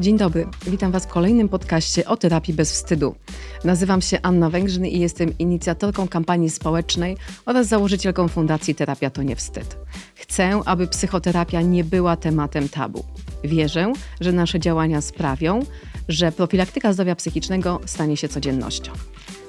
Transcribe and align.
Dzień 0.00 0.18
dobry, 0.18 0.46
witam 0.66 0.92
Was 0.92 1.04
w 1.04 1.08
kolejnym 1.08 1.48
podcaście 1.48 2.06
o 2.06 2.16
terapii 2.16 2.54
bez 2.54 2.72
wstydu. 2.72 3.14
Nazywam 3.64 4.02
się 4.02 4.18
Anna 4.22 4.50
Węgrzyn 4.50 4.86
i 4.86 5.00
jestem 5.00 5.38
inicjatorką 5.38 6.08
kampanii 6.08 6.50
społecznej 6.50 7.16
oraz 7.46 7.66
założycielką 7.66 8.28
Fundacji 8.28 8.74
Terapia 8.74 9.10
to 9.10 9.22
nie 9.22 9.36
wstyd. 9.36 9.76
Chcę, 10.14 10.60
aby 10.64 10.86
psychoterapia 10.86 11.62
nie 11.62 11.84
była 11.84 12.16
tematem 12.16 12.68
tabu. 12.68 13.04
Wierzę, 13.44 13.92
że 14.20 14.32
nasze 14.32 14.60
działania 14.60 15.00
sprawią, 15.00 15.60
że 16.08 16.32
profilaktyka 16.32 16.92
zdrowia 16.92 17.14
psychicznego 17.14 17.80
stanie 17.86 18.16
się 18.16 18.28
codziennością. 18.28 18.92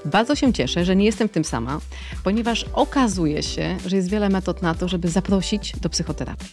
Bardzo 0.06 0.36
się 0.36 0.54
cieszę, 0.54 0.86
że 0.86 0.96
nie 0.96 1.06
jestem 1.06 1.28
w 1.28 1.32
tym 1.32 1.44
sama, 1.44 1.80
ponieważ 2.24 2.66
okazuje 2.74 3.44
się, 3.44 3.78
że 3.86 3.96
jest 3.96 4.10
wiele 4.10 4.30
metod 4.30 4.62
na 4.62 4.76
to, 4.76 4.88
żeby 4.88 5.08
zaprosić 5.08 5.74
do 5.82 5.90
psychoterapii. 5.90 6.50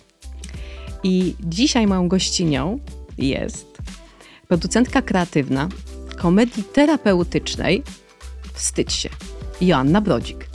I 1.03 1.35
dzisiaj 1.40 1.86
moją 1.86 2.08
gościnią 2.08 2.79
jest 3.18 3.79
producentka 4.48 5.02
kreatywna 5.02 5.68
komedii 6.16 6.64
terapeutycznej 6.64 7.82
Wstydź 8.54 8.93
się, 8.93 9.08
Joanna 9.61 10.00
Brodzik. 10.00 10.48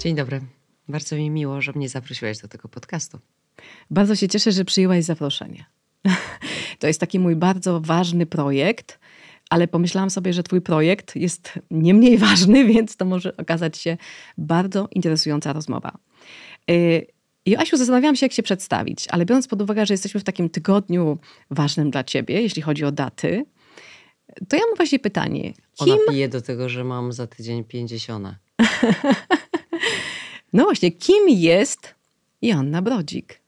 Dzień 0.00 0.16
dobry. 0.16 0.40
Bardzo 0.88 1.16
mi 1.16 1.30
miło, 1.30 1.60
że 1.60 1.72
mnie 1.72 1.88
zaprosiłaś 1.88 2.38
do 2.38 2.48
tego 2.48 2.68
podcastu. 2.68 3.18
Bardzo 3.90 4.16
się 4.16 4.28
cieszę, 4.28 4.52
że 4.52 4.64
przyjęłaś 4.64 5.04
zaproszenie. 5.04 5.64
To 6.78 6.86
jest 6.86 7.00
taki 7.00 7.18
mój 7.18 7.36
bardzo 7.36 7.80
ważny 7.80 8.26
projekt, 8.26 8.98
ale 9.50 9.68
pomyślałam 9.68 10.10
sobie, 10.10 10.32
że 10.32 10.42
Twój 10.42 10.60
projekt 10.60 11.16
jest 11.16 11.58
nie 11.70 11.94
mniej 11.94 12.18
ważny, 12.28 12.64
więc 12.64 12.96
to 12.96 13.04
może 13.04 13.36
okazać 13.36 13.78
się 13.78 13.96
bardzo 14.38 14.88
interesująca 14.92 15.52
rozmowa. 15.52 15.92
Y, 17.50 17.52
Joasiu, 17.52 17.76
zastanawiałam 17.76 18.16
się, 18.16 18.26
jak 18.26 18.32
się 18.32 18.42
przedstawić, 18.42 19.08
ale 19.08 19.26
biorąc 19.26 19.48
pod 19.48 19.62
uwagę, 19.62 19.86
że 19.86 19.94
jesteśmy 19.94 20.20
w 20.20 20.24
takim 20.24 20.50
tygodniu 20.50 21.18
ważnym 21.50 21.90
dla 21.90 22.04
Ciebie, 22.04 22.42
jeśli 22.42 22.62
chodzi 22.62 22.84
o 22.84 22.92
daty, 22.92 23.44
to 24.48 24.56
ja 24.56 24.62
mam 24.68 24.76
właśnie 24.76 24.98
pytanie. 24.98 25.52
Kim... 25.74 25.92
Ona 25.92 25.96
pije 26.08 26.28
do 26.28 26.42
tego, 26.42 26.68
że 26.68 26.84
mam 26.84 27.12
za 27.12 27.26
tydzień 27.26 27.64
pięćdziesiąta. 27.64 28.36
no 30.52 30.64
właśnie, 30.64 30.92
kim 30.92 31.28
jest 31.28 31.94
Joanna 32.42 32.82
Brodzik? 32.82 33.40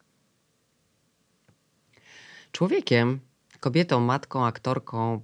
Człowiekiem, 2.52 3.20
kobietą, 3.60 4.00
matką, 4.00 4.46
aktorką, 4.46 5.20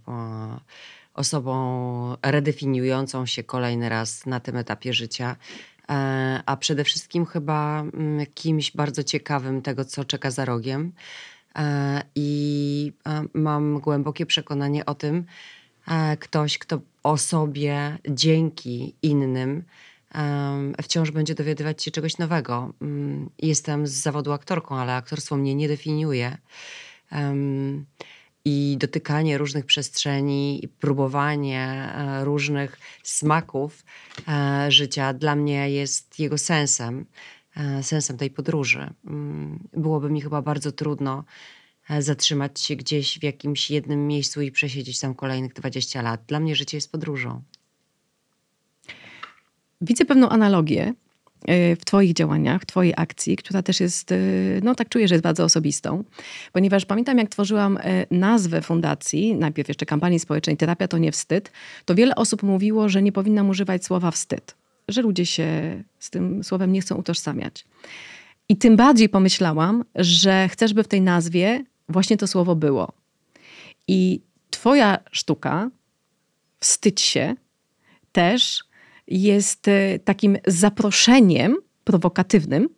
osobą 1.15 2.17
redefiniującą 2.23 3.27
się 3.27 3.43
kolejny 3.43 3.89
raz 3.89 4.27
na 4.27 4.41
tym 4.41 4.57
etapie 4.57 4.93
życia, 4.93 5.37
e, 5.37 5.78
a 6.47 6.57
przede 6.61 6.85
wszystkim 6.85 7.27
chyba 7.27 7.81
mm, 7.81 8.27
kimś 8.35 8.71
bardzo 8.71 9.05
ciekawym 9.05 9.63
tego, 9.63 9.85
co 9.85 10.05
czeka 10.05 10.31
za 10.31 10.45
rogiem. 10.45 10.93
E, 11.57 12.03
I 12.15 12.93
e, 13.07 13.25
mam 13.35 13.81
głębokie 13.81 14.27
przekonanie 14.27 14.87
o 14.87 14.95
tym, 14.95 15.25
ktoś, 16.21 16.59
kto 16.59 16.81
o 17.03 17.17
sobie 17.17 17.99
dzięki 18.09 18.95
innym 19.03 19.65
wciąż 20.83 21.11
będzie 21.11 21.35
dowiadywać 21.35 21.83
się 21.83 21.91
czegoś 21.91 22.19
nowego. 22.19 22.73
Mm, 22.83 23.31
jestem 23.39 23.87
z 23.87 23.91
zawodu 23.91 24.33
aktorką, 24.33 24.77
ale 24.77 24.95
aktorstwo 24.95 25.37
mnie 25.37 25.55
nie 25.55 25.69
definiuje 25.69 26.39
i 28.49 28.77
dotykanie 28.77 29.39
różnych 29.39 29.67
przestrzeni, 29.67 30.65
i 30.65 30.69
próbowanie 30.69 31.61
e, 31.61 32.25
różnych 32.25 32.79
smaków 33.03 33.85
e, 34.29 34.67
życia 34.71 35.15
dla 35.15 35.37
mnie 35.37 35.71
jest 35.71 36.19
jego 36.19 36.39
sensem, 36.39 37.07
e, 37.57 37.83
sensem 37.83 38.17
tej 38.17 38.31
podróży. 38.31 38.91
Mm, 39.07 39.69
byłoby 39.73 40.11
mi 40.11 40.21
chyba 40.21 40.43
bardzo 40.43 40.73
trudno 40.73 41.25
zatrzymać 41.99 42.61
się 42.61 42.77
gdzieś 42.77 43.19
w 43.19 43.23
jakimś 43.23 43.71
jednym 43.71 44.07
miejscu 44.07 44.43
i 44.43 44.53
przesiedzieć 44.53 45.01
tam 45.01 45.15
kolejnych 45.15 45.53
20 45.53 46.03
lat. 46.03 46.21
Dla 46.27 46.41
mnie 46.41 46.57
życie 46.57 46.77
jest 46.77 46.93
podróżą. 46.93 47.43
Widzę 49.81 50.05
pewną 50.05 50.29
analogię 50.29 50.95
w 51.81 51.85
Twoich 51.85 52.13
działaniach, 52.13 52.63
w 52.63 52.67
Twojej 52.67 52.95
akcji, 52.97 53.37
która 53.37 53.63
też 53.63 53.81
jest, 53.81 54.13
e, 54.13 54.17
no 54.63 54.75
tak 54.75 54.89
czuję, 54.89 55.09
że 55.09 55.15
jest 55.15 55.23
bardzo 55.23 55.45
osobistą, 55.45 56.05
ponieważ 56.53 56.87
pamiętam, 56.87 57.19
jak 57.19 57.29
tworzyłam 57.29 57.79
e, 57.83 58.07
nazwę 58.11 58.63
fundacji, 58.63 59.35
najpierw 59.35 59.69
jeszcze 59.69 59.87
kampanii 59.87 60.19
społecznej 60.19 60.57
Terapia 60.57 60.89
to 60.89 60.99
nie 60.99 61.13
wstyd, 61.13 61.53
to 61.85 61.95
wiele 61.95 62.15
osób 62.15 62.43
mówiło, 62.43 62.89
że 62.89 63.03
nie 63.03 63.13
powinnam 63.13 63.49
używać 63.49 63.85
słowa 63.85 64.11
wstyd, 64.11 64.55
że 64.89 65.03
ludzie 65.03 65.27
się 65.27 65.49
z 65.99 66.11
tym 66.11 66.45
słowem 66.45 66.73
nie 66.73 66.81
chcą 66.81 66.97
utożsamiać. 66.97 67.65
I 68.49 68.57
tym 68.57 68.77
bardziej 68.77 69.09
pomyślałam, 69.09 69.85
że 69.95 70.49
chcesz, 70.49 70.75
by 70.75 70.83
w 70.83 70.89
tej 70.89 71.01
nazwie 71.01 71.65
właśnie 71.89 72.17
to 72.17 72.27
słowo 72.27 72.57
było. 72.57 72.93
I 73.89 74.21
Twoja 74.51 74.99
sztuka, 75.13 75.71
wstydź 76.61 77.01
się, 77.01 77.35
też 78.13 78.65
jest 79.09 79.69
e, 79.69 79.99
takim 79.99 80.39
zaproszeniem 80.47 81.57
prowokatywnym 81.85 82.69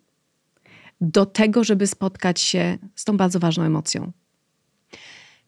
do 1.01 1.25
tego, 1.25 1.63
żeby 1.63 1.87
spotkać 1.87 2.41
się 2.41 2.77
z 2.95 3.05
tą 3.05 3.17
bardzo 3.17 3.39
ważną 3.39 3.63
emocją. 3.63 4.11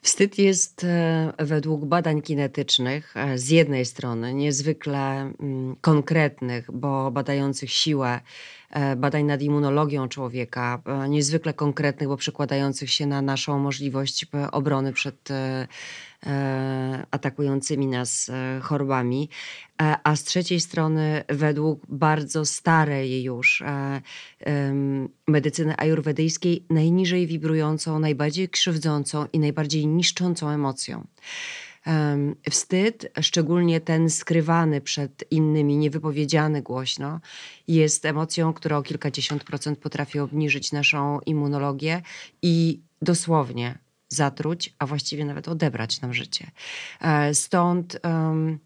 Wstyd 0.02 0.38
jest 0.38 0.84
e, 0.84 1.34
według 1.40 1.86
badań 1.86 2.22
kinetycznych 2.22 3.18
e, 3.18 3.38
z 3.38 3.50
jednej 3.50 3.86
strony 3.86 4.34
niezwykle 4.34 5.20
mm, 5.22 5.76
konkretnych, 5.82 6.72
bo 6.72 7.12
badających 7.12 7.72
siłę 7.72 8.20
badań 8.98 9.24
nad 9.24 9.42
immunologią 9.42 10.08
człowieka, 10.08 10.82
niezwykle 11.10 11.54
konkretnych, 11.54 12.10
bo 12.10 12.18
przekładających 12.18 12.92
się 12.92 13.06
na 13.06 13.22
naszą 13.22 13.60
możliwość 13.60 14.26
obrony 14.52 14.94
przed 14.94 15.30
E, 16.26 17.06
atakującymi 17.12 17.88
nas 17.88 18.30
e, 18.30 18.60
chorobami, 18.62 19.30
e, 19.82 19.96
a 20.04 20.16
z 20.16 20.24
trzeciej 20.24 20.60
strony 20.60 21.24
według 21.28 21.82
bardzo 21.90 22.46
starej 22.46 23.24
już 23.24 23.64
medycyny 25.28 25.78
ajurwedyjskiej 25.78 26.66
najniżej 26.70 27.28
wibrującą, 27.28 28.00
najbardziej 28.00 28.50
krzywdzącą 28.50 29.26
i 29.34 29.40
najbardziej 29.40 29.88
niszczącą 29.88 30.50
emocją. 30.50 31.08
Wstyd, 32.50 33.12
szczególnie 33.22 33.82
ten 33.82 34.10
skrywany 34.10 34.82
przed 34.82 35.24
innymi, 35.32 35.78
niewypowiedziany 35.78 36.62
głośno, 36.62 37.20
jest 37.68 38.06
emocją, 38.06 38.54
która 38.54 38.78
o 38.78 38.84
kilkadziesiąt 38.84 39.44
procent 39.44 39.80
potrafi 39.80 40.20
obniżyć 40.20 40.72
naszą 40.72 41.20
immunologię 41.20 42.02
i 42.42 42.82
dosłownie 43.02 43.78
zatruć, 44.10 44.74
a 44.80 44.86
właściwie 44.86 45.26
nawet 45.26 45.48
odebrać 45.48 46.02
nam 46.02 46.14
życie. 46.14 46.52
E, 47.02 47.34
stąd 47.34 48.00
um, 48.04 48.60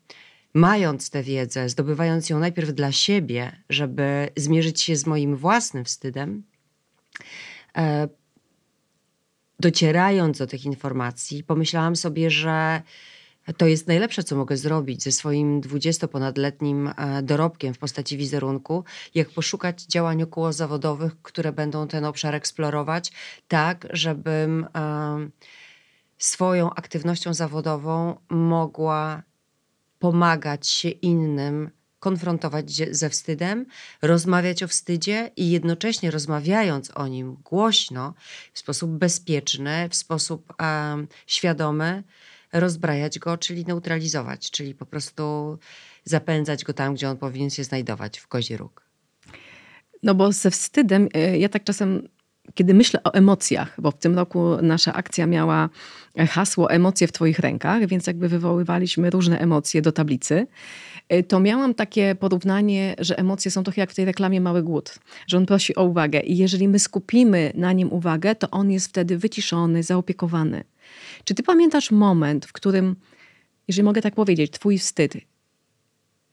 mając 0.54 1.10
tę 1.10 1.24
wiedzę, 1.24 1.70
zdobywając 1.70 2.30
ją 2.30 2.40
najpierw 2.40 2.70
dla 2.70 2.92
siebie, 2.92 3.64
żeby 3.70 4.30
zmierzyć 4.36 4.82
się 4.82 4.96
z 4.96 5.06
moim 5.06 5.36
własnym 5.36 5.86
wstydem, 5.86 6.44
e, 7.78 8.08
docierając 9.60 10.38
do 10.38 10.48
tych 10.48 10.66
informacji, 10.66 11.44
pomyślałam 11.44 11.96
sobie, 11.96 12.30
że 12.30 12.82
to 13.58 13.68
jest 13.68 13.88
najlepsze, 13.88 14.24
co 14.24 14.36
mogę 14.36 14.58
zrobić 14.58 15.04
ze 15.04 15.12
swoim 15.12 15.62
dwudziestoponadletnim 15.62 16.88
e, 16.88 17.24
dorobkiem 17.24 17.74
w 17.74 17.78
postaci 17.78 18.18
wizerunku, 18.18 18.84
jak 19.16 19.30
poszukać 19.30 19.84
działań 19.84 20.24
okołozawodowych, 20.24 21.22
które 21.22 21.52
będą 21.52 21.88
ten 21.88 22.06
obszar 22.06 22.36
eksplorować, 22.36 23.12
tak, 23.48 23.88
żebym 23.94 24.68
e, 24.76 25.30
swoją 26.18 26.74
aktywnością 26.74 27.34
zawodową 27.34 28.16
mogła 28.30 29.24
pomagać 30.00 30.68
się 30.70 30.90
innym 30.90 31.70
konfrontować 32.00 32.72
ze 32.92 33.10
wstydem, 33.10 33.66
rozmawiać 34.02 34.64
o 34.64 34.68
wstydzie 34.68 35.32
i 35.36 35.52
jednocześnie 35.52 36.12
rozmawiając 36.12 36.92
o 36.96 37.08
nim 37.08 37.38
głośno, 37.44 38.14
w 38.54 38.60
sposób 38.60 38.92
bezpieczny, 38.92 39.90
w 39.90 39.96
sposób 39.96 40.54
um, 40.60 41.08
świadomy, 41.28 42.04
rozbrajać 42.54 43.20
go, 43.20 43.38
czyli 43.38 43.66
neutralizować, 43.66 44.52
czyli 44.52 44.76
po 44.76 44.86
prostu 44.86 45.58
zapędzać 46.04 46.64
go 46.64 46.74
tam, 46.74 46.96
gdzie 46.96 47.10
on 47.10 47.18
powinien 47.18 47.50
się 47.50 47.64
znajdować, 47.64 48.20
w 48.20 48.28
kozi 48.28 48.58
róg. 48.58 48.88
No 50.04 50.16
bo 50.16 50.32
ze 50.32 50.52
wstydem, 50.52 51.10
e, 51.14 51.38
ja 51.38 51.50
tak 51.50 51.64
czasem, 51.64 52.08
kiedy 52.54 52.74
myślę 52.74 53.04
o 53.04 53.14
emocjach, 53.14 53.82
bo 53.82 53.92
w 53.92 53.98
tym 53.98 54.16
roku 54.16 54.62
nasza 54.62 54.94
akcja 54.94 55.28
miała 55.28 55.70
hasło 56.30 56.72
emocje 56.72 57.08
w 57.08 57.12
twoich 57.12 57.40
rękach, 57.40 57.88
więc 57.88 58.08
jakby 58.08 58.30
wywoływaliśmy 58.30 59.10
różne 59.10 59.40
emocje 59.40 59.82
do 59.82 59.92
tablicy, 59.92 60.36
e, 60.36 60.48
to 61.28 61.40
miałam 61.40 61.74
takie 61.74 62.16
porównanie, 62.16 62.96
że 63.00 63.20
emocje 63.20 63.52
są 63.52 63.64
trochę 63.64 63.82
jak 63.82 63.92
w 63.92 63.96
tej 63.96 64.06
reklamie 64.06 64.42
Mały 64.42 64.64
Głód, 64.64 65.00
że 65.28 65.38
on 65.38 65.46
prosi 65.46 65.76
o 65.76 65.84
uwagę 65.84 66.20
i 66.20 66.38
jeżeli 66.38 66.68
my 66.68 66.80
skupimy 66.80 67.52
na 67.56 67.74
nim 67.74 67.94
uwagę, 67.94 68.36
to 68.36 68.50
on 68.50 68.72
jest 68.72 68.88
wtedy 68.88 69.18
wyciszony, 69.18 69.84
zaopiekowany. 69.84 70.64
Czy 71.24 71.36
ty 71.36 71.44
pamiętasz 71.44 71.92
moment, 71.92 72.46
w 72.46 72.54
którym, 72.54 72.96
jeżeli 73.68 73.84
mogę 73.84 74.02
tak 74.02 74.16
powiedzieć, 74.16 74.52
twój 74.52 74.78
wstyd, 74.78 75.14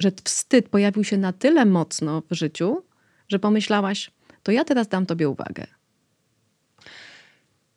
że 0.01 0.13
wstyd 0.25 0.69
pojawił 0.69 1.05
się 1.05 1.19
na 1.19 1.33
tyle 1.33 1.67
mocno 1.67 2.23
w 2.31 2.35
życiu, 2.35 2.83
że 3.29 3.39
pomyślałaś, 3.39 4.11
to 4.43 4.53
ja 4.53 4.65
teraz 4.65 4.89
dam 4.89 5.07
tobie 5.07 5.29
uwagę? 5.29 5.67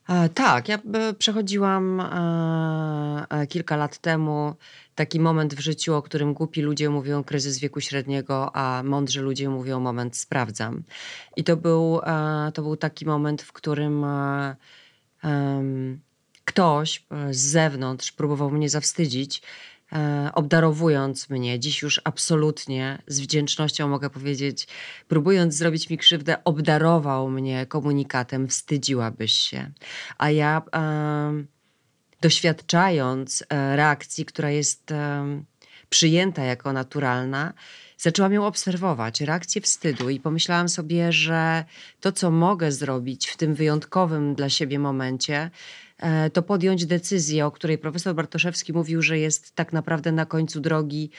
E, 0.10 0.30
tak, 0.30 0.70
ja 0.70 0.80
e, 0.94 1.14
przechodziłam 1.14 2.00
e, 2.00 3.48
kilka 3.48 3.76
lat 3.76 3.98
temu 3.98 4.56
taki 4.96 5.20
moment 5.20 5.56
w 5.56 5.60
życiu, 5.60 5.96
o 5.96 6.02
którym 6.02 6.34
głupi 6.34 6.62
ludzie 6.62 6.90
mówią 6.90 7.24
kryzys 7.24 7.60
wieku 7.60 7.82
średniego, 7.82 8.56
a 8.56 8.84
mądrzy 8.84 9.22
ludzie 9.22 9.50
mówią 9.50 9.80
moment 9.80 10.18
sprawdzam. 10.18 10.84
I 11.36 11.44
to 11.44 11.58
był, 11.58 12.00
to 12.54 12.62
był 12.62 12.78
taki 12.78 13.06
moment, 13.06 13.42
w 13.42 13.54
którym 13.54 14.06
ktoś 16.46 17.06
z 17.32 17.38
zewnątrz 17.38 18.12
próbował 18.12 18.52
mnie 18.52 18.70
zawstydzić, 18.70 19.42
obdarowując 20.34 21.30
mnie, 21.30 21.60
dziś 21.60 21.82
już 21.82 22.02
absolutnie 22.04 23.02
z 23.08 23.20
wdzięcznością 23.20 23.88
mogę 23.88 24.10
powiedzieć, 24.10 24.68
próbując 25.08 25.56
zrobić 25.56 25.90
mi 25.90 25.98
krzywdę, 25.98 26.44
obdarował 26.44 27.30
mnie 27.30 27.66
komunikatem, 27.66 28.48
wstydziłabyś 28.48 29.34
się. 29.34 29.72
A 30.18 30.30
ja 30.30 30.62
e, 30.76 31.44
doświadczając 32.22 33.44
e, 33.50 33.76
reakcji, 33.76 34.26
która 34.26 34.50
jest 34.50 34.92
e, 34.92 35.26
przyjęta 35.90 36.44
jako 36.44 36.74
naturalna, 36.74 37.54
zaczęłam 37.98 38.34
ją 38.34 38.46
obserwować, 38.46 39.22
reakcję 39.22 39.62
wstydu 39.62 40.10
i 40.10 40.20
pomyślałam 40.20 40.70
sobie, 40.70 41.12
że 41.12 41.66
to, 42.00 42.12
co 42.12 42.32
mogę 42.32 42.72
zrobić 42.72 43.28
w 43.28 43.38
tym 43.38 43.56
wyjątkowym 43.56 44.36
dla 44.36 44.50
siebie 44.50 44.80
momencie, 44.80 45.38
E, 45.44 45.52
to 46.34 46.42
podjąć 46.42 46.86
decyzję, 46.86 47.46
o 47.46 47.52
której 47.52 47.78
profesor 47.78 48.16
Bartoszewski 48.16 48.74
mówił, 48.74 49.02
że 49.02 49.20
jest 49.20 49.56
tak 49.56 49.74
naprawdę 49.74 50.12
na 50.12 50.26
końcu 50.26 50.60
drogi 50.60 51.10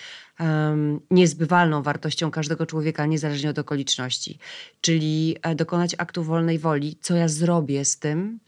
um, 0.41 1.01
niezbywalną 1.11 1.83
wartością 1.83 2.31
każdego 2.31 2.67
człowieka, 2.67 3.07
niezależnie 3.07 3.51
od 3.51 3.59
okoliczności. 3.59 4.39
Czyli 4.81 5.37
e, 5.43 5.55
dokonać 5.55 5.95
aktu 5.99 6.25
wolnej 6.25 6.59
woli, 6.59 6.97
co 7.01 7.17
ja 7.17 7.29
zrobię 7.29 7.85
z 7.85 7.99
tym, 7.99 8.41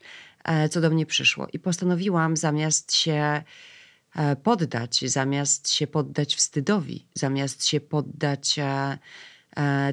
e, 0.45 0.69
co 0.69 0.81
do 0.81 0.91
mnie 0.91 1.07
przyszło. 1.07 1.47
I 1.53 1.59
postanowiłam 1.59 2.37
zamiast 2.37 2.95
się 2.95 3.43
poddać, 4.43 5.05
zamiast 5.07 5.71
się 5.71 5.87
poddać 5.87 6.35
wstydowi, 6.35 7.07
zamiast 7.15 7.67
się 7.67 7.81
poddać 7.81 8.59
E, 8.59 8.99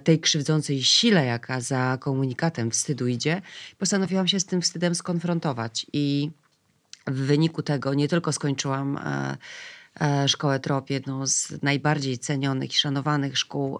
tej 0.03 0.19
krzywdzącej 0.19 0.83
sile, 0.83 1.25
jaka 1.25 1.61
za 1.61 1.97
komunikatem 2.01 2.71
wstydu 2.71 3.07
idzie, 3.07 3.41
postanowiłam 3.77 4.27
się 4.27 4.39
z 4.39 4.45
tym 4.45 4.61
wstydem 4.61 4.95
skonfrontować. 4.95 5.85
I 5.93 6.31
w 7.07 7.19
wyniku 7.25 7.63
tego 7.63 7.93
nie 7.93 8.07
tylko 8.07 8.33
skończyłam 8.33 8.97
e, 8.97 9.37
e, 10.01 10.27
szkołę 10.27 10.59
TROP, 10.59 10.89
jedną 10.89 11.27
z 11.27 11.53
najbardziej 11.61 12.19
cenionych 12.19 12.73
i 12.73 12.77
szanowanych 12.77 13.37
szkół 13.37 13.79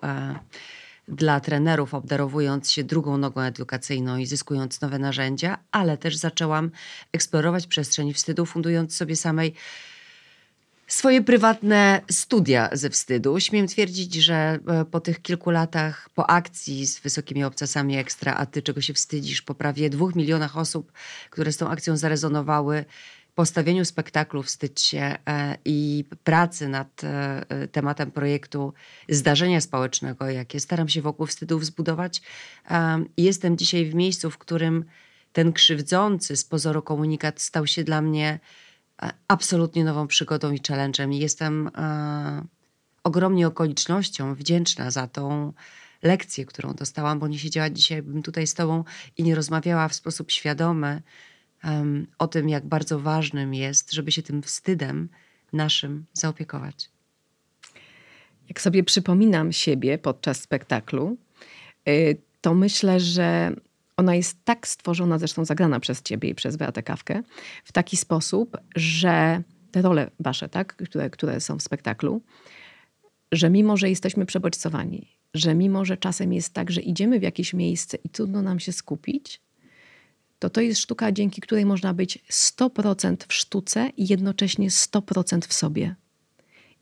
dla 1.07 1.39
trenerów, 1.39 1.94
obdarowując 1.94 2.71
się 2.71 2.83
drugą 2.83 3.18
nogą 3.18 3.41
edukacyjną 3.41 4.18
i 4.18 4.25
zyskując 4.25 4.81
nowe 4.81 5.00
narzędzia, 5.00 5.57
ale 5.71 5.97
też 5.97 6.15
zaczęłam 6.15 6.71
eksplorować 7.12 7.68
przestrzeń 7.68 8.13
wstydu, 8.13 8.45
fundując 8.45 8.95
sobie 8.95 9.15
samej 9.15 9.53
swoje 10.88 11.22
prywatne 11.22 12.01
studia 12.12 12.69
ze 12.72 12.89
wstydu. 12.89 13.39
Śmiem 13.39 13.68
twierdzić, 13.68 14.13
że 14.13 14.60
e, 14.68 14.86
po 14.86 15.00
tych 15.00 15.22
kilku 15.22 15.50
latach, 15.50 16.10
po 16.16 16.30
akcji 16.30 16.88
z 16.88 17.00
wysokimi 17.00 17.44
obcasami 17.44 17.98
ekstra, 17.98 18.34
a 18.34 18.45
ty 18.45 18.62
czego 18.62 18.81
się 18.81 18.94
wstydzisz, 18.94 19.42
po 19.42 19.56
prawie 19.56 19.89
dwóch 19.89 20.16
milionach 20.16 20.57
osób, 20.57 20.92
które 21.30 21.51
z 21.51 21.57
tą 21.57 21.69
akcją 21.69 21.98
zarezonowały, 21.98 22.86
postawieniu 23.36 23.86
spektaklu 23.86 24.44
Wstydź 24.44 24.81
się 24.81 25.18
e, 25.28 25.57
i 25.66 26.06
pracy 26.24 26.68
nad 26.68 27.04
e, 27.04 27.68
tematem 27.72 28.12
projektu 28.12 28.74
zdarzenia 29.10 29.62
społecznego, 29.62 30.30
jakie 30.30 30.60
staram 30.60 30.90
się 30.90 31.01
wokół 31.01 31.25
wstydów 31.25 31.66
zbudować. 31.66 32.22
Jestem 33.18 33.57
dzisiaj 33.57 33.86
w 33.86 33.95
miejscu, 33.95 34.31
w 34.31 34.38
którym 34.38 34.86
ten 35.33 35.54
krzywdzący 35.54 36.38
z 36.38 36.45
pozoru 36.45 36.81
komunikat 36.81 37.42
stał 37.42 37.68
się 37.68 37.83
dla 37.83 38.01
mnie 38.01 38.40
absolutnie 39.27 39.83
nową 39.83 40.07
przygodą 40.07 40.51
i 40.51 40.59
challenge'em. 40.59 41.13
I 41.13 41.19
jestem 41.19 41.71
e, 41.75 42.45
ogromnie 43.03 43.47
okolicznością 43.47 44.35
wdzięczna 44.35 44.91
za 44.91 45.07
tą 45.07 45.53
lekcję, 46.03 46.45
którą 46.45 46.73
dostałam, 46.73 47.19
bo 47.19 47.27
nie 47.27 47.39
siedziała 47.39 47.69
dzisiaj 47.69 48.01
bym 48.01 48.23
tutaj 48.23 48.47
z 48.47 48.53
Tobą 48.53 48.83
i 49.17 49.23
nie 49.23 49.35
rozmawiała 49.35 49.88
w 49.88 49.95
sposób 49.95 50.31
świadomy 50.31 51.01
um, 51.63 52.07
o 52.19 52.27
tym, 52.27 52.49
jak 52.49 52.65
bardzo 52.65 52.99
ważnym 52.99 53.53
jest, 53.53 53.91
żeby 53.91 54.11
się 54.11 54.23
tym 54.23 54.41
wstydem 54.41 55.09
naszym 55.53 56.05
zaopiekować. 56.13 56.89
Jak 58.49 58.61
sobie 58.61 58.83
przypominam 58.83 59.51
siebie 59.51 59.97
podczas 59.97 60.41
spektaklu, 60.41 61.17
y, 61.89 62.17
to 62.41 62.53
myślę, 62.53 62.99
że 62.99 63.55
ona 63.97 64.15
jest 64.15 64.38
tak 64.44 64.67
stworzona, 64.67 65.19
zresztą 65.19 65.45
zagrana 65.45 65.79
przez 65.79 66.01
ciebie 66.01 66.29
i 66.29 66.35
przez 66.35 66.57
Beatę 66.57 66.83
Kawkę, 66.83 67.23
w 67.63 67.71
taki 67.71 67.97
sposób, 67.97 68.57
że 68.75 69.44
te 69.71 69.81
role 69.81 70.11
wasze, 70.19 70.49
tak, 70.49 70.75
które, 70.75 71.09
które 71.09 71.39
są 71.39 71.57
w 71.57 71.63
spektaklu, 71.63 72.21
że 73.31 73.49
mimo, 73.49 73.77
że 73.77 73.89
jesteśmy 73.89 74.25
przebodźcowani, 74.25 75.07
że 75.33 75.55
mimo, 75.55 75.85
że 75.85 75.97
czasem 75.97 76.33
jest 76.33 76.53
tak, 76.53 76.71
że 76.71 76.81
idziemy 76.81 77.19
w 77.19 77.23
jakieś 77.23 77.53
miejsce 77.53 77.97
i 78.03 78.09
trudno 78.09 78.41
nam 78.41 78.59
się 78.59 78.71
skupić, 78.71 79.41
to 80.39 80.49
to 80.49 80.61
jest 80.61 80.81
sztuka, 80.81 81.11
dzięki 81.11 81.41
której 81.41 81.65
można 81.65 81.94
być 81.94 82.19
100% 82.31 83.15
w 83.27 83.33
sztuce 83.33 83.89
i 83.97 84.07
jednocześnie 84.07 84.69
100% 84.69 85.47
w 85.47 85.53
sobie. 85.53 85.95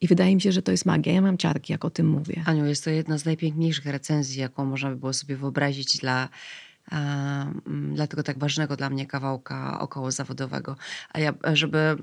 I 0.01 0.07
wydaje 0.07 0.35
mi 0.35 0.41
się, 0.41 0.51
że 0.51 0.61
to 0.61 0.71
jest 0.71 0.85
magia. 0.85 1.13
Ja 1.13 1.21
mam 1.21 1.37
ciarki, 1.37 1.73
jak 1.73 1.85
o 1.85 1.89
tym 1.89 2.07
mówię. 2.07 2.43
Aniu, 2.45 2.65
jest 2.65 2.83
to 2.83 2.89
jedna 2.89 3.17
z 3.17 3.25
najpiękniejszych 3.25 3.85
recenzji, 3.85 4.41
jaką 4.41 4.65
można 4.65 4.89
by 4.89 4.95
było 4.95 5.13
sobie 5.13 5.35
wyobrazić 5.35 5.97
dla 5.97 6.29
dlatego 7.93 8.23
tak 8.23 8.39
ważnego 8.39 8.75
dla 8.75 8.89
mnie 8.89 9.07
kawałka 9.07 9.79
około 9.79 10.11
zawodowego. 10.11 10.75
A 11.13 11.19
ja, 11.19 11.33
żeby 11.53 11.95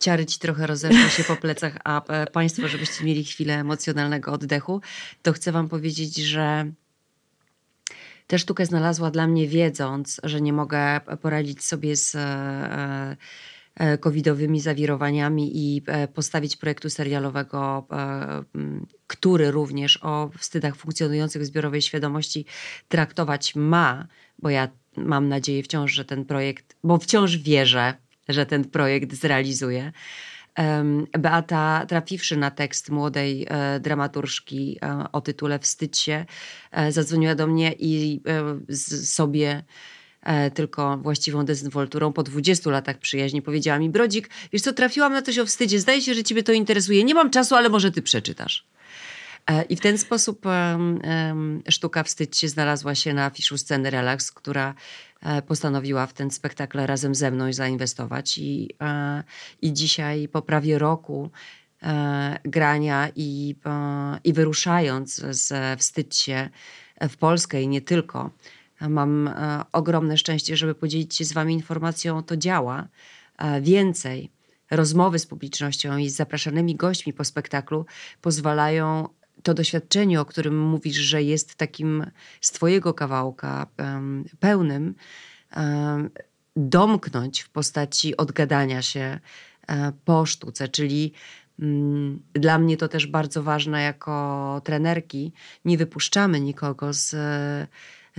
ciary 0.00 0.26
ci 0.26 0.38
trochę 0.38 0.66
rozeszły 0.66 1.10
się 1.10 1.24
po 1.24 1.36
plecach, 1.36 1.76
a 1.84 2.04
e, 2.04 2.26
Państwo, 2.26 2.68
żebyście 2.68 3.04
mieli 3.04 3.24
chwilę 3.24 3.54
emocjonalnego 3.54 4.32
oddechu, 4.32 4.80
to 5.22 5.32
chcę 5.32 5.52
Wam 5.52 5.68
powiedzieć, 5.68 6.16
że 6.16 6.72
tę 8.26 8.38
sztukę 8.38 8.66
znalazła 8.66 9.10
dla 9.10 9.26
mnie, 9.26 9.48
wiedząc, 9.48 10.20
że 10.24 10.40
nie 10.40 10.52
mogę 10.52 11.00
poradzić 11.22 11.64
sobie 11.64 11.96
z 11.96 12.14
e, 12.14 13.16
e, 13.74 13.98
covidowymi 13.98 14.60
zawirowaniami 14.60 15.50
i 15.54 15.82
postawić 16.14 16.56
projektu 16.56 16.90
serialowego, 16.90 17.86
który 19.06 19.50
również 19.50 19.98
o 20.02 20.30
wstydach 20.38 20.76
funkcjonujących 20.76 21.42
w 21.42 21.44
zbiorowej 21.44 21.82
świadomości 21.82 22.46
traktować 22.88 23.54
ma 23.54 24.06
bo 24.38 24.50
ja 24.50 24.68
mam 24.96 25.28
nadzieję 25.28 25.62
wciąż, 25.62 25.92
że 25.92 26.04
ten 26.04 26.24
projekt, 26.24 26.76
bo 26.84 26.98
wciąż 26.98 27.36
wierzę, 27.36 27.94
że 28.28 28.46
ten 28.46 28.64
projekt 28.64 29.14
zrealizuje. 29.14 29.92
Beata, 31.18 31.86
trafiwszy 31.88 32.36
na 32.36 32.50
tekst 32.50 32.90
młodej 32.90 33.46
e, 33.48 33.80
dramaturżki 33.80 34.78
e, 34.82 35.04
o 35.12 35.20
tytule 35.20 35.58
Wstydź 35.58 35.98
się, 35.98 36.26
e, 36.70 36.92
zadzwoniła 36.92 37.34
do 37.34 37.46
mnie 37.46 37.74
i 37.78 38.20
sobie 39.04 39.64
tylko 40.54 40.96
właściwą 40.96 41.44
dezynwolturą 41.44 42.12
po 42.12 42.22
20 42.22 42.70
latach 42.70 42.98
przyjaźni 42.98 43.42
powiedziała 43.42 43.78
mi, 43.78 43.90
Brodzik, 43.90 44.30
wiesz 44.52 44.62
co, 44.62 44.72
trafiłam 44.72 45.12
na 45.12 45.22
coś 45.22 45.38
o 45.38 45.46
wstydzie, 45.46 45.80
zdaje 45.80 46.02
się, 46.02 46.14
że 46.14 46.24
ciebie 46.24 46.42
to 46.42 46.52
interesuje, 46.52 47.04
nie 47.04 47.14
mam 47.14 47.30
czasu, 47.30 47.54
ale 47.54 47.68
może 47.68 47.90
ty 47.90 48.02
przeczytasz. 48.02 48.66
E, 49.48 49.62
I 49.62 49.76
w 49.76 49.80
ten 49.80 49.98
sposób 49.98 50.46
sztuka 51.68 52.02
Wstydź 52.02 52.36
się 52.36 52.48
znalazła 52.48 52.94
się 52.94 53.14
na 53.14 53.24
afiszu 53.24 53.58
sceny 53.58 53.90
Relax, 53.90 54.32
która 54.32 54.74
e, 55.22 55.42
postanowiła 55.42 56.06
w 56.06 56.12
ten 56.12 56.30
spektakl 56.30 56.78
razem 56.78 57.14
ze 57.14 57.30
mną 57.30 57.52
zainwestować. 57.52 58.38
I, 58.38 58.74
e, 58.80 59.22
i 59.62 59.72
dzisiaj 59.72 60.28
po 60.28 60.42
prawie 60.42 60.78
roku 60.78 61.30
grania 62.44 63.08
i, 63.16 63.56
i 64.24 64.32
wyruszając 64.32 65.14
z 65.14 65.80
Wstydź 65.80 66.16
się 66.16 66.48
w 67.08 67.16
Polskę 67.16 67.62
i 67.62 67.68
nie 67.68 67.80
tylko, 67.80 68.30
mam 68.80 69.30
ogromne 69.72 70.18
szczęście, 70.18 70.56
żeby 70.56 70.74
podzielić 70.74 71.16
się 71.16 71.24
z 71.24 71.32
wami 71.32 71.54
informacją, 71.54 72.22
to 72.22 72.36
działa. 72.36 72.88
Więcej 73.60 74.30
rozmowy 74.70 75.18
z 75.18 75.26
publicznością 75.26 75.96
i 75.96 76.10
z 76.10 76.16
zapraszanymi 76.16 76.76
gośćmi 76.76 77.12
po 77.12 77.24
spektaklu 77.24 77.86
pozwalają 78.20 79.08
to 79.42 79.54
doświadczenie, 79.54 80.20
o 80.20 80.24
którym 80.24 80.60
mówisz, 80.60 80.96
że 80.96 81.22
jest 81.22 81.54
takim 81.54 82.10
z 82.40 82.50
Twojego 82.50 82.94
kawałka 82.94 83.66
um, 83.78 84.24
pełnym, 84.40 84.94
um, 85.56 86.10
domknąć 86.56 87.40
w 87.40 87.50
postaci 87.50 88.16
odgadania 88.16 88.82
się 88.82 89.18
um, 89.68 89.92
po 90.04 90.26
sztuce, 90.26 90.68
czyli 90.68 91.12
mm, 91.58 92.22
dla 92.32 92.58
mnie 92.58 92.76
to 92.76 92.88
też 92.88 93.06
bardzo 93.06 93.42
ważne 93.42 93.82
jako 93.82 94.60
trenerki. 94.64 95.32
Nie 95.64 95.78
wypuszczamy 95.78 96.40
nikogo 96.40 96.92
z 96.92 97.14
e, 97.14 97.66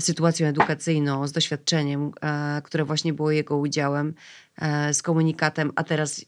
sytuacją 0.01 0.47
edukacyjną, 0.47 1.27
z 1.27 1.31
doświadczeniem, 1.31 2.11
e, 2.21 2.61
które 2.63 2.85
właśnie 2.85 3.13
było 3.13 3.31
jego 3.31 3.57
udziałem, 3.57 4.13
z 4.91 5.01
komunikatem, 5.01 5.71
a 5.75 5.83
teraz 5.83 6.25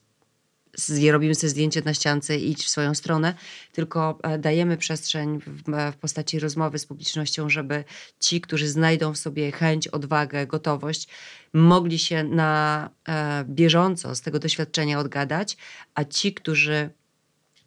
robimy 1.11 1.35
sobie 1.35 1.49
zdjęcie 1.49 1.81
na 1.85 1.93
ściance 1.93 2.37
i 2.37 2.51
idź 2.51 2.63
w 2.63 2.69
swoją 2.69 2.95
stronę, 2.95 3.33
tylko 3.71 4.19
e, 4.23 4.37
dajemy 4.37 4.77
przestrzeń 4.77 5.39
w, 5.39 5.63
w, 5.91 5.95
postaci 5.95 6.39
rozmowy 6.39 6.79
z 6.79 6.85
publicznością, 6.85 7.49
żeby 7.49 7.83
ci, 8.19 8.41
którzy 8.41 8.67
znajdą 8.67 9.13
w 9.13 9.17
sobie 9.17 9.51
chęć, 9.51 9.87
odwagę, 9.87 10.47
gotowość, 10.47 11.07
mogli 11.53 11.99
się 11.99 12.23
na 12.23 12.89
e, 13.07 13.45
bieżąco 13.49 14.15
z 14.15 14.21
tego 14.21 14.39
doświadczenia 14.39 14.99
odgadać, 14.99 15.57
a 15.95 16.05
ci, 16.05 16.33
którzy 16.33 16.89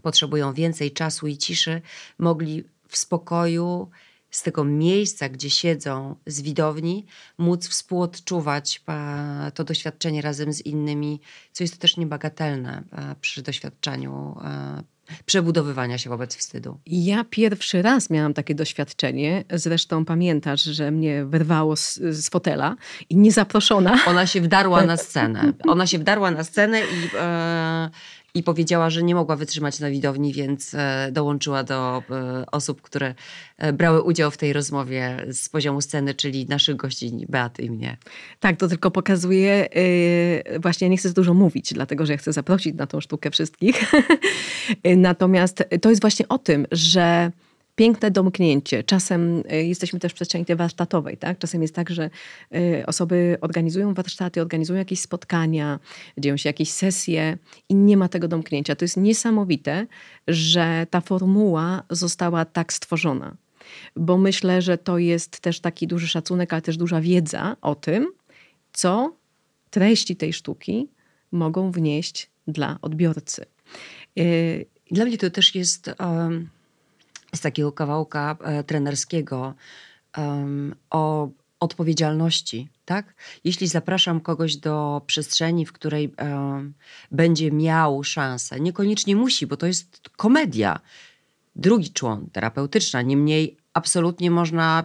potrzebują 0.03 0.53
więcej 0.53 0.93
czasu 0.93 1.27
i 1.27 1.37
ciszy, 1.37 1.83
mogli 2.19 2.65
w 2.89 2.97
spokoju, 2.97 3.91
z 4.35 4.43
tego 4.43 4.65
miejsca, 4.65 5.29
gdzie 5.29 5.51
siedzą, 5.51 6.17
z 6.27 6.43
widowni, 6.43 7.07
móc 7.39 7.69
współodczuwać 7.69 8.83
e, 8.89 9.53
to 9.55 9.65
doświadczenie 9.65 10.23
razem 10.23 10.53
z 10.53 10.61
innymi, 10.61 11.21
co 11.53 11.65
jest 11.65 11.79
też 11.79 11.97
niebagatelne 11.97 12.83
e, 12.93 13.15
przy 13.21 13.43
doświadczaniu 13.43 14.37
e, 14.45 14.83
przebudowywania 15.27 15.99
się 15.99 16.11
wobec 16.11 16.37
wstydu. 16.37 16.79
Ja 16.87 17.25
pierwszy 17.31 17.83
raz 17.83 18.11
miałam 18.11 18.35
takie 18.35 18.55
doświadczenie. 18.55 19.45
Zresztą 19.51 20.05
pamiętasz, 20.05 20.63
że 20.63 20.91
mnie 20.91 21.25
wyrwało 21.25 21.77
z, 21.77 21.95
z 21.95 22.29
fotela 22.29 22.77
i 23.11 23.17
niezaproszona. 23.17 23.99
Ona 24.07 24.27
się 24.27 24.41
wdarła 24.41 24.85
na 24.85 24.97
scenę. 25.07 25.53
Ona 25.69 25.87
się 25.87 25.99
wdarła 25.99 26.31
na 26.31 26.45
scenę 26.45 26.81
i, 26.81 27.11
e, 27.19 27.91
i 28.37 28.43
powiedziała, 28.43 28.91
że 28.91 29.03
nie 29.03 29.15
mogła 29.15 29.37
wytrzymać 29.37 29.81
na 29.81 29.91
widowni, 29.91 30.33
więc 30.33 30.75
e, 30.75 31.09
dołączyła 31.13 31.65
do 31.65 32.03
e, 32.11 32.47
osób, 32.53 32.83
które 32.83 33.15
e, 33.59 33.73
brały 33.73 34.03
udział 34.03 34.31
w 34.31 34.37
tej 34.37 34.53
rozmowie 34.53 35.27
z 35.33 35.49
poziomu 35.49 35.81
sceny, 35.81 36.15
czyli 36.15 36.47
naszych 36.47 36.77
gości 36.77 37.27
Beaty 37.29 37.63
i 37.63 37.71
mnie. 37.71 37.97
Tak, 38.41 38.57
to 38.57 38.69
tylko 38.69 38.91
pokazuje, 38.91 39.69
właśnie 40.61 40.89
nie 40.89 40.97
chcę 40.97 41.13
dużo 41.13 41.35
mówić, 41.35 41.75
dlatego 41.75 42.07
że 42.07 42.13
ja 42.13 42.17
chcę 42.17 42.33
zaprosić 42.33 42.75
na 42.75 42.87
tą 42.87 43.01
sztukę 43.01 43.31
wszystkich. 43.31 43.93
Natomiast 44.97 45.65
to 45.81 45.91
jest 45.91 46.01
właśnie 46.01 46.29
o 46.29 46.39
tym, 46.39 46.67
że 46.73 47.33
piękne 47.75 48.11
domknięcie. 48.11 48.85
Czasem 48.85 49.43
y, 49.53 49.65
jesteśmy 49.65 49.99
też 49.99 50.13
w 50.13 50.15
przestrzeni 50.15 50.45
tej 50.45 50.57
warsztatowej. 50.57 51.17
Tak? 51.17 51.39
Czasem 51.39 51.63
jest 51.63 51.75
tak, 51.75 51.91
że 51.91 52.11
y, 52.55 52.87
osoby 52.87 53.39
organizują 53.41 53.95
warsztaty, 53.95 54.41
organizują 54.41 54.79
jakieś 54.79 55.01
spotkania, 55.01 55.81
dzieją 56.19 56.37
się 56.37 56.49
jakieś 56.49 56.71
sesje 56.71 57.39
i 57.69 57.75
nie 57.75 57.97
ma 57.97 58.09
tego 58.09 58.29
domknięcia. 58.29 58.77
To 58.77 58.85
jest 58.85 58.97
niesamowite, 58.97 59.87
że 60.29 60.87
ta 60.91 61.01
formuła 61.01 61.83
została 61.91 62.45
tak 62.45 62.73
stworzona. 62.73 63.37
Bo 63.97 64.19
myślę, 64.19 64.63
że 64.63 64.79
to 64.79 64.99
jest 64.99 65.41
też 65.41 65.61
taki 65.61 65.87
duży 65.87 66.09
szacunek, 66.09 66.53
ale 66.53 66.63
też 66.63 66.77
duża 66.77 67.01
wiedza 67.01 67.57
o 67.61 67.75
tym, 67.75 68.13
co 68.73 69.17
treści 69.71 70.17
tej 70.17 70.33
sztuki 70.33 70.89
mogą 71.33 71.71
wnieść 71.71 72.31
dla 72.49 72.79
odbiorcy. 72.83 73.47
Y, 74.19 74.67
dla 74.91 75.05
mnie 75.05 75.19
to 75.19 75.31
też 75.31 75.55
jest 75.55 75.91
z 77.35 77.41
takiego 77.41 77.73
kawałka 77.73 78.37
e, 78.41 78.65
trenerskiego 78.65 79.55
um, 80.19 80.75
o 80.91 81.29
odpowiedzialności, 81.61 82.69
tak? 82.85 83.15
Jeśli 83.45 83.69
zapraszam 83.69 84.21
kogoś 84.21 84.57
do 84.57 85.03
przestrzeni, 85.07 85.67
w 85.67 85.73
której 85.73 86.15
um, 86.19 86.75
będzie 87.11 87.53
miał 87.53 88.05
szansę, 88.05 88.61
niekoniecznie 88.61 89.17
musi, 89.17 89.47
bo 89.47 89.57
to 89.57 89.67
jest 89.67 90.01
komedia. 90.17 90.81
Drugi 91.57 91.91
człon 91.93 92.31
terapeutyczna, 92.33 93.03
niemniej 93.03 93.57
absolutnie 93.73 94.31
można 94.31 94.85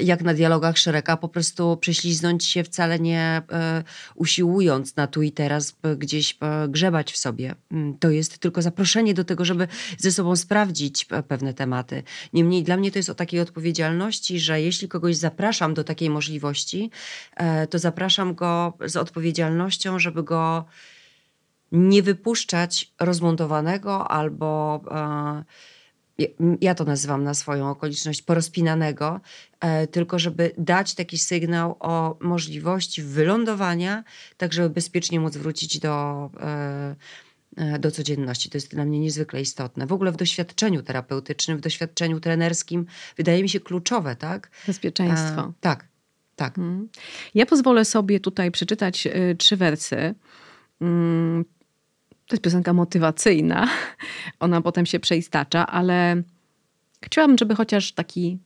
jak 0.00 0.22
na 0.22 0.34
dialogach 0.34 0.78
Szereka, 0.78 1.16
po 1.16 1.28
prostu 1.28 1.76
prześliznąć 1.76 2.44
się 2.44 2.64
wcale 2.64 2.98
nie 2.98 3.42
e, 3.52 3.84
usiłując 4.14 4.96
na 4.96 5.06
tu 5.06 5.22
i 5.22 5.32
teraz 5.32 5.76
gdzieś 5.96 6.38
grzebać 6.68 7.12
w 7.12 7.16
sobie. 7.16 7.54
Mm, 7.70 7.98
to 7.98 8.10
jest 8.10 8.38
tylko 8.38 8.62
zaproszenie 8.62 9.14
do 9.14 9.24
tego, 9.24 9.44
żeby 9.44 9.68
ze 9.98 10.12
sobą 10.12 10.36
sprawdzić 10.36 11.06
pewne 11.28 11.54
tematy. 11.54 12.02
Niemniej 12.32 12.62
dla 12.62 12.76
mnie 12.76 12.90
to 12.90 12.98
jest 12.98 13.10
o 13.10 13.14
takiej 13.14 13.40
odpowiedzialności, 13.40 14.40
że 14.40 14.60
jeśli 14.62 14.88
kogoś 14.88 15.16
zapraszam 15.16 15.74
do 15.74 15.84
takiej 15.84 16.10
możliwości, 16.10 16.90
e, 17.36 17.66
to 17.66 17.78
zapraszam 17.78 18.34
go 18.34 18.72
z 18.86 18.96
odpowiedzialnością, 18.96 19.98
żeby 19.98 20.22
go 20.22 20.64
nie 21.72 22.02
wypuszczać 22.02 22.92
rozmontowanego 23.00 24.10
albo 24.10 24.80
ja 26.60 26.74
to 26.74 26.84
nazywam 26.84 27.24
na 27.24 27.34
swoją 27.34 27.70
okoliczność 27.70 28.22
porozpinanego, 28.22 29.20
e, 29.60 29.86
tylko 29.86 30.18
żeby 30.18 30.52
dać 30.58 30.94
taki 30.94 31.18
sygnał 31.18 31.76
o 31.80 32.16
możliwości 32.20 33.02
wylądowania, 33.02 34.04
tak 34.36 34.52
żeby 34.52 34.70
bezpiecznie 34.70 35.20
móc 35.20 35.36
wrócić 35.36 35.78
do, 35.78 36.30
e, 36.40 36.96
e, 37.56 37.78
do 37.78 37.90
codzienności. 37.90 38.50
To 38.50 38.56
jest 38.56 38.70
dla 38.70 38.84
mnie 38.84 39.00
niezwykle 39.00 39.40
istotne. 39.40 39.86
W 39.86 39.92
ogóle 39.92 40.12
w 40.12 40.16
doświadczeniu 40.16 40.82
terapeutycznym, 40.82 41.58
w 41.58 41.60
doświadczeniu 41.60 42.20
trenerskim 42.20 42.86
wydaje 43.16 43.42
mi 43.42 43.48
się 43.48 43.60
kluczowe, 43.60 44.16
tak? 44.16 44.50
Bezpieczeństwo. 44.66 45.40
A, 45.40 45.52
tak, 45.60 45.88
tak. 46.36 46.54
Hmm. 46.54 46.88
Ja 47.34 47.46
pozwolę 47.46 47.84
sobie 47.84 48.20
tutaj 48.20 48.50
przeczytać 48.50 49.08
trzy 49.38 49.56
wersy. 49.56 50.14
Mm, 52.24 52.28
to 52.28 52.34
jest 52.34 52.42
piosenka 52.42 52.72
motywacyjna. 52.72 53.68
Ona 54.40 54.60
potem 54.60 54.86
się 54.86 55.00
przeistacza, 55.00 55.66
ale 55.66 56.22
chciałabym, 57.02 57.38
żeby 57.38 57.54
chociaż 57.54 57.92
taki 57.92 58.38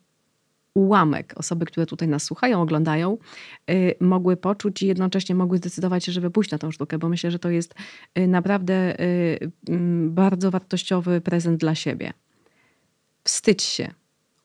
ułamek 0.74 1.34
osoby, 1.36 1.66
które 1.66 1.86
tutaj 1.86 2.08
nas 2.08 2.22
słuchają, 2.22 2.62
oglądają, 2.62 3.18
yy, 3.68 3.94
mogły 4.00 4.36
poczuć 4.36 4.82
i 4.82 4.86
jednocześnie 4.86 5.34
mogły 5.34 5.58
zdecydować 5.58 6.04
się, 6.04 6.12
żeby 6.12 6.30
pójść 6.30 6.50
na 6.50 6.58
tą 6.58 6.70
sztukę, 6.70 6.98
bo 6.98 7.08
myślę, 7.08 7.30
że 7.30 7.38
to 7.38 7.50
jest 7.50 7.74
yy, 8.14 8.28
naprawdę 8.28 8.96
yy, 9.68 9.78
bardzo 10.08 10.50
wartościowy 10.50 11.20
prezent 11.20 11.60
dla 11.60 11.74
siebie. 11.74 12.12
Wstydź 13.24 13.62
się, 13.62 13.94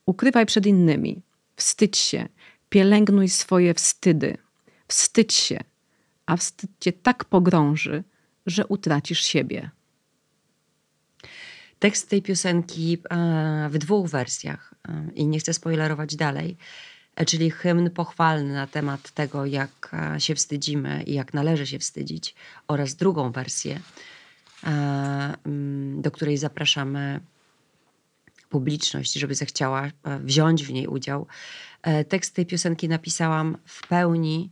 ukrywaj 0.06 0.46
przed 0.46 0.66
innymi, 0.66 1.22
wstydź 1.56 1.98
się, 1.98 2.28
pielęgnuj 2.68 3.28
swoje 3.28 3.74
wstydy, 3.74 4.36
wstydź 4.88 5.34
się, 5.34 5.60
a 6.26 6.36
wstyd 6.36 6.70
cię 6.80 6.92
tak 6.92 7.24
pogrąży, 7.24 8.04
że 8.46 8.66
utracisz 8.66 9.22
siebie. 9.22 9.70
Tekst 11.78 12.08
tej 12.08 12.22
piosenki 12.22 12.98
e, 13.10 13.68
w 13.70 13.78
dwóch 13.78 14.08
wersjach 14.08 14.74
e, 14.88 15.06
i 15.14 15.26
nie 15.26 15.38
chcę 15.38 15.52
spoilerować 15.52 16.16
dalej, 16.16 16.56
e, 17.16 17.24
czyli 17.24 17.50
hymn 17.50 17.90
pochwalny 17.90 18.54
na 18.54 18.66
temat 18.66 19.10
tego, 19.10 19.46
jak 19.46 19.90
się 20.18 20.34
wstydzimy 20.34 21.02
i 21.02 21.14
jak 21.14 21.34
należy 21.34 21.66
się 21.66 21.78
wstydzić, 21.78 22.34
oraz 22.68 22.94
drugą 22.94 23.32
wersję, 23.32 23.80
mm, 24.62 26.02
do 26.02 26.10
której 26.10 26.38
zapraszamy 26.38 27.20
publiczność, 28.48 29.12
żeby 29.12 29.34
zechciała 29.34 29.90
wziąć 30.20 30.64
w 30.64 30.72
niej 30.72 30.86
udział. 30.86 31.26
Tekst 32.08 32.34
tej 32.34 32.46
piosenki 32.46 32.88
napisałam 32.88 33.56
w 33.64 33.88
pełni 33.88 34.50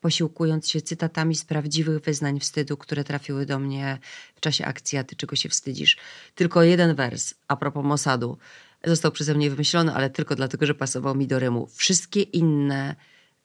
posiłkując 0.00 0.68
się 0.68 0.80
cytatami 0.80 1.34
z 1.36 1.44
prawdziwych 1.44 2.00
wyznań 2.00 2.40
wstydu, 2.40 2.76
które 2.76 3.04
trafiły 3.04 3.46
do 3.46 3.58
mnie 3.58 3.98
w 4.34 4.40
czasie 4.40 4.64
akcji 4.64 4.98
A 4.98 5.04
ty 5.04 5.16
czego 5.16 5.36
się 5.36 5.48
wstydzisz. 5.48 5.96
Tylko 6.34 6.62
jeden 6.62 6.94
wers 6.94 7.34
a 7.48 7.56
propos 7.56 7.84
Mossadu 7.84 8.38
został 8.84 9.12
przeze 9.12 9.34
mnie 9.34 9.50
wymyślony, 9.50 9.94
ale 9.94 10.10
tylko 10.10 10.34
dlatego, 10.36 10.66
że 10.66 10.74
pasował 10.74 11.14
mi 11.14 11.26
do 11.26 11.38
rymu. 11.38 11.68
Wszystkie 11.74 12.22
inne 12.22 12.96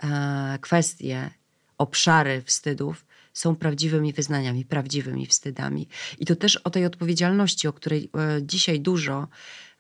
e, 0.03 0.57
kwestie, 0.61 1.29
obszary 1.77 2.41
wstydów 2.41 3.05
są 3.33 3.55
prawdziwymi 3.55 4.13
wyznaniami, 4.13 4.65
prawdziwymi 4.65 5.25
wstydami. 5.25 5.87
I 6.19 6.25
to 6.25 6.35
też 6.35 6.57
o 6.57 6.69
tej 6.69 6.85
odpowiedzialności, 6.85 7.67
o 7.67 7.73
której 7.73 8.09
e, 8.17 8.43
dzisiaj 8.43 8.79
dużo, 8.79 9.27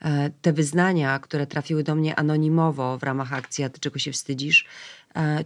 e, 0.01 0.29
te 0.41 0.53
wyznania, 0.53 1.19
które 1.19 1.47
trafiły 1.47 1.83
do 1.83 1.95
mnie 1.95 2.15
anonimowo 2.15 2.97
w 2.97 3.03
ramach 3.03 3.33
akcji 3.33 3.63
A 3.63 3.69
ty 3.69 3.79
czego 3.79 3.99
się 3.99 4.11
wstydzisz, 4.11 4.65
e, 4.65 4.67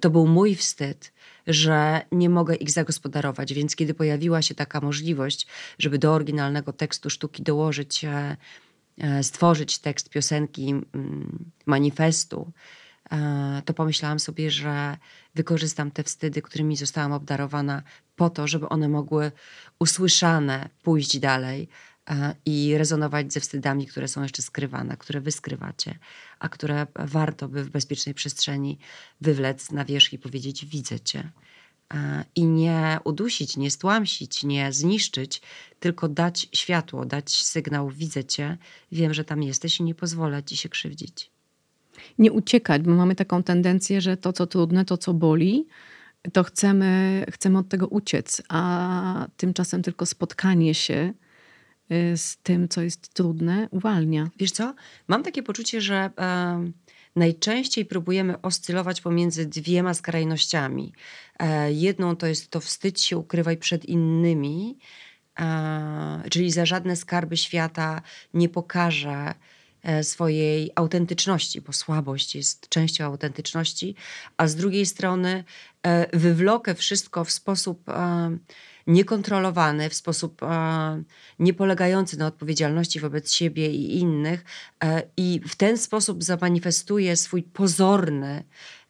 to 0.02 0.10
był 0.10 0.28
mój 0.28 0.56
wstyd 0.56 1.12
że 1.48 2.02
nie 2.12 2.30
mogę 2.30 2.56
ich 2.56 2.72
zagospodarować. 2.72 3.54
Więc 3.54 3.76
kiedy 3.76 3.94
pojawiła 3.94 4.42
się 4.42 4.56
taka 4.56 4.82
możliwość, 4.82 5.48
żeby 5.80 6.00
do 6.00 6.14
oryginalnego 6.14 6.74
tekstu 6.74 7.10
sztuki 7.10 7.44
dołożyć, 7.44 8.06
e, 8.06 8.38
e, 8.98 9.24
stworzyć 9.24 9.80
tekst 9.80 10.10
piosenki, 10.10 10.70
mm, 10.70 11.52
manifestu, 11.66 12.52
e, 13.12 13.62
to 13.66 13.74
pomyślałam 13.74 14.20
sobie, 14.20 14.52
że 14.52 14.98
wykorzystam 15.36 15.92
te 15.92 16.04
wstydy, 16.04 16.42
którymi 16.42 16.78
zostałam 16.78 17.12
obdarowana, 17.12 17.84
po 18.16 18.30
to, 18.30 18.48
żeby 18.48 18.70
one 18.70 18.90
mogły 18.90 19.32
usłyszane 19.80 20.70
pójść 20.84 21.20
dalej 21.20 21.70
i 22.46 22.78
rezonować 22.78 23.34
ze 23.34 23.40
wstydami, 23.40 23.88
które 23.88 24.08
są 24.08 24.24
jeszcze 24.24 24.42
skrywane, 24.42 24.98
które 24.98 25.22
wy 25.22 25.32
skrywacie, 25.32 26.00
a 26.40 26.50
które 26.50 26.88
warto 26.96 27.48
by 27.48 27.64
w 27.64 27.70
bezpiecznej 27.70 28.16
przestrzeni 28.16 28.78
wywlec 29.22 29.72
na 29.72 29.86
wierzch 29.86 30.14
i 30.14 30.20
powiedzieć: 30.20 30.66
Widzę 30.66 31.00
cię. 31.00 31.32
I 32.36 32.46
nie 32.46 33.00
udusić, 33.04 33.58
nie 33.58 33.72
stłamsić, 33.72 34.44
nie 34.44 34.74
zniszczyć, 34.74 35.42
tylko 35.80 36.08
dać 36.08 36.48
światło, 36.54 37.06
dać 37.06 37.32
sygnał: 37.44 37.90
Widzę 37.90 38.24
cię, 38.24 38.58
wiem, 38.92 39.14
że 39.14 39.24
tam 39.24 39.44
jesteś 39.44 39.80
i 39.80 39.84
nie 39.84 39.96
pozwolę 39.96 40.44
ci 40.44 40.58
się 40.58 40.70
krzywdzić. 40.70 41.32
Nie 42.20 42.32
uciekać, 42.32 42.82
bo 42.82 42.92
mamy 42.92 43.16
taką 43.16 43.44
tendencję, 43.44 44.02
że 44.02 44.18
to, 44.18 44.34
co 44.34 44.48
trudne, 44.48 44.86
to, 44.86 44.98
co 44.98 45.14
boli, 45.14 45.68
to 46.34 46.44
chcemy, 46.44 47.26
chcemy 47.32 47.58
od 47.58 47.70
tego 47.70 47.88
uciec, 47.88 48.42
a 48.50 49.28
tymczasem 49.38 49.84
tylko 49.84 50.06
spotkanie 50.06 50.74
się 50.74 51.14
z 52.15 52.38
tym, 52.38 52.70
co 52.70 52.82
jest 52.82 53.13
trudne, 53.13 53.67
uwalnia. 53.72 54.29
Wiesz 54.39 54.51
co? 54.51 54.74
Mam 55.08 55.24
takie 55.24 55.44
poczucie, 55.44 55.82
że 55.82 55.96
e, 56.20 56.72
najczęściej 57.15 57.86
próbujemy 57.86 58.41
oscylować 58.41 59.01
pomiędzy 59.01 59.46
dwiema 59.46 59.94
skrajnościami. 59.94 60.94
E, 61.39 61.72
jedną 61.74 62.15
to 62.15 62.27
jest 62.27 62.50
to 62.50 62.60
wstydź 62.60 63.01
się, 63.01 63.17
ukrywaj 63.17 63.58
przed 63.58 63.86
innymi, 63.86 64.77
e, 65.39 66.24
czyli 66.32 66.51
za 66.51 66.65
żadne 66.65 66.96
skarby 66.96 67.38
świata 67.38 68.01
nie 68.34 68.50
pokażę 68.50 69.34
e, 69.84 70.03
swojej 70.03 70.72
autentyczności, 70.75 71.62
bo 71.62 71.74
słabość 71.74 72.36
jest 72.36 72.70
częścią 72.70 73.06
autentyczności, 73.06 73.96
a 74.38 74.48
z 74.48 74.56
drugiej 74.56 74.86
strony 74.86 75.44
e, 75.84 76.17
wywlokę 76.17 76.75
wszystko 76.75 77.25
w 77.25 77.32
sposób 77.32 77.84
niekontrolowany, 78.88 79.89
w 79.89 79.94
sposób 79.94 80.44
e, 80.44 81.03
niepolegający 81.39 82.17
na 82.17 82.27
odpowiedzialności 82.27 83.00
wobec 83.00 83.34
siebie 83.34 83.70
i 83.70 84.00
innych, 84.00 84.46
e, 84.84 85.03
i 85.17 85.41
w 85.48 85.56
ten 85.56 85.77
sposób 85.77 86.24
zamanifestuje 86.24 87.15
swój 87.15 87.44
pozorny 87.44 88.44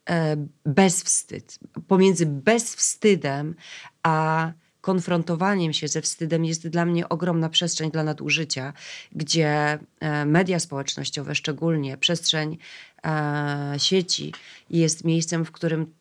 e, 0.09 0.37
bezwstyd. 0.65 1.59
Pomiędzy 1.87 2.25
bezwstydem 2.25 3.55
a 4.03 4.51
konfrontowaniem 4.81 5.73
się 5.73 5.87
ze 5.87 6.01
wstydem 6.01 6.45
jest 6.45 6.67
dla 6.67 6.85
mnie 6.85 7.09
ogromna 7.09 7.49
przestrzeń 7.49 7.91
dla 7.91 8.03
nadużycia, 8.03 8.73
gdzie 9.11 9.79
media 10.25 10.59
społecznościowe, 10.59 11.35
szczególnie 11.35 11.97
przestrzeń 11.97 12.57
sieci, 13.77 14.33
jest 14.69 15.03
miejscem, 15.03 15.45
w 15.45 15.51
którym 15.51 15.93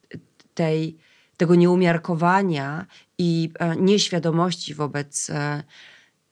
tej, 0.54 0.96
tego 1.36 1.54
nieumiarkowania 1.54 2.86
i 3.18 3.50
e, 3.58 3.76
nieświadomości 3.76 4.74
wobec 4.74 5.30
e, 5.30 5.62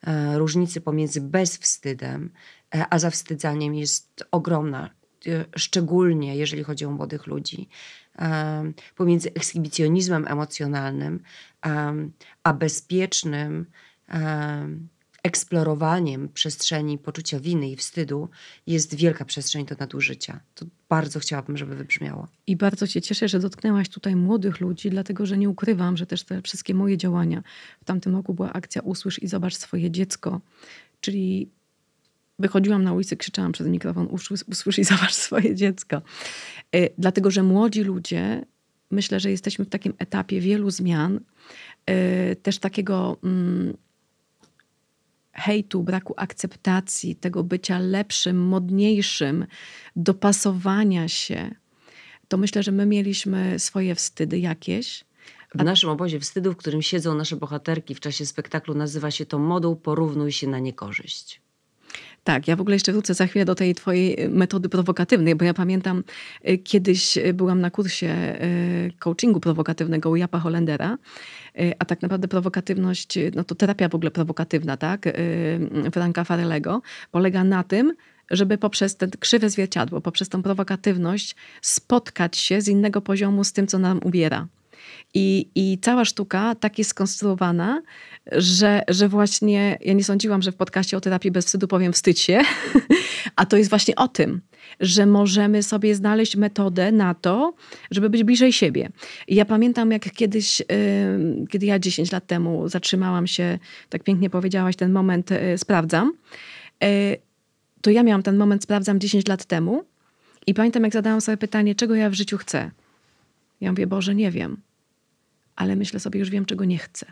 e, 0.07 0.39
różnicy 0.39 0.81
pomiędzy 0.81 1.21
bezwstydem 1.21 2.31
a 2.91 2.99
zawstydzaniem 2.99 3.75
jest 3.75 4.25
ogromna. 4.31 4.91
Szczególnie 5.57 6.37
jeżeli 6.37 6.65
chodzi 6.65 6.85
o 6.85 6.91
młodych 6.91 7.27
ludzi. 7.27 7.69
Pomiędzy 8.97 9.29
ekshibicjonizmem 9.29 10.27
emocjonalnym 10.29 11.21
em, 11.63 12.13
a 12.43 12.53
bezpiecznym 12.53 13.67
eksplorowaniem 15.25 16.29
przestrzeni 16.29 16.99
poczucia 16.99 17.41
winy 17.41 17.71
i 17.71 17.77
wstydu 17.77 18.29
jest 18.67 18.95
wielka 18.95 19.25
przestrzeń 19.25 19.67
do 19.67 19.75
nadużycia. 19.79 20.41
To 20.55 20.67
bardzo 20.89 21.21
chciałabym, 21.21 21.57
żeby 21.57 21.77
wybrzmiało. 21.77 22.29
I 22.47 22.57
bardzo 22.57 22.87
się 22.87 23.03
cieszę, 23.03 23.29
że 23.29 23.39
dotknęłaś 23.39 23.89
tutaj 23.89 24.17
młodych 24.17 24.61
ludzi, 24.61 24.91
dlatego 24.91 25.27
że 25.27 25.39
nie 25.39 25.51
ukrywam, 25.51 25.97
że 25.97 26.07
też 26.07 26.25
te 26.25 26.43
wszystkie 26.43 26.75
moje 26.75 26.97
działania. 26.97 27.43
W 27.81 27.85
tamtym 27.85 28.15
roku 28.17 28.35
była 28.35 28.53
akcja 28.53 28.83
Usłysz 28.83 29.23
i 29.23 29.29
zobacz 29.29 29.57
swoje 29.57 29.91
dziecko, 29.91 30.41
czyli 31.01 31.51
wychodziłam 32.39 32.85
na 32.85 32.93
ulicę, 32.93 33.17
krzyczałam 33.17 33.53
przez 33.53 33.67
mikrofon 33.67 34.09
usłysz, 34.11 34.79
i 34.79 34.85
zobacz 34.85 35.15
swoje 35.15 35.55
dziecko. 35.55 36.03
Y, 36.77 36.91
Dlatego, 36.99 37.31
że 37.31 37.43
młodzi 37.43 37.83
ludzie, 37.83 38.45
myślę, 38.91 39.21
że 39.21 39.31
jesteśmy 39.31 39.65
w 39.65 39.69
takim 39.69 39.95
etapie 39.99 40.41
wielu 40.41 40.71
zmian, 40.71 41.21
y, 41.91 42.37
też 42.37 42.59
takiego 42.59 43.17
mm, 43.25 43.77
hejtu, 45.35 45.83
braku 45.83 46.15
akceptacji, 46.17 47.17
tego 47.17 47.45
bycia 47.45 47.79
lepszym, 47.79 48.47
modniejszym, 48.47 49.47
dopasowania 49.97 51.09
się. 51.09 51.55
To 52.29 52.37
myślę, 52.37 52.63
że 52.63 52.73
my 52.73 52.87
mieliśmy 52.87 53.59
swoje 53.59 53.95
wstydy 53.95 54.39
jakieś. 54.39 55.05
W 55.55 55.65
naszym 55.65 55.91
obozie 55.91 56.21
wstydu, 56.21 56.53
w 56.53 56.57
którym 56.57 56.83
siedzą 56.83 57.15
nasze 57.15 57.37
bohaterki 57.37 57.95
w 57.95 58.01
czasie 58.01 58.27
spektaklu, 58.27 58.75
nazywa 58.75 59.11
się 59.11 59.27
to 59.27 59.39
moduł 59.39 59.77
Porównuj 59.77 60.33
się 60.33 60.47
na 60.47 60.59
niekorzyść. 60.59 61.44
Tak, 62.25 62.49
ja 62.49 62.57
w 62.57 62.61
ogóle 62.61 62.77
jeszcze 62.77 62.93
wrócę 62.93 63.15
za 63.15 63.27
chwilę 63.27 63.45
do 63.45 63.55
tej 63.55 63.75
twojej 63.75 64.25
y, 64.25 64.29
metody 64.29 64.69
prowokatywnej, 64.69 65.35
bo 65.35 65.45
ja 65.45 65.55
pamiętam 65.55 66.05
y, 66.49 66.59
kiedyś 66.59 67.17
y, 67.17 67.35
byłam 67.35 67.61
na 67.61 67.71
kursie 67.71 68.39
coachingu 68.99 69.41
prowokatywnego 69.41 70.11
u 70.11 70.17
Japa 70.17 70.39
Holendera, 70.39 70.99
a 71.79 71.85
tak 71.85 72.03
naprawdę 72.03 72.29
prowokatywność, 72.29 73.19
no 73.35 73.45
to 73.45 73.55
terapia 73.55 73.89
w 73.89 73.95
ogóle 73.95 74.11
prowokatywna, 74.11 74.77
tak, 74.77 75.07
y, 75.07 75.91
Franka 75.93 76.25
Farelego, 76.25 76.83
polega 77.11 77.45
na 77.45 77.63
tym, 77.63 77.95
żeby 78.31 78.59
poprzez 78.59 78.97
te 78.97 79.09
krzywe 79.09 79.51
zwierciadło, 79.51 80.01
poprzez 80.01 80.29
tą 80.29 80.43
prowokatywność 80.43 81.37
spotkać 81.63 82.37
się 82.37 82.61
z 82.61 82.69
innego 82.69 83.01
poziomu 83.01 83.45
z 83.45 83.53
tym, 83.53 83.67
co 83.67 83.79
nam 83.79 84.01
ubiera. 84.05 84.47
I, 85.15 85.51
I 85.55 85.79
cała 85.79 86.05
sztuka 86.05 86.55
tak 86.55 86.79
jest 86.79 86.91
skonstruowana, 86.91 87.83
że, 88.33 88.83
że 88.89 89.09
właśnie 89.09 89.79
ja 89.81 89.93
nie 89.93 90.05
sądziłam, 90.05 90.43
że 90.43 90.53
w 90.53 90.57
podcaście 90.57 90.97
o 90.97 91.01
terapii 91.01 91.31
bez 91.31 91.47
wstydu 91.47 91.69
powiem 91.69 91.93
wstydź 91.93 92.21
się, 92.21 92.41
a 93.37 93.47
to 93.47 93.57
jest 93.57 93.71
właśnie 93.71 93.97
o 93.97 94.09
tym, 94.09 94.41
że 94.81 95.07
możemy 95.07 95.63
sobie 95.63 95.95
znaleźć 95.95 96.37
metodę 96.37 96.93
na 96.93 97.15
to, 97.15 97.55
żeby 97.91 98.11
być 98.11 98.25
bliżej 98.25 98.53
siebie. 98.53 98.89
Ja 99.29 99.45
pamiętam, 99.45 99.91
jak 99.91 100.13
kiedyś, 100.13 100.63
kiedy 101.51 101.67
ja 101.67 101.79
10 101.79 102.13
lat 102.13 102.27
temu 102.27 102.69
zatrzymałam 102.69 103.27
się, 103.27 103.59
tak 103.89 104.03
pięknie 104.03 104.31
powiedziałaś, 104.31 104.77
ten 104.77 104.93
moment 104.93 105.33
y, 105.33 105.59
sprawdzam, 105.59 106.13
y, 106.85 107.17
to 107.83 107.91
ja 107.91 108.03
miałam 108.03 108.23
ten 108.23 108.37
moment 108.37 108.63
sprawdzam 108.63 109.01
10 109.01 109.29
lat 109.29 109.45
temu 109.45 109.85
i 110.47 110.55
pamiętam, 110.55 110.83
jak 110.83 110.93
zadałam 110.93 111.21
sobie 111.21 111.37
pytanie, 111.37 111.75
czego 111.75 111.95
ja 111.95 112.11
w 112.11 112.15
życiu 112.15 112.39
chcę. 112.39 112.71
Ja 113.61 113.71
mówię, 113.71 113.87
Boże, 113.87 114.15
nie 114.15 114.31
wiem, 114.31 114.57
ale 115.57 115.77
myślę 115.77 116.01
sobie, 116.01 116.21
już 116.21 116.31
wiem, 116.31 116.45
czego 116.47 116.65
nie 116.65 116.79
chcę. 116.79 117.07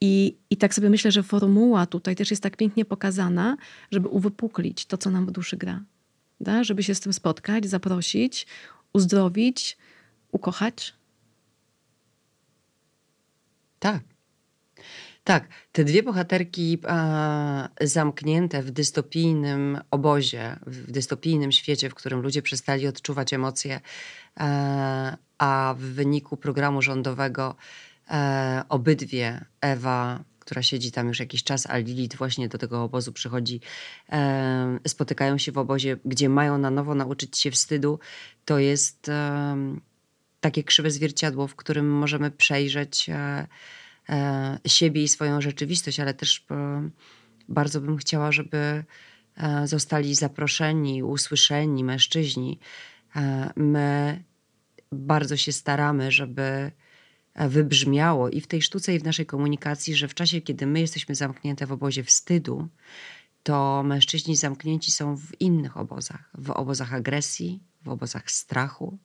I, 0.00 0.36
I 0.50 0.56
tak 0.56 0.74
sobie 0.74 0.90
myślę, 0.90 1.12
że 1.12 1.22
formuła 1.22 1.86
tutaj 1.86 2.16
też 2.16 2.30
jest 2.30 2.42
tak 2.42 2.56
pięknie 2.56 2.84
pokazana, 2.84 3.56
żeby 3.90 4.08
uwypuklić 4.08 4.86
to, 4.86 4.98
co 4.98 5.10
nam 5.10 5.26
w 5.26 5.30
duszy 5.30 5.56
gra. 5.56 5.82
Da? 6.40 6.64
Żeby 6.64 6.82
się 6.82 6.94
z 6.94 7.00
tym 7.00 7.12
spotkać, 7.12 7.66
zaprosić, 7.66 8.46
uzdrowić, 8.92 9.76
ukochać. 10.32 10.94
Tak. 13.78 14.02
Tak, 15.24 15.48
te 15.72 15.84
dwie 15.84 16.02
bohaterki 16.02 16.78
a, 16.88 17.68
zamknięte 17.80 18.62
w 18.62 18.70
dystopijnym 18.70 19.78
obozie, 19.90 20.56
w 20.66 20.90
dystopijnym 20.90 21.52
świecie, 21.52 21.90
w 21.90 21.94
którym 21.94 22.20
ludzie 22.20 22.42
przestali 22.42 22.86
odczuwać 22.86 23.32
emocje, 23.32 23.80
e, 24.40 25.16
a 25.42 25.74
w 25.78 25.80
wyniku 25.80 26.36
programu 26.36 26.82
rządowego 26.82 27.54
e, 28.10 28.62
obydwie, 28.68 29.44
Ewa, 29.60 30.24
która 30.38 30.62
siedzi 30.62 30.92
tam 30.92 31.08
już 31.08 31.20
jakiś 31.20 31.44
czas, 31.44 31.66
a 31.66 31.78
Lilith 31.78 32.16
właśnie 32.16 32.48
do 32.48 32.58
tego 32.58 32.82
obozu 32.82 33.12
przychodzi, 33.12 33.60
e, 34.12 34.78
spotykają 34.88 35.38
się 35.38 35.52
w 35.52 35.58
obozie, 35.58 35.96
gdzie 36.04 36.28
mają 36.28 36.58
na 36.58 36.70
nowo 36.70 36.94
nauczyć 36.94 37.38
się 37.38 37.50
wstydu, 37.50 37.98
to 38.44 38.58
jest 38.58 39.08
e, 39.08 39.56
takie 40.40 40.64
krzywe 40.64 40.90
zwierciadło, 40.90 41.46
w 41.46 41.56
którym 41.56 41.90
możemy 41.90 42.30
przejrzeć 42.30 43.08
e, 43.08 43.46
e, 44.08 44.58
siebie 44.66 45.02
i 45.02 45.08
swoją 45.08 45.40
rzeczywistość, 45.40 46.00
ale 46.00 46.14
też 46.14 46.46
e, 46.50 46.90
bardzo 47.48 47.80
bym 47.80 47.96
chciała, 47.96 48.32
żeby 48.32 48.84
e, 49.36 49.66
zostali 49.66 50.14
zaproszeni, 50.14 51.02
usłyszeni 51.02 51.84
mężczyźni. 51.84 52.58
My 53.56 54.22
bardzo 54.92 55.36
się 55.36 55.52
staramy, 55.52 56.12
żeby 56.12 56.72
e, 57.34 57.48
wybrzmiało 57.48 58.28
i 58.28 58.40
w 58.40 58.46
tej 58.46 58.62
sztuce, 58.62 58.94
i 58.94 58.98
w 58.98 59.04
naszej 59.04 59.26
komunikacji, 59.26 59.94
że 59.94 60.08
w 60.08 60.14
czasie, 60.14 60.40
kiedy 60.40 60.66
my 60.66 60.80
jesteśmy 60.80 61.14
zamknięte 61.14 61.66
w 61.66 61.72
obozie 61.72 62.04
wstydu, 62.04 62.68
to 63.42 63.82
mężczyźni 63.82 64.36
zamknięci 64.36 64.92
są 64.92 65.16
w 65.16 65.40
innych 65.40 65.76
obozach. 65.76 66.30
W 66.34 66.50
obozach 66.50 66.94
agresji, 66.94 67.60
w 67.82 67.88
obozach 67.88 68.30
strachu, 68.30 68.98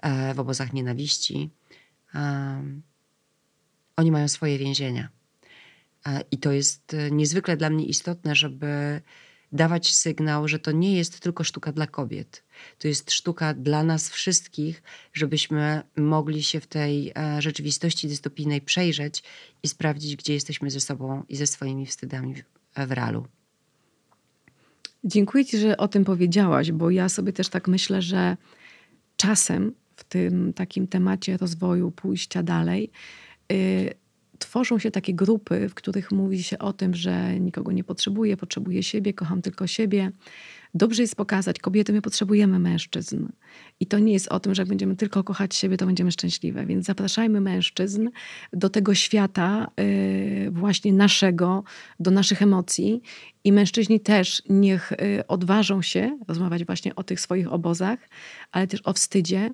e, 0.00 0.34
w 0.34 0.40
obozach 0.40 0.72
nienawiści. 0.72 1.50
Oni 3.96 4.10
mają 4.10 4.28
swoje 4.28 4.58
więzienia. 4.58 5.08
E, 6.06 6.24
I 6.30 6.38
to 6.38 6.52
jest 6.52 6.96
niezwykle 7.10 7.56
dla 7.56 7.70
mnie 7.70 7.84
istotne, 7.84 8.34
żeby 8.34 9.02
dawać 9.54 9.94
sygnał, 9.94 10.48
że 10.48 10.58
to 10.58 10.72
nie 10.72 10.96
jest 10.96 11.20
tylko 11.20 11.44
sztuka 11.44 11.72
dla 11.72 11.86
kobiet. 11.86 12.44
To 12.78 12.88
jest 12.88 13.12
sztuka 13.12 13.54
dla 13.54 13.84
nas 13.84 14.10
wszystkich, 14.10 14.82
żebyśmy 15.12 15.82
mogli 15.96 16.42
się 16.42 16.60
w 16.60 16.66
tej 16.66 17.12
e, 17.16 17.42
rzeczywistości 17.42 18.08
dystopijnej 18.08 18.60
przejrzeć 18.60 19.22
i 19.62 19.68
sprawdzić, 19.68 20.16
gdzie 20.16 20.34
jesteśmy 20.34 20.70
ze 20.70 20.80
sobą 20.80 21.22
i 21.28 21.36
ze 21.36 21.46
swoimi 21.46 21.86
wstydami 21.86 22.34
w, 22.34 22.86
w 22.86 22.92
realu. 22.92 23.26
Dziękuję 25.04 25.44
Ci, 25.44 25.58
że 25.58 25.76
o 25.76 25.88
tym 25.88 26.04
powiedziałaś, 26.04 26.72
bo 26.72 26.90
ja 26.90 27.08
sobie 27.08 27.32
też 27.32 27.48
tak 27.48 27.68
myślę, 27.68 28.02
że 28.02 28.36
czasem 29.16 29.72
w 29.96 30.04
tym 30.04 30.52
takim 30.52 30.86
temacie 30.86 31.36
rozwoju, 31.36 31.90
pójścia 31.90 32.42
dalej, 32.42 32.90
y, 33.52 33.94
tworzą 34.44 34.78
się 34.78 34.90
takie 34.90 35.14
grupy, 35.14 35.68
w 35.68 35.74
których 35.74 36.12
mówi 36.12 36.42
się 36.42 36.58
o 36.58 36.72
tym, 36.72 36.94
że 36.94 37.40
nikogo 37.40 37.72
nie 37.72 37.84
potrzebuję, 37.84 38.36
potrzebuję 38.36 38.82
siebie, 38.82 39.14
kocham 39.14 39.42
tylko 39.42 39.66
siebie, 39.66 40.12
dobrze 40.74 41.02
jest 41.02 41.16
pokazać, 41.16 41.58
kobiety, 41.58 41.92
my 41.92 42.02
potrzebujemy 42.02 42.58
mężczyzn. 42.58 43.26
I 43.80 43.86
to 43.86 43.98
nie 43.98 44.12
jest 44.12 44.28
o 44.28 44.40
tym, 44.40 44.54
że 44.54 44.62
jak 44.62 44.68
będziemy 44.68 44.96
tylko 44.96 45.24
kochać 45.24 45.54
siebie, 45.54 45.76
to 45.76 45.86
będziemy 45.86 46.12
szczęśliwe. 46.12 46.66
Więc 46.66 46.86
zapraszajmy 46.86 47.40
mężczyzn 47.40 48.08
do 48.52 48.70
tego 48.70 48.94
świata 48.94 49.70
y, 49.80 50.50
właśnie 50.50 50.92
naszego, 50.92 51.64
do 52.00 52.10
naszych 52.10 52.42
emocji. 52.42 53.02
I 53.44 53.52
mężczyźni 53.52 54.00
też 54.00 54.42
niech 54.48 54.92
y, 54.92 55.26
odważą 55.28 55.82
się 55.82 56.18
rozmawiać 56.28 56.64
właśnie 56.64 56.94
o 56.94 57.02
tych 57.02 57.20
swoich 57.20 57.52
obozach, 57.52 57.98
ale 58.52 58.66
też 58.66 58.80
o 58.84 58.92
wstydzie, 58.92 59.50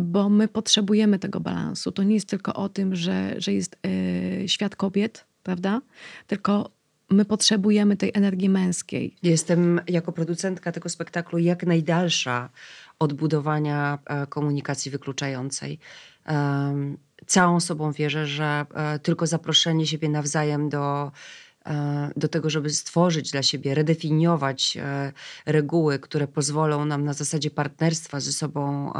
bo 0.00 0.28
my 0.28 0.48
potrzebujemy 0.48 1.18
tego 1.18 1.40
balansu. 1.40 1.92
To 1.92 2.02
nie 2.02 2.14
jest 2.14 2.28
tylko 2.28 2.54
o 2.54 2.68
tym, 2.68 2.96
że, 2.96 3.34
że 3.38 3.52
jest 3.52 3.76
y, 3.86 4.48
świat 4.48 4.76
kobiet, 4.76 5.26
prawda? 5.42 5.80
Tylko 6.26 6.70
my 7.12 7.24
potrzebujemy 7.24 7.96
tej 7.96 8.10
energii 8.14 8.48
męskiej. 8.48 9.16
Jestem 9.22 9.80
jako 9.88 10.12
producentka 10.12 10.72
tego 10.72 10.88
spektaklu 10.88 11.38
jak 11.38 11.66
najdalsza 11.66 12.48
od 12.98 13.12
budowania 13.12 13.98
e, 14.06 14.26
komunikacji 14.26 14.90
wykluczającej. 14.90 15.78
Całą 17.26 17.60
sobą 17.60 17.92
wierzę, 17.92 18.26
że 18.26 18.66
e, 18.74 18.98
tylko 18.98 19.26
zaproszenie 19.26 19.86
siebie 19.86 20.08
nawzajem 20.08 20.68
do, 20.68 21.12
e, 21.66 22.10
do 22.16 22.28
tego, 22.28 22.50
żeby 22.50 22.70
stworzyć 22.70 23.30
dla 23.30 23.42
siebie, 23.42 23.74
redefiniować 23.74 24.78
reguły, 25.46 25.98
które 25.98 26.28
pozwolą 26.28 26.84
nam 26.84 27.04
na 27.04 27.12
zasadzie 27.12 27.50
partnerstwa 27.50 28.20
ze 28.20 28.32
sobą 28.32 28.92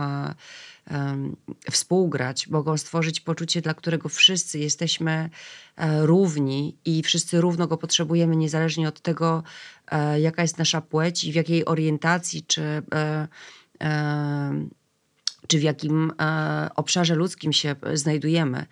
współgrać, 1.71 2.49
mogą 2.49 2.77
stworzyć 2.77 3.21
poczucie, 3.21 3.61
dla 3.61 3.75
którego 3.75 4.09
wszyscy 4.09 4.59
jesteśmy 4.59 5.31
e, 5.77 6.07
równi 6.07 6.77
i 6.85 7.03
wszyscy 7.03 7.41
równo 7.41 7.67
go 7.67 7.77
potrzebujemy, 7.77 8.37
niezależnie 8.37 8.89
od 8.89 9.01
tego, 9.01 9.43
e, 9.91 10.21
jaka 10.21 10.43
jest 10.43 10.59
nasza 10.59 10.81
płeć 10.81 11.25
i 11.25 11.33
w 11.33 11.35
jakiej 11.35 11.65
orientacji 11.65 12.45
czy, 12.47 12.83
e, 12.95 13.29
czy 15.47 15.59
w 15.59 15.63
jakim 15.63 16.13
obszarze 16.77 17.15
ludzkim 17.15 17.53
się 17.53 17.77
znajdujemy. 17.95 18.67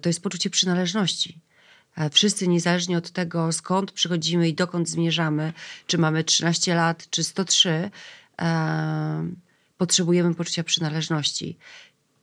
To 0.00 0.08
jest 0.08 0.22
poczucie 0.22 0.50
przynależności. 0.50 1.40
Wszyscy, 2.12 2.48
niezależnie 2.48 2.98
od 2.98 3.10
tego, 3.10 3.52
skąd 3.52 3.92
przychodzimy 3.92 4.48
i 4.48 4.54
dokąd 4.54 4.88
zmierzamy, 4.88 5.52
czy 5.86 5.98
mamy 5.98 6.24
13 6.24 6.74
lat, 6.74 7.10
czy 7.10 7.24
103, 7.24 7.90
potrzebujemy 9.78 10.34
poczucia 10.34 10.64
przynależności. 10.64 11.58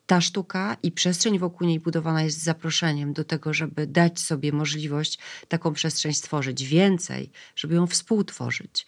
Ta 0.05 0.21
sztuka 0.21 0.77
i 0.83 0.91
przestrzeń 0.91 1.39
wokół 1.39 1.67
niej 1.67 1.79
budowana 1.79 2.23
jest 2.23 2.43
zaproszeniem 2.43 3.13
do 3.13 3.23
tego, 3.23 3.53
żeby 3.53 3.87
dać 3.87 4.19
sobie 4.19 4.51
możliwość 4.51 5.19
taką 5.47 5.73
przestrzeń 5.73 6.13
stworzyć 6.13 6.63
więcej, 6.63 7.31
żeby 7.55 7.75
ją 7.75 7.87
współtworzyć, 7.87 8.87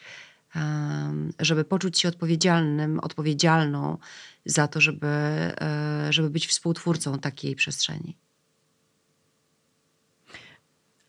żeby 1.39 1.65
poczuć 1.65 1.99
się 1.99 2.09
odpowiedzialnym, 2.09 2.99
odpowiedzialną 2.99 3.97
za 4.45 4.67
to, 4.67 4.81
żeby, 4.81 5.07
e, 5.07 6.07
żeby 6.09 6.29
być 6.29 6.47
współtwórcą 6.47 7.19
takiej 7.19 7.55
przestrzeni. 7.55 8.17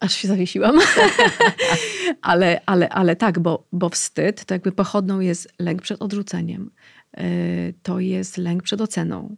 Aż 0.01 0.14
się 0.14 0.29
zawiesiłam. 0.29 0.79
ale, 2.23 2.61
ale, 2.66 2.88
ale 2.88 3.16
tak, 3.16 3.38
bo, 3.38 3.66
bo 3.73 3.88
wstyd 3.88 4.45
to 4.45 4.55
jakby 4.55 4.73
pochodną 4.73 5.21
jest 5.21 5.53
lęk 5.59 5.83
przed 5.83 6.03
odrzuceniem. 6.03 6.71
Y, 7.20 7.74
to 7.83 8.00
jest 8.00 8.37
lęk 8.37 8.62
przed 8.62 8.81
oceną. 8.81 9.37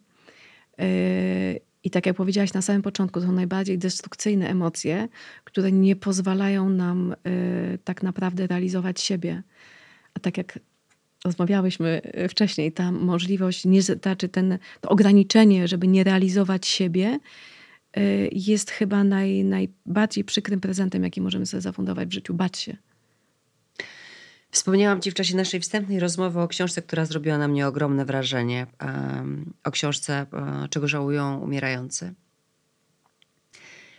Y, 0.81 1.61
I 1.85 1.91
tak 1.91 2.07
jak 2.07 2.17
powiedziałaś 2.17 2.53
na 2.53 2.63
samym 2.63 2.83
początku, 2.83 3.21
to 3.21 3.27
są 3.27 3.33
najbardziej 3.33 3.79
destrukcyjne 3.79 4.49
emocje, 4.49 5.09
które 5.45 5.73
nie 5.73 5.97
pozwalają 5.97 6.69
nam 6.69 7.13
y, 7.13 7.79
tak 7.85 8.03
naprawdę 8.03 8.47
realizować 8.47 9.01
siebie. 9.01 9.43
A 10.15 10.21
tak 10.21 10.39
jak 10.39 10.59
rozmawiałyśmy 11.25 12.01
wcześniej, 12.29 12.73
ta 12.73 12.93
możliwość, 12.93 13.65
nie, 13.65 13.83
znaczy 13.83 14.29
ten, 14.29 14.59
to 14.81 14.89
ograniczenie, 14.89 15.69
żeby 15.69 15.89
nie 15.89 16.05
realizować 16.05 16.67
siebie, 16.67 17.19
jest 18.33 18.71
chyba 18.71 19.05
naj, 19.05 19.45
najbardziej 19.45 20.25
przykrym 20.25 20.61
prezentem, 20.61 21.03
jaki 21.03 21.21
możemy 21.21 21.47
sobie 21.47 21.61
zafundować 21.61 22.09
w 22.09 22.13
życiu. 22.13 22.35
Bać 22.35 22.59
się. 22.59 22.77
Wspomniałam 24.51 25.01
Ci 25.01 25.11
w 25.11 25.15
czasie 25.15 25.37
naszej 25.37 25.61
wstępnej 25.61 26.01
rozmowy 26.01 26.41
o 26.41 26.49
książce, 26.49 26.83
która 26.83 27.05
zrobiła 27.05 27.39
na 27.39 27.49
mnie 27.49 27.67
ogromne 27.67 28.05
wrażenie. 28.05 28.67
O 29.65 29.71
książce 29.71 30.27
Czego 30.71 30.89
żałują 30.89 31.39
umierający. 31.39 32.15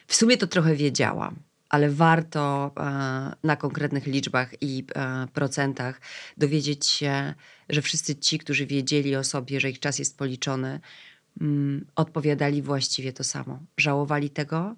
W 0.08 0.16
sumie 0.16 0.38
to 0.38 0.48
trochę 0.48 0.76
wiedziałam, 0.76 1.36
ale 1.70 1.90
warto 1.90 2.72
e, 2.78 2.82
na 3.44 3.56
konkretnych 3.56 4.06
liczbach 4.06 4.54
i 4.62 4.86
e, 4.96 5.28
procentach 5.34 6.02
dowiedzieć 6.38 6.88
się, 6.88 7.34
że 7.70 7.82
wszyscy 7.82 8.16
ci, 8.16 8.40
którzy 8.40 8.66
wiedzieli 8.66 9.16
o 9.16 9.24
sobie, 9.24 9.60
że 9.60 9.70
ich 9.70 9.80
czas 9.80 10.00
jest 10.00 10.18
policzony, 10.18 10.80
mm, 11.42 11.86
odpowiadali 11.96 12.62
właściwie 12.62 13.14
to 13.14 13.24
samo. 13.24 13.60
Żałowali 13.78 14.30
tego, 14.30 14.76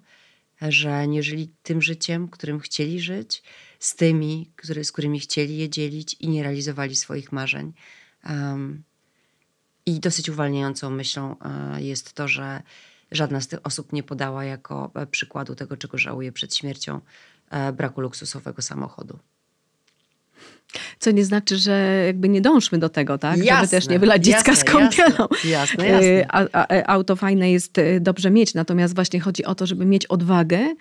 że 0.62 1.08
nie 1.08 1.22
żyli 1.22 1.50
tym 1.62 1.82
życiem, 1.82 2.28
którym 2.28 2.60
chcieli 2.60 3.00
żyć, 3.00 3.42
z 3.82 3.96
tymi, 3.96 4.50
z 4.82 4.92
którymi 4.92 5.20
chcieli 5.20 5.56
je 5.56 5.68
dzielić 5.68 6.14
i 6.20 6.28
nie 6.28 6.42
realizowali 6.42 6.96
swoich 6.96 7.32
marzeń. 7.32 7.72
Um, 8.28 8.82
I 9.86 10.00
dosyć 10.00 10.28
uwalniającą 10.28 10.90
myślą 10.90 11.32
uh, 11.32 11.80
jest 11.80 12.12
to, 12.12 12.28
że 12.28 12.62
żadna 13.10 13.40
z 13.40 13.48
tych 13.48 13.66
osób 13.66 13.92
nie 13.92 14.02
podała 14.02 14.44
jako 14.44 14.90
e, 14.94 15.06
przykładu 15.06 15.54
tego, 15.54 15.76
czego 15.76 15.98
żałuje 15.98 16.32
przed 16.32 16.56
śmiercią, 16.56 16.94
uh, 16.94 17.76
braku 17.76 18.00
luksusowego 18.00 18.62
samochodu. 18.62 19.18
Co 20.98 21.10
nie 21.10 21.24
znaczy, 21.24 21.58
że 21.58 22.02
jakby 22.06 22.28
nie 22.28 22.40
dążmy 22.40 22.78
do 22.78 22.88
tego, 22.88 23.18
tak? 23.18 23.38
Jasne, 23.38 23.56
Żeby 23.56 23.70
też 23.70 23.88
nie 23.88 23.98
wylać 23.98 24.24
dziecka 24.24 24.56
z 24.56 24.64
kąpielą. 24.64 25.28
Jasne, 25.44 25.88
jasne, 25.88 25.88
jasne. 25.88 26.26
A, 26.28 26.46
a, 26.52 26.74
e, 26.74 26.90
auto 26.90 27.16
fajne 27.16 27.52
jest 27.52 27.78
e, 27.78 28.00
dobrze 28.00 28.30
mieć, 28.30 28.54
natomiast 28.54 28.94
właśnie 28.94 29.20
chodzi 29.20 29.44
o 29.44 29.54
to, 29.54 29.66
żeby 29.66 29.84
mieć 29.84 30.06
odwagę 30.06 30.74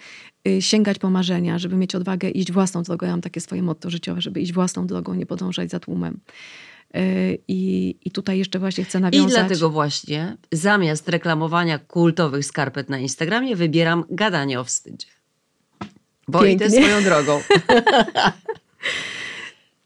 y, 0.47 0.61
sięgać 0.61 0.99
po 0.99 1.09
marzenia, 1.09 1.59
żeby 1.59 1.75
mieć 1.75 1.95
odwagę 1.95 2.29
iść 2.29 2.51
własną 2.51 2.83
drogą. 2.83 3.05
Ja 3.05 3.11
mam 3.13 3.21
takie 3.21 3.41
swoje 3.41 3.63
motto 3.63 3.89
życiowe, 3.89 4.21
żeby 4.21 4.41
iść 4.41 4.53
własną 4.53 4.87
drogą, 4.87 5.13
nie 5.13 5.25
podążać 5.25 5.69
za 5.69 5.79
tłumem. 5.79 6.19
Y, 6.95 7.37
I, 7.47 7.95
I 8.05 8.11
tutaj 8.11 8.37
jeszcze 8.37 8.59
właśnie 8.59 8.83
chcę 8.83 8.99
nawiązać. 8.99 9.31
I 9.31 9.35
dlatego 9.35 9.69
właśnie 9.69 10.37
zamiast 10.51 11.09
reklamowania 11.09 11.79
kultowych 11.79 12.45
skarpet 12.45 12.89
na 12.89 12.99
Instagramie 12.99 13.55
wybieram 13.55 14.03
gadanie 14.09 14.59
o 14.59 14.63
wstydzie. 14.63 15.07
Bo 16.27 16.39
Pięknie. 16.39 16.67
idę 16.67 16.81
swoją 16.81 17.03
drogą. 17.03 17.41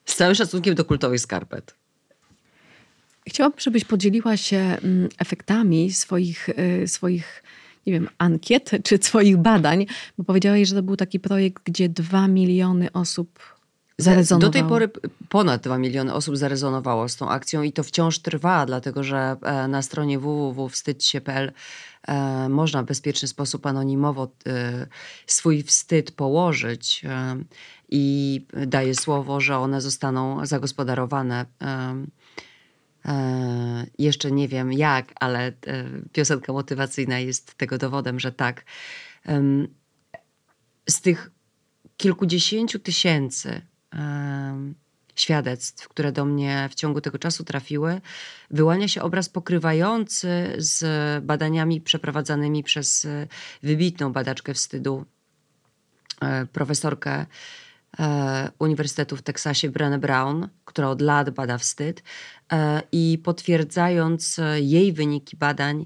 Z 0.06 0.16
całym 0.16 0.36
szacunkiem 0.36 0.76
do 0.76 0.86
kultowych 0.86 1.22
skarpet. 1.22 1.76
Chciałabym, 3.28 3.60
żebyś 3.60 3.86
podzieliła 3.86 4.38
się 4.38 4.58
mm, 4.58 5.10
efektami 5.20 5.92
swoich, 5.92 6.50
y, 6.50 6.88
swoich 6.88 7.44
nie 7.88 7.94
wiem, 7.94 8.10
ankiet 8.18 8.72
czy 8.84 8.98
swoich 8.98 9.38
badań, 9.38 9.86
bo 10.18 10.24
powiedziałaś, 10.24 10.68
że 10.68 10.76
to 10.76 10.84
był 10.84 10.96
taki 10.96 11.20
projekt, 11.20 11.64
gdzie 11.64 11.90
dwa 11.90 12.28
miliony 12.28 12.92
osób 12.92 13.56
zarezonowało. 13.98 14.52
Do 14.52 14.60
tej 14.60 14.70
pory 14.70 14.90
ponad 15.30 15.64
2 15.64 15.78
miliony 15.78 16.14
osób 16.14 16.38
zarezonowało 16.38 17.10
z 17.10 17.16
tą 17.16 17.30
akcją 17.30 17.64
i 17.64 17.72
to 17.72 17.84
wciąż 17.84 18.20
trwa, 18.20 18.66
dlatego 18.66 19.04
że 19.04 19.36
e, 19.42 19.68
na 19.68 19.82
stronie 19.82 20.20
www.wstydźcie.pl 20.20 21.52
e, 22.08 22.50
można 22.50 22.84
w 22.84 22.86
bezpieczny 22.86 23.28
sposób 23.28 23.66
anonimowo 23.66 24.32
e, 24.48 24.88
swój 25.28 25.64
wstyd 25.64 26.12
położyć 26.12 27.02
i 27.90 28.46
daje 28.68 28.96
słowo, 28.96 29.42
że 29.42 29.58
one 29.58 29.82
zostaną 29.82 30.46
zagospodarowane. 30.46 31.46
Jeszcze 34.00 34.32
nie 34.32 34.48
wiem 34.48 34.74
jak, 34.74 35.14
ale 35.20 35.52
piosenka 36.12 36.54
motywacyjna 36.54 37.20
jest 37.20 37.56
tego 37.56 37.78
dowodem, 37.78 38.20
że 38.20 38.32
tak. 38.32 38.66
Z 40.90 41.02
tych 41.02 41.32
kilkudziesięciu 41.98 42.80
tysięcy 42.80 43.62
świadectw, 45.16 45.88
które 45.88 46.12
do 46.12 46.26
mnie 46.26 46.70
w 46.72 46.76
ciągu 46.76 47.02
tego 47.02 47.20
czasu 47.20 47.44
trafiły, 47.44 48.02
wyłania 48.52 48.88
się 48.88 49.02
obraz 49.02 49.30
pokrywający 49.30 50.56
z 50.58 50.84
badaniami 51.26 51.82
przeprowadzanymi 51.82 52.64
przez 52.64 53.06
e, 53.06 53.28
wybitną 53.64 54.14
badaczkę 54.14 54.54
wstydu, 54.54 55.06
e, 56.22 56.46
profesorkę 56.46 57.12
e, 57.12 57.26
Uniwersytetu 58.60 59.18
w 59.18 59.22
Teksasie 59.22 59.70
Brené 59.70 60.00
Brown, 60.00 60.48
która 60.66 60.90
od 60.90 61.02
lat 61.02 61.30
bada 61.30 61.58
wstyd 61.58 62.04
i 62.92 63.20
potwierdzając 63.24 64.40
jej 64.56 64.94
wyniki 64.94 65.38
badań, 65.38 65.86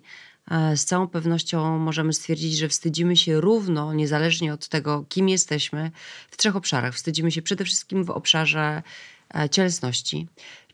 z 0.75 0.85
całą 0.85 1.07
pewnością 1.07 1.79
możemy 1.79 2.13
stwierdzić, 2.13 2.57
że 2.57 2.67
wstydzimy 2.67 3.17
się 3.17 3.41
równo, 3.41 3.93
niezależnie 3.93 4.53
od 4.53 4.67
tego, 4.67 5.05
kim 5.09 5.29
jesteśmy, 5.29 5.91
w 6.31 6.37
trzech 6.37 6.55
obszarach. 6.55 6.93
Wstydzimy 6.93 7.31
się 7.31 7.41
przede 7.41 7.65
wszystkim 7.65 8.03
w 8.03 8.09
obszarze 8.09 8.83
e, 9.35 9.49
cielesności, 9.49 10.27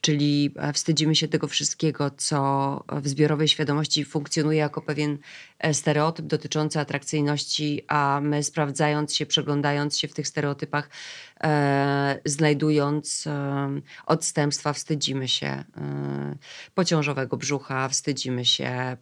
czyli 0.05 0.51
e, 0.55 0.73
wstydzimy 0.73 1.15
się 1.15 1.27
tego 1.27 1.47
wszystkiego, 1.47 2.11
co 2.17 2.83
w 2.91 3.07
zbiorowej 3.07 3.47
świadomości 3.47 4.05
funkcjonuje 4.05 4.57
jako 4.57 4.81
pewien 4.81 5.17
e, 5.59 5.73
stereotyp 5.73 6.25
dotyczący 6.25 6.79
atrakcyjności, 6.79 7.81
a 7.87 8.19
my 8.23 8.43
sprawdzając 8.43 9.15
się, 9.15 9.25
przeglądając 9.25 9.97
się 9.97 10.07
w 10.07 10.13
tych 10.13 10.27
stereotypach, 10.27 10.89
e, 11.43 12.19
znajdując 12.25 13.27
e, 13.27 13.81
odstępstwa, 14.05 14.73
wstydzimy 14.73 15.27
się 15.27 15.47
e, 15.47 15.63
pociążowego 16.73 17.37
brzucha, 17.37 17.89
wstydzimy 17.89 18.45
się 18.45 18.65
e, 18.65 18.97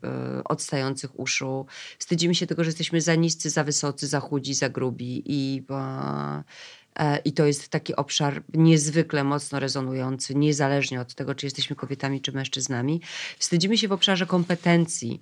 odstających 0.46 1.20
uszu, 1.20 1.66
wstydzimy 2.00 2.36
się 2.36 2.48
tego, 2.48 2.64
że 2.64 2.68
jesteśmy 2.68 3.02
za 3.02 3.16
niscy, 3.16 3.50
za 3.50 3.64
wysocy, 3.64 4.08
za 4.08 4.20
chudzi, 4.20 4.54
za 4.54 4.70
grubi 4.70 5.24
i 5.26 5.64
E, 5.70 6.44
I 7.26 7.34
to 7.34 7.46
jest 7.46 7.70
taki 7.70 7.96
obszar 7.96 8.44
niezwykle 8.54 9.24
mocno 9.24 9.60
rezonujący, 9.60 10.36
niezależnie 10.36 11.02
od 11.02 11.14
tego, 11.14 11.36
czy 11.36 11.46
jesteśmy 11.46 11.76
kobietami, 11.76 12.22
czy 12.22 12.32
mężczyznami. 12.32 13.02
Wstydzimy 13.40 13.78
się 13.78 13.88
w 13.88 13.92
obszarze 13.92 14.26
kompetencji. 14.26 15.22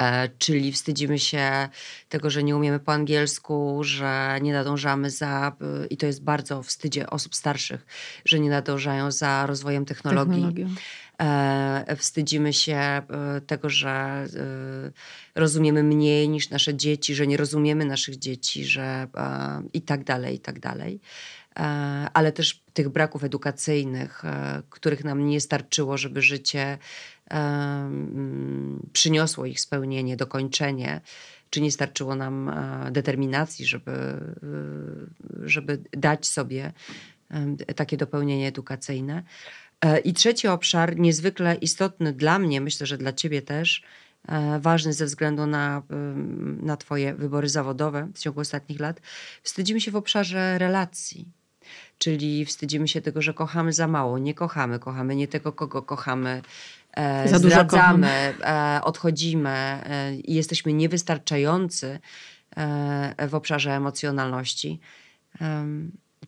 E, 0.00 0.28
czyli 0.38 0.72
wstydzimy 0.72 1.18
się 1.18 1.68
tego, 2.08 2.30
że 2.30 2.42
nie 2.42 2.56
umiemy 2.56 2.78
po 2.80 2.92
angielsku, 2.92 3.84
że 3.84 4.38
nie 4.42 4.52
nadążamy 4.52 5.10
za, 5.10 5.56
i 5.90 5.96
to 5.96 6.06
jest 6.06 6.22
bardzo 6.22 6.62
wstydzie 6.62 7.10
osób 7.10 7.34
starszych, 7.34 7.86
że 8.24 8.40
nie 8.40 8.50
nadążają 8.50 9.10
za 9.10 9.46
rozwojem 9.46 9.84
technologii. 9.84 10.34
Technologią. 10.34 10.74
E, 11.20 11.96
wstydzimy 11.96 12.52
się 12.52 12.76
e, 12.76 13.02
tego, 13.46 13.70
że 13.70 13.90
e, 13.90 14.26
rozumiemy 15.34 15.82
mniej 15.82 16.28
niż 16.28 16.50
nasze 16.50 16.74
dzieci, 16.74 17.14
że 17.14 17.26
nie 17.26 17.36
rozumiemy 17.36 17.84
naszych 17.84 18.18
dzieci, 18.18 18.64
że 18.64 19.08
i 19.72 19.82
tak 19.82 20.04
dalej, 20.04 20.36
i 20.36 20.40
tak 20.40 20.60
dalej. 20.60 21.00
Ale 22.14 22.32
też 22.32 22.62
tych 22.72 22.88
braków 22.88 23.24
edukacyjnych, 23.24 24.22
których 24.70 25.04
nam 25.04 25.26
nie 25.26 25.40
starczyło, 25.40 25.98
żeby 25.98 26.22
życie 26.22 26.78
przyniosło 28.92 29.46
ich 29.46 29.60
spełnienie, 29.60 30.16
dokończenie 30.16 31.00
czy 31.50 31.60
nie 31.60 31.72
starczyło 31.72 32.14
nam 32.14 32.52
determinacji, 32.90 33.66
żeby, 33.66 33.92
żeby 35.42 35.78
dać 35.92 36.26
sobie 36.26 36.72
takie 37.76 37.96
dopełnienie 37.96 38.48
edukacyjne. 38.48 39.22
E, 39.84 39.98
I 39.98 40.12
trzeci 40.12 40.48
obszar, 40.48 40.98
niezwykle 40.98 41.54
istotny 41.54 42.12
dla 42.12 42.38
mnie, 42.38 42.60
myślę, 42.60 42.86
że 42.86 42.98
dla 42.98 43.12
Ciebie 43.12 43.42
też, 43.42 43.82
e, 44.28 44.58
ważny 44.60 44.92
ze 44.92 45.06
względu 45.06 45.46
na, 45.46 45.82
na 46.62 46.76
Twoje 46.76 47.14
wybory 47.14 47.48
zawodowe 47.48 48.08
w 48.14 48.18
ciągu 48.18 48.40
ostatnich 48.40 48.80
lat, 48.80 49.00
wstydzimy 49.42 49.80
się 49.80 49.90
w 49.90 49.96
obszarze 49.96 50.58
relacji. 50.58 51.28
Czyli 51.98 52.44
wstydzimy 52.44 52.88
się 52.88 53.00
tego, 53.00 53.22
że 53.22 53.34
kochamy 53.34 53.72
za 53.72 53.88
mało, 53.88 54.18
nie 54.18 54.34
kochamy, 54.34 54.78
kochamy 54.78 55.16
nie 55.16 55.28
tego, 55.28 55.52
kogo 55.52 55.82
kochamy, 55.82 56.42
e, 56.92 57.28
za 57.28 57.38
zdradzamy, 57.38 58.34
e, 58.40 58.80
odchodzimy 58.84 59.50
e, 59.50 60.14
i 60.14 60.34
jesteśmy 60.34 60.72
niewystarczający 60.72 61.98
e, 62.56 63.28
w 63.28 63.34
obszarze 63.34 63.72
emocjonalności 63.76 64.80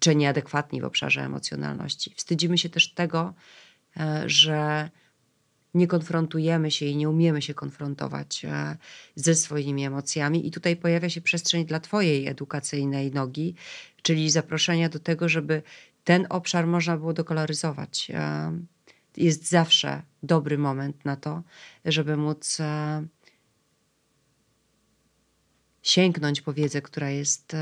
czy 0.02 0.16
nieadekwatni 0.16 0.80
w 0.80 0.84
obszarze 0.84 1.22
emocjonalności. 1.22 2.14
Wstydzimy 2.16 2.58
się 2.58 2.68
też 2.68 2.94
tego, 2.94 3.34
e, 3.96 4.22
że 4.26 4.90
nie 5.74 5.86
konfrontujemy 5.86 6.70
się 6.70 6.86
i 6.86 6.96
nie 6.96 7.08
umiemy 7.08 7.42
się 7.42 7.54
konfrontować 7.54 8.44
e, 8.44 8.76
ze 9.16 9.34
swoimi 9.34 9.84
emocjami. 9.84 10.46
I 10.46 10.50
tutaj 10.50 10.76
pojawia 10.76 11.10
się 11.10 11.20
przestrzeń 11.20 11.66
dla 11.66 11.80
Twojej 11.80 12.26
edukacyjnej 12.26 13.12
nogi, 13.12 13.54
czyli 14.02 14.30
zaproszenia 14.30 14.88
do 14.88 14.98
tego, 14.98 15.28
żeby 15.28 15.62
ten 16.04 16.26
obszar 16.30 16.66
można 16.66 16.96
było 16.96 17.12
dokoloryzować. 17.12 18.10
E, 18.14 18.52
jest 19.16 19.48
zawsze 19.48 20.02
dobry 20.22 20.58
moment 20.58 21.04
na 21.04 21.16
to, 21.16 21.42
żeby 21.84 22.16
móc 22.16 22.58
sięgnąć 25.82 26.40
po 26.40 26.52
wiedzę, 26.52 26.82
która 26.82 27.10
jest 27.10 27.56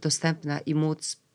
dostępna 0.00 0.58
i 0.58 0.74
móc 0.74 1.25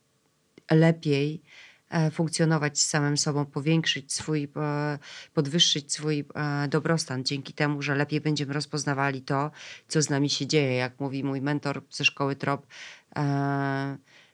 lepiej 0.75 1.41
e, 1.89 2.11
funkcjonować 2.11 2.79
z 2.79 2.87
samym 2.87 3.17
sobą, 3.17 3.45
powiększyć 3.45 4.13
swój, 4.13 4.47
e, 4.55 4.99
podwyższyć 5.33 5.93
swój 5.93 6.25
e, 6.35 6.67
dobrostan 6.67 7.25
dzięki 7.25 7.53
temu, 7.53 7.81
że 7.81 7.95
lepiej 7.95 8.21
będziemy 8.21 8.53
rozpoznawali 8.53 9.21
to, 9.21 9.51
co 9.87 10.01
z 10.01 10.09
nami 10.09 10.29
się 10.29 10.47
dzieje. 10.47 10.73
Jak 10.73 10.99
mówi 10.99 11.23
mój 11.23 11.41
mentor 11.41 11.81
ze 11.89 12.05
szkoły 12.05 12.35
TROP, 12.35 12.67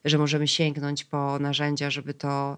że 0.06 0.17
możemy 0.17 0.47
sięgnąć 0.47 1.04
po 1.04 1.39
narzędzia, 1.39 1.89
żeby 1.89 2.13
to 2.13 2.58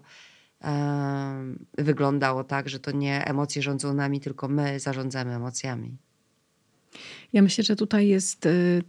wyglądało 1.78 2.44
tak, 2.44 2.68
że 2.68 2.78
to 2.80 2.90
nie 2.90 3.24
emocje 3.24 3.62
rządzą 3.62 3.94
nami, 3.94 4.20
tylko 4.20 4.48
my 4.48 4.80
zarządzamy 4.80 5.34
emocjami. 5.34 5.96
Ja 7.32 7.42
myślę, 7.42 7.64
że 7.64 7.76
tutaj 7.76 8.08
jest 8.08 8.46
y, 8.46 8.82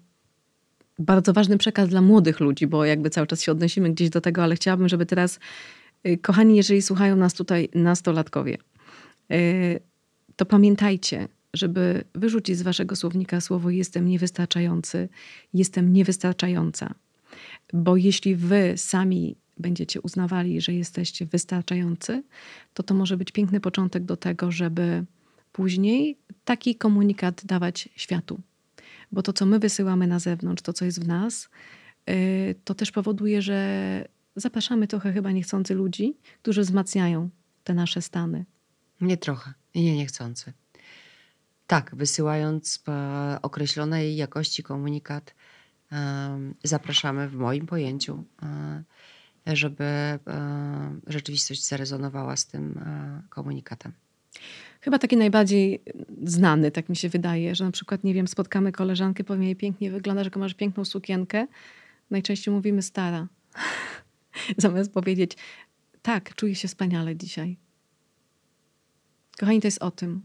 bardzo 1.01 1.33
ważny 1.33 1.57
przekaz 1.57 1.89
dla 1.89 2.01
młodych 2.01 2.39
ludzi, 2.39 2.67
bo 2.67 2.85
jakby 2.85 3.09
cały 3.09 3.27
czas 3.27 3.41
się 3.41 3.51
odnosimy 3.51 3.89
gdzieś 3.89 4.09
do 4.09 4.21
tego, 4.21 4.43
ale 4.43 4.55
chciałabym, 4.55 4.89
żeby 4.89 5.05
teraz, 5.05 5.39
y, 6.07 6.17
kochani, 6.17 6.55
jeżeli 6.55 6.81
słuchają 6.81 7.15
nas 7.15 7.33
tutaj 7.33 7.69
nastolatkowie, 7.75 8.57
y, 9.31 9.79
to 10.35 10.45
pamiętajcie, 10.45 11.27
żeby 11.53 12.03
wyrzucić 12.15 12.57
z 12.57 12.61
waszego 12.61 12.95
słownika 12.95 13.41
słowo 13.41 13.69
jestem 13.69 14.07
niewystarczający, 14.07 15.09
jestem 15.53 15.93
niewystarczająca. 15.93 16.93
Bo 17.73 17.97
jeśli 17.97 18.35
wy 18.35 18.73
sami 18.77 19.35
będziecie 19.57 20.01
uznawali, 20.01 20.61
że 20.61 20.73
jesteście 20.73 21.25
wystarczający, 21.25 22.23
to 22.73 22.83
to 22.83 22.93
może 22.93 23.17
być 23.17 23.31
piękny 23.31 23.59
początek 23.59 24.03
do 24.03 24.17
tego, 24.17 24.51
żeby 24.51 25.05
później 25.51 26.17
taki 26.45 26.75
komunikat 26.75 27.45
dawać 27.45 27.89
światu 27.95 28.41
bo 29.11 29.21
to, 29.21 29.33
co 29.33 29.45
my 29.45 29.59
wysyłamy 29.59 30.07
na 30.07 30.19
zewnątrz, 30.19 30.63
to, 30.63 30.73
co 30.73 30.85
jest 30.85 31.03
w 31.03 31.07
nas, 31.07 31.49
y, 32.09 32.55
to 32.63 32.75
też 32.75 32.91
powoduje, 32.91 33.41
że 33.41 34.07
zapraszamy 34.35 34.87
trochę 34.87 35.13
chyba 35.13 35.31
niechcący 35.31 35.73
ludzi, 35.73 36.17
którzy 36.41 36.61
wzmacniają 36.61 37.29
te 37.63 37.73
nasze 37.73 38.01
stany. 38.01 38.45
Nie 39.01 39.17
trochę, 39.17 39.53
nie 39.75 39.95
niechcący. 39.95 40.53
Tak, 41.67 41.95
wysyłając 41.95 42.83
określonej 43.41 44.15
jakości 44.15 44.63
komunikat, 44.63 45.35
zapraszamy 46.63 47.29
w 47.29 47.35
moim 47.35 47.65
pojęciu, 47.65 48.23
e, 48.43 48.83
żeby 49.47 49.83
e, 49.83 50.19
rzeczywistość 51.07 51.67
zarezonowała 51.67 52.35
z 52.37 52.47
tym 52.47 52.77
e, 52.77 53.21
komunikatem. 53.29 53.93
Chyba 54.81 54.99
taki 54.99 55.17
najbardziej 55.17 55.81
znany, 56.23 56.71
tak 56.71 56.89
mi 56.89 56.95
się 56.95 57.09
wydaje, 57.09 57.55
że 57.55 57.63
na 57.65 57.71
przykład, 57.71 58.03
nie 58.03 58.13
wiem, 58.13 58.27
spotkamy 58.27 58.71
koleżankę, 58.71 59.23
powiem 59.23 59.43
jej 59.43 59.55
pięknie 59.55 59.91
wygląda, 59.91 60.23
że 60.23 60.29
masz 60.35 60.53
piękną 60.53 60.85
sukienkę. 60.85 61.47
Najczęściej 62.11 62.53
mówimy 62.53 62.81
stara. 62.81 63.27
Zamiast 64.57 64.91
powiedzieć, 64.91 65.37
tak, 66.01 66.35
czuję 66.35 66.55
się 66.55 66.67
wspaniale 66.67 67.15
dzisiaj. 67.15 67.57
Kochani, 69.39 69.61
to 69.61 69.67
jest 69.67 69.83
o 69.83 69.91
tym. 69.91 70.21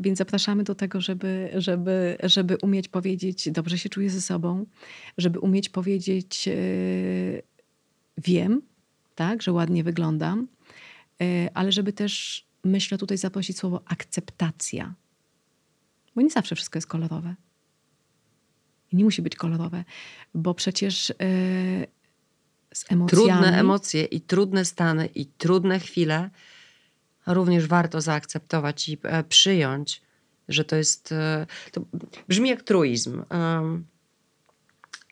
Więc 0.00 0.18
zapraszamy 0.18 0.64
do 0.64 0.74
tego, 0.74 1.00
żeby, 1.00 1.50
żeby, 1.54 2.16
żeby 2.22 2.56
umieć 2.62 2.88
powiedzieć, 2.88 3.50
dobrze 3.50 3.78
się 3.78 3.88
czuję 3.88 4.10
ze 4.10 4.20
sobą, 4.20 4.66
żeby 5.18 5.38
umieć 5.38 5.68
powiedzieć, 5.68 6.46
yy, 6.46 7.42
wiem, 8.18 8.62
tak, 9.14 9.42
że 9.42 9.52
ładnie 9.52 9.84
wyglądam, 9.84 10.48
yy, 11.20 11.26
ale 11.54 11.72
żeby 11.72 11.92
też 11.92 12.46
myślę 12.64 12.98
tutaj 12.98 13.18
zaprosić 13.18 13.58
słowo 13.58 13.82
akceptacja. 13.84 14.94
Bo 16.16 16.22
nie 16.22 16.30
zawsze 16.30 16.54
wszystko 16.54 16.76
jest 16.76 16.88
kolorowe. 16.88 17.34
I 18.92 18.96
nie 18.96 19.04
musi 19.04 19.22
być 19.22 19.36
kolorowe, 19.36 19.84
bo 20.34 20.54
przecież 20.54 21.08
yy, 21.08 21.16
z 22.74 22.92
emocjami... 22.92 23.08
Trudne 23.08 23.58
emocje 23.58 24.04
i 24.04 24.20
trudne 24.20 24.64
stany 24.64 25.06
i 25.06 25.26
trudne 25.26 25.80
chwile 25.80 26.30
również 27.26 27.66
warto 27.66 28.00
zaakceptować 28.00 28.88
i 28.88 28.98
e, 29.02 29.24
przyjąć, 29.24 30.02
że 30.48 30.64
to 30.64 30.76
jest... 30.76 31.12
E, 31.12 31.46
to 31.72 31.82
brzmi 32.28 32.48
jak 32.48 32.62
truizm. 32.62 33.22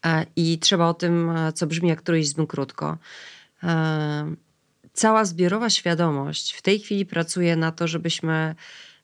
E, 0.04 0.26
I 0.36 0.58
trzeba 0.58 0.88
o 0.88 0.94
tym, 0.94 1.30
co 1.54 1.66
brzmi 1.66 1.88
jak 1.88 2.02
truizm, 2.02 2.46
krótko 2.46 2.98
cała 4.92 5.24
zbiorowa 5.24 5.70
świadomość 5.70 6.52
w 6.52 6.62
tej 6.62 6.80
chwili 6.80 7.06
pracuje 7.06 7.56
na 7.56 7.72
to, 7.72 7.88
żebyśmy 7.88 8.54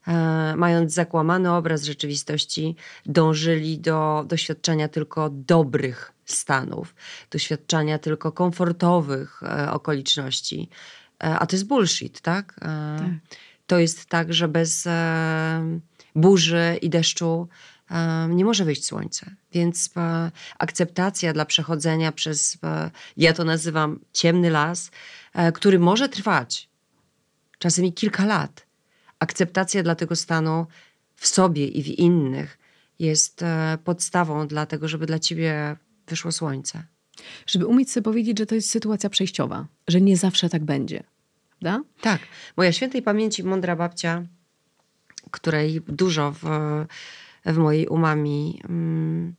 e, 0.07 0.53
mając 0.57 0.93
zakłamany 0.93 1.53
obraz 1.53 1.83
rzeczywistości, 1.83 2.75
dążyli 3.05 3.79
do 3.79 4.25
doświadczenia 4.27 4.87
tylko 4.87 5.29
dobrych 5.29 6.11
stanów, 6.25 6.95
doświadczenia 7.31 7.99
tylko 7.99 8.31
komfortowych 8.31 9.43
e, 9.43 9.71
okoliczności. 9.71 10.69
E, 11.23 11.39
a 11.39 11.45
to 11.45 11.55
jest 11.55 11.67
bullshit, 11.67 12.21
tak? 12.21 12.53
tak? 12.59 13.09
To 13.67 13.79
jest 13.79 14.05
tak, 14.05 14.33
że 14.33 14.47
bez 14.47 14.87
burzy 16.15 16.77
i 16.81 16.89
deszczu 16.89 17.47
nie 18.29 18.45
może 18.45 18.65
wyjść 18.65 18.85
słońce. 18.85 19.35
Więc 19.51 19.89
akceptacja 20.59 21.33
dla 21.33 21.45
przechodzenia 21.45 22.11
przez, 22.11 22.57
ja 23.17 23.33
to 23.33 23.43
nazywam 23.43 23.99
ciemny 24.13 24.49
las, 24.49 24.91
E, 25.37 25.51
który 25.51 25.79
może 25.79 26.09
trwać 26.09 26.69
czasem 27.59 27.85
i 27.85 27.93
kilka 27.93 28.25
lat. 28.25 28.67
Akceptacja 29.19 29.83
dla 29.83 29.95
tego 29.95 30.15
stanu 30.15 30.67
w 31.15 31.27
sobie 31.27 31.67
i 31.67 31.83
w 31.83 31.87
innych 31.87 32.57
jest 32.99 33.41
e, 33.41 33.77
podstawą 33.83 34.47
dla 34.47 34.65
tego, 34.65 34.87
żeby 34.87 35.05
dla 35.05 35.19
ciebie 35.19 35.75
wyszło 36.07 36.31
słońce. 36.31 36.83
Żeby 37.47 37.65
umieć 37.65 37.91
sobie 37.91 38.03
powiedzieć, 38.03 38.39
że 38.39 38.45
to 38.45 38.55
jest 38.55 38.69
sytuacja 38.69 39.09
przejściowa, 39.09 39.67
że 39.87 40.01
nie 40.01 40.17
zawsze 40.17 40.49
tak 40.49 40.63
będzie. 40.63 41.03
Prawda? 41.59 41.83
Tak. 42.01 42.21
Moja 42.57 42.71
świętej 42.71 43.01
pamięci 43.01 43.43
mądra 43.43 43.75
babcia, 43.75 44.23
której 45.31 45.81
dużo 45.87 46.31
w, 46.31 46.43
w 47.47 47.57
mojej 47.57 47.87
umami. 47.87 48.61
Mm, 48.69 49.35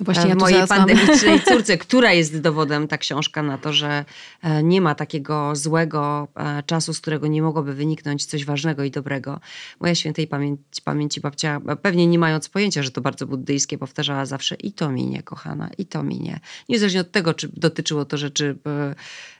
no 0.00 0.04
właśnie, 0.04 0.28
ja 0.28 0.34
mojej 0.34 0.66
pandemicznej 0.66 1.30
mam... 1.30 1.40
córce, 1.56 1.78
która 1.78 2.12
jest 2.12 2.40
dowodem, 2.40 2.88
ta 2.88 2.98
książka, 2.98 3.42
na 3.42 3.58
to, 3.58 3.72
że 3.72 4.04
e, 4.42 4.62
nie 4.62 4.80
ma 4.80 4.94
takiego 4.94 5.56
złego 5.56 6.28
e, 6.36 6.62
czasu, 6.62 6.94
z 6.94 7.00
którego 7.00 7.26
nie 7.26 7.42
mogłoby 7.42 7.74
wyniknąć 7.74 8.26
coś 8.26 8.44
ważnego 8.44 8.84
i 8.84 8.90
dobrego. 8.90 9.40
Moja 9.80 9.94
świętej 9.94 10.26
pamięci, 10.26 10.82
pamięci 10.84 11.20
babcia, 11.20 11.60
pewnie 11.82 12.06
nie 12.06 12.18
mając 12.18 12.48
pojęcia, 12.48 12.82
że 12.82 12.90
to 12.90 13.00
bardzo 13.00 13.26
buddyjskie, 13.26 13.78
powtarzała 13.78 14.26
zawsze 14.26 14.54
i 14.54 14.72
to 14.72 14.90
minie, 14.90 15.22
kochana, 15.22 15.70
i 15.78 15.86
to 15.86 16.02
minie. 16.02 16.40
Niezależnie 16.68 17.00
od 17.00 17.12
tego, 17.12 17.34
czy 17.34 17.48
dotyczyło 17.52 18.04
to 18.04 18.16
rzeczy 18.16 18.58
e, 18.66 18.94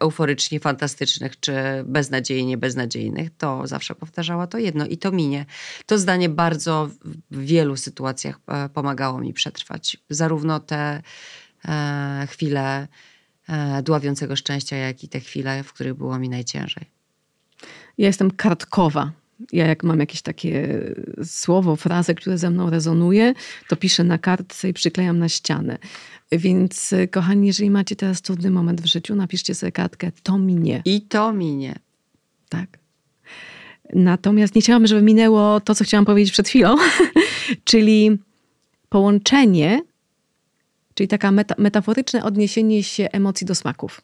euforycznie 0.00 0.60
fantastycznych, 0.60 1.40
czy 1.40 1.54
beznadziejnie 1.84 2.58
beznadziejnych, 2.58 3.30
to 3.38 3.66
zawsze 3.66 3.94
powtarzała 3.94 4.46
to 4.46 4.58
jedno 4.58 4.86
i 4.86 4.98
to 4.98 5.12
minie. 5.12 5.46
To 5.86 5.98
zdanie 5.98 6.28
bardzo 6.28 6.90
w 7.30 7.38
wielu 7.38 7.76
sytuacjach 7.76 8.40
e, 8.48 8.68
pomagało 8.68 9.20
mi 9.20 9.32
przetrwać. 9.32 9.96
Zarówno 10.10 10.60
te 10.60 11.02
e, 11.64 12.26
chwile 12.30 12.88
dławiącego 13.82 14.36
szczęścia, 14.36 14.76
jak 14.76 15.04
i 15.04 15.08
te 15.08 15.20
chwile, 15.20 15.62
w 15.62 15.72
których 15.72 15.94
było 15.94 16.18
mi 16.18 16.28
najciężej. 16.28 16.90
Ja 17.98 18.06
jestem 18.06 18.30
kartkowa. 18.30 19.12
Ja 19.52 19.66
jak 19.66 19.84
mam 19.84 20.00
jakieś 20.00 20.22
takie 20.22 20.84
słowo, 21.24 21.76
frazę, 21.76 22.14
które 22.14 22.38
ze 22.38 22.50
mną 22.50 22.70
rezonuje, 22.70 23.34
to 23.68 23.76
piszę 23.76 24.04
na 24.04 24.18
kartce 24.18 24.68
i 24.68 24.72
przyklejam 24.72 25.18
na 25.18 25.28
ścianę. 25.28 25.78
Więc 26.32 26.92
y, 26.92 27.08
kochani, 27.08 27.46
jeżeli 27.46 27.70
macie 27.70 27.96
teraz 27.96 28.22
trudny 28.22 28.50
moment 28.50 28.80
w 28.80 28.86
życiu, 28.86 29.14
napiszcie 29.14 29.54
sobie 29.54 29.72
kartkę, 29.72 30.12
to 30.22 30.38
minie. 30.38 30.82
I 30.84 31.00
to 31.00 31.32
minie. 31.32 31.78
Tak. 32.48 32.78
Natomiast 33.94 34.54
nie 34.54 34.62
chciałam, 34.62 34.86
żeby 34.86 35.02
minęło 35.02 35.60
to, 35.60 35.74
co 35.74 35.84
chciałam 35.84 36.04
powiedzieć 36.04 36.32
przed 36.32 36.48
chwilą, 36.48 36.76
czyli 37.64 38.18
połączenie, 38.88 39.82
czyli 40.94 41.08
taka 41.08 41.32
meta, 41.32 41.54
metaforyczne 41.58 42.24
odniesienie 42.24 42.82
się 42.82 43.08
emocji 43.12 43.46
do 43.46 43.54
smaków 43.54 44.00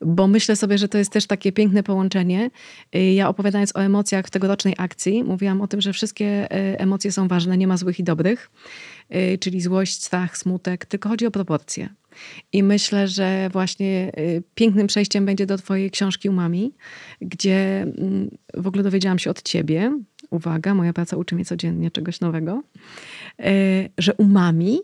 bo 0.00 0.26
myślę 0.26 0.56
sobie, 0.56 0.78
że 0.78 0.88
to 0.88 0.98
jest 0.98 1.12
też 1.12 1.26
takie 1.26 1.52
piękne 1.52 1.82
połączenie. 1.82 2.50
Y, 2.96 3.12
ja 3.12 3.28
opowiadając 3.28 3.76
o 3.76 3.82
emocjach 3.82 4.26
w 4.26 4.30
tegorocznej 4.30 4.74
akcji, 4.78 5.24
mówiłam 5.24 5.60
o 5.60 5.66
tym, 5.66 5.80
że 5.80 5.92
wszystkie 5.92 6.44
y, 6.44 6.78
emocje 6.78 7.12
są 7.12 7.28
ważne, 7.28 7.58
nie 7.58 7.66
ma 7.66 7.76
złych 7.76 7.98
i 7.98 8.04
dobrych, 8.04 8.50
y, 9.14 9.38
czyli 9.38 9.60
złość, 9.60 10.02
strach, 10.02 10.38
smutek, 10.38 10.86
tylko 10.86 11.08
chodzi 11.08 11.26
o 11.26 11.30
proporcje. 11.30 11.88
I 12.52 12.62
myślę, 12.62 13.08
że 13.08 13.48
właśnie 13.52 14.12
pięknym 14.54 14.86
przejściem 14.86 15.26
będzie 15.26 15.46
do 15.46 15.58
Twojej 15.58 15.90
książki 15.90 16.28
Umami, 16.28 16.74
gdzie 17.20 17.82
mm, 17.82 18.30
w 18.54 18.66
ogóle 18.66 18.82
dowiedziałam 18.82 19.18
się 19.18 19.30
od 19.30 19.42
Ciebie, 19.42 20.00
uwaga, 20.30 20.74
moja 20.74 20.92
praca 20.92 21.16
uczy 21.16 21.34
mnie 21.34 21.44
codziennie 21.44 21.90
czegoś 21.90 22.20
nowego, 22.20 22.62
że 23.98 24.14
umami 24.14 24.80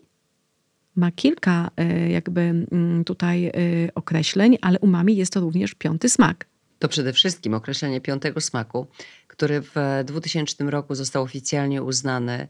ma 0.97 1.11
kilka 1.11 1.71
e, 1.77 2.11
jakby 2.11 2.41
mm, 2.41 3.05
tutaj 3.05 3.47
e, 3.47 3.53
określeń, 3.95 4.59
ale 4.63 4.79
umami 4.79 5.17
jest 5.17 5.33
to 5.33 5.41
również 5.41 5.75
piąty 5.75 6.09
smak. 6.09 6.47
To 6.79 6.89
przede 6.89 7.13
wszystkim 7.13 7.55
określenie 7.55 8.01
piątego 8.01 8.41
smaku, 8.41 8.87
który 9.29 9.61
w 9.61 9.75
2000 10.05 10.65
roku 10.65 10.95
został 10.95 11.23
oficjalnie 11.23 11.83
uznany 11.83 12.49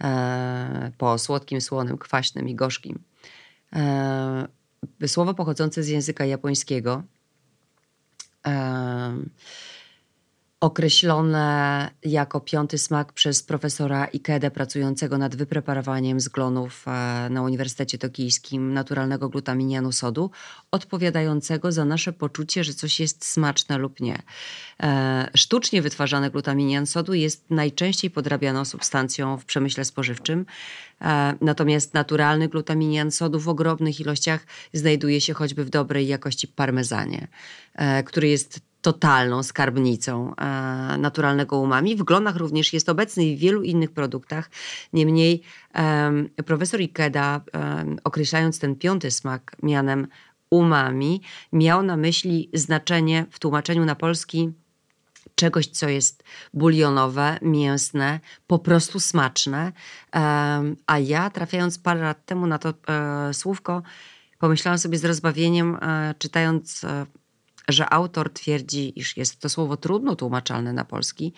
e, 0.00 0.92
po 0.98 1.18
słodkim, 1.18 1.60
słonym, 1.60 1.98
kwaśnym 1.98 2.48
i 2.48 2.54
gorzkim. 2.54 2.98
Słowo 5.06 5.34
pochodzące 5.34 5.82
z 5.82 5.88
języka 5.88 6.24
japońskiego 6.24 7.02
określone 10.60 11.90
jako 12.02 12.40
piąty 12.40 12.78
smak 12.78 13.12
przez 13.12 13.42
profesora 13.42 14.06
Ikedę 14.06 14.50
pracującego 14.50 15.18
nad 15.18 15.36
wypreparowaniem 15.36 16.20
zglonów 16.20 16.84
e, 16.86 16.90
na 17.30 17.42
Uniwersytecie 17.42 17.98
Tokijskim 17.98 18.72
naturalnego 18.72 19.28
glutaminianu 19.28 19.92
sodu, 19.92 20.30
odpowiadającego 20.70 21.72
za 21.72 21.84
nasze 21.84 22.12
poczucie, 22.12 22.64
że 22.64 22.74
coś 22.74 23.00
jest 23.00 23.24
smaczne 23.24 23.78
lub 23.78 24.00
nie. 24.00 24.22
E, 24.82 25.30
sztucznie 25.34 25.82
wytwarzany 25.82 26.30
glutaminian 26.30 26.86
sodu 26.86 27.14
jest 27.14 27.50
najczęściej 27.50 28.10
podrabianą 28.10 28.64
substancją 28.64 29.36
w 29.36 29.44
przemyśle 29.44 29.84
spożywczym, 29.84 30.46
e, 31.00 31.34
natomiast 31.40 31.94
naturalny 31.94 32.48
glutaminian 32.48 33.10
sodu 33.10 33.40
w 33.40 33.48
ogromnych 33.48 34.00
ilościach 34.00 34.46
znajduje 34.72 35.20
się 35.20 35.34
choćby 35.34 35.64
w 35.64 35.70
dobrej 35.70 36.06
jakości 36.06 36.48
parmezanie, 36.48 37.28
który 38.04 38.28
jest 38.28 38.69
totalną 38.82 39.42
skarbnicą 39.42 40.34
e, 40.36 40.96
naturalnego 40.98 41.58
umami. 41.58 41.96
W 41.96 42.02
glonach 42.02 42.36
również 42.36 42.72
jest 42.72 42.88
obecny 42.88 43.24
i 43.24 43.36
w 43.36 43.40
wielu 43.40 43.62
innych 43.62 43.90
produktach. 43.90 44.50
Niemniej 44.92 45.42
profesor 46.46 46.80
Ikeda, 46.80 47.40
określając 48.04 48.58
ten 48.58 48.76
piąty 48.76 49.10
smak 49.10 49.56
mianem 49.62 50.06
umami, 50.50 51.22
miał 51.52 51.82
na 51.82 51.96
myśli 51.96 52.50
znaczenie 52.54 53.26
w 53.30 53.38
tłumaczeniu 53.38 53.84
na 53.84 53.94
polski 53.94 54.52
czegoś, 55.34 55.66
co 55.66 55.88
jest 55.88 56.24
bulionowe, 56.54 57.38
mięsne, 57.42 58.20
po 58.46 58.58
prostu 58.58 59.00
smaczne. 59.00 59.72
A 60.86 60.98
ja, 60.98 61.30
trafiając 61.30 61.78
parę 61.78 62.00
lat 62.00 62.26
temu 62.26 62.46
na 62.46 62.58
to 62.58 62.74
e, 62.88 63.34
słówko, 63.34 63.82
pomyślałam 64.38 64.78
sobie 64.78 64.98
z 64.98 65.04
rozbawieniem, 65.04 65.78
e, 65.82 66.14
czytając 66.18 66.86
że 67.72 67.92
autor 67.92 68.32
twierdzi, 68.32 68.98
iż 68.98 69.16
jest 69.16 69.40
to 69.40 69.48
słowo 69.48 69.76
trudno 69.76 70.16
tłumaczalne 70.16 70.72
na 70.72 70.84
polski, 70.84 71.32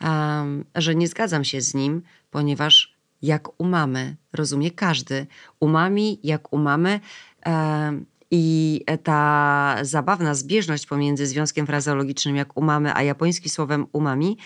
um, 0.00 0.64
że 0.74 0.94
nie 0.94 1.08
zgadzam 1.08 1.44
się 1.44 1.60
z 1.60 1.74
nim, 1.74 2.02
ponieważ 2.30 2.98
jak 3.22 3.60
umamy, 3.60 4.16
rozumie 4.32 4.70
każdy. 4.70 5.26
Umami, 5.60 6.20
jak 6.22 6.52
umamy. 6.52 7.00
Um, 7.46 8.06
i 8.30 8.84
ta 9.02 9.76
zabawna 9.82 10.34
zbieżność 10.34 10.86
pomiędzy 10.86 11.26
związkiem 11.26 11.66
frazeologicznym 11.66 12.36
jak 12.36 12.56
umamy, 12.56 12.94
a 12.94 13.02
japońskim 13.02 13.50
słowem 13.50 13.86
umami 13.92 14.38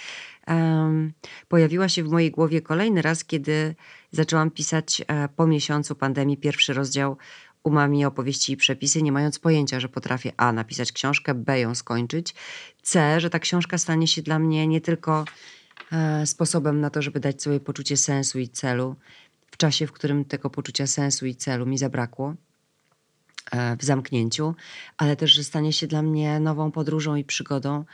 um, 0.48 1.12
pojawiła 1.48 1.88
się 1.88 2.04
w 2.04 2.10
mojej 2.10 2.30
głowie 2.30 2.60
kolejny 2.60 3.02
raz, 3.02 3.24
kiedy 3.24 3.74
zaczęłam 4.10 4.50
pisać 4.50 5.02
e, 5.06 5.28
po 5.28 5.46
miesiącu 5.46 5.94
pandemii 5.94 6.36
pierwszy 6.36 6.72
rozdział 6.72 7.16
umami 7.64 8.04
opowieści 8.04 8.52
i 8.52 8.56
przepisy, 8.56 9.02
nie 9.02 9.12
mając 9.12 9.38
pojęcia, 9.38 9.80
że 9.80 9.88
potrafię 9.88 10.32
A 10.36 10.52
napisać 10.52 10.92
książkę, 10.92 11.34
B 11.34 11.60
ją 11.60 11.74
skończyć, 11.74 12.34
C, 12.82 13.20
że 13.20 13.30
ta 13.30 13.38
książka 13.38 13.78
stanie 13.78 14.06
się 14.06 14.22
dla 14.22 14.38
mnie 14.38 14.66
nie 14.66 14.80
tylko 14.80 15.24
e, 15.92 16.26
sposobem 16.26 16.80
na 16.80 16.90
to, 16.90 17.02
żeby 17.02 17.20
dać 17.20 17.42
sobie 17.42 17.60
poczucie 17.60 17.96
sensu 17.96 18.38
i 18.38 18.48
celu. 18.48 18.96
W 19.50 19.56
czasie, 19.56 19.86
w 19.86 19.92
którym 19.92 20.24
tego 20.24 20.50
poczucia 20.50 20.86
sensu 20.86 21.26
i 21.26 21.34
celu 21.34 21.66
mi 21.66 21.78
zabrakło 21.78 22.34
e, 23.50 23.76
w 23.76 23.84
zamknięciu, 23.84 24.54
ale 24.96 25.16
też, 25.16 25.30
że 25.30 25.44
stanie 25.44 25.72
się 25.72 25.86
dla 25.86 26.02
mnie 26.02 26.40
nową 26.40 26.70
podróżą 26.70 27.16
i 27.16 27.24
przygodą, 27.24 27.84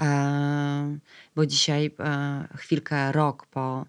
e, 0.00 0.98
bo 1.36 1.46
dzisiaj 1.46 1.90
e, 1.98 2.48
chwilkę, 2.56 3.12
rok 3.12 3.46
po 3.46 3.86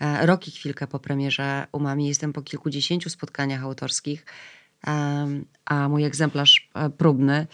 e, 0.00 0.26
rok 0.26 0.48
i 0.48 0.50
chwilkę 0.50 0.86
po 0.86 0.98
premierze 0.98 1.66
Umami 1.72 2.08
jestem 2.08 2.32
po 2.32 2.42
kilkudziesięciu 2.42 3.10
spotkaniach 3.10 3.62
autorskich 3.62 4.24
a 5.64 5.88
mój 5.88 6.04
egzemplarz 6.04 6.70
e, 6.74 6.90
próbny 6.90 7.46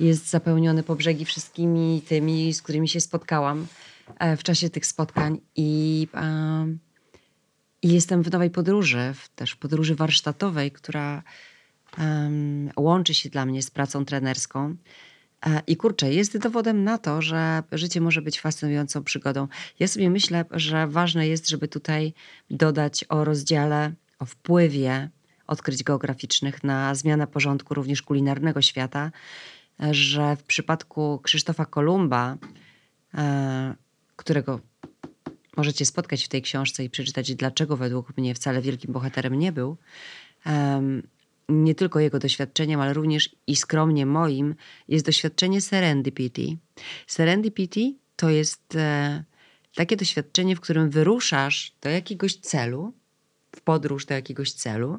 jest 0.00 0.30
zapełniony 0.30 0.82
po 0.82 0.96
brzegi 0.96 1.24
wszystkimi 1.24 2.02
tymi, 2.08 2.54
z 2.54 2.62
którymi 2.62 2.88
się 2.88 3.00
spotkałam 3.00 3.66
e, 4.18 4.36
w 4.36 4.42
czasie 4.42 4.70
tych 4.70 4.86
spotkań 4.86 5.40
i, 5.56 6.08
i 7.82 7.92
jestem 7.92 8.22
w 8.22 8.32
nowej 8.32 8.50
podróży, 8.50 9.14
też 9.34 9.56
podróży 9.56 9.94
warsztatowej, 9.94 10.70
która 10.72 11.22
łączy 12.76 13.14
się 13.14 13.28
dla 13.28 13.46
mnie 13.46 13.62
z 13.62 13.70
pracą 13.70 14.04
trenerską. 14.04 14.76
E, 15.46 15.62
I 15.66 15.76
kurczę, 15.76 16.12
jest 16.12 16.38
dowodem 16.38 16.84
na 16.84 16.98
to, 16.98 17.22
że 17.22 17.62
życie 17.72 18.00
może 18.00 18.22
być 18.22 18.40
fascynującą 18.40 19.04
przygodą. 19.04 19.48
Ja 19.78 19.88
sobie 19.88 20.10
myślę, 20.10 20.44
że 20.50 20.86
ważne 20.86 21.28
jest, 21.28 21.48
żeby 21.48 21.68
tutaj 21.68 22.14
dodać 22.50 23.04
o 23.08 23.24
rozdziale, 23.24 23.92
o 24.18 24.24
wpływie 24.24 25.10
odkryć 25.50 25.82
geograficznych 25.82 26.64
na 26.64 26.94
zmianę 26.94 27.26
porządku 27.26 27.74
również 27.74 28.02
kulinarnego 28.02 28.62
świata, 28.62 29.12
że 29.90 30.36
w 30.36 30.42
przypadku 30.42 31.20
Krzysztofa 31.22 31.64
Kolumba, 31.64 32.36
e, 33.14 33.74
którego 34.16 34.60
możecie 35.56 35.86
spotkać 35.86 36.24
w 36.24 36.28
tej 36.28 36.42
książce 36.42 36.84
i 36.84 36.90
przeczytać, 36.90 37.34
dlaczego 37.34 37.76
według 37.76 38.16
mnie 38.16 38.34
wcale 38.34 38.62
wielkim 38.62 38.92
bohaterem 38.92 39.34
nie 39.34 39.52
był, 39.52 39.76
nie 41.48 41.74
tylko 41.74 42.00
jego 42.00 42.18
doświadczeniem, 42.18 42.80
ale 42.80 42.92
również 42.92 43.36
i 43.46 43.56
skromnie 43.56 44.06
moim, 44.06 44.54
jest 44.88 45.06
doświadczenie 45.06 45.60
serendipity. 45.60 46.56
Serendipity 47.06 47.94
to 48.16 48.30
jest 48.30 48.76
e, 48.76 49.24
takie 49.74 49.96
doświadczenie, 49.96 50.56
w 50.56 50.60
którym 50.60 50.90
wyruszasz 50.90 51.72
do 51.80 51.88
jakiegoś 51.88 52.36
celu, 52.36 52.92
w 53.56 53.60
podróż 53.60 54.06
do 54.06 54.14
jakiegoś 54.14 54.52
celu 54.52 54.98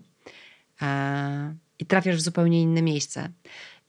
i 1.80 1.86
trafiasz 1.86 2.16
w 2.16 2.22
zupełnie 2.22 2.62
inne 2.62 2.82
miejsce. 2.82 3.30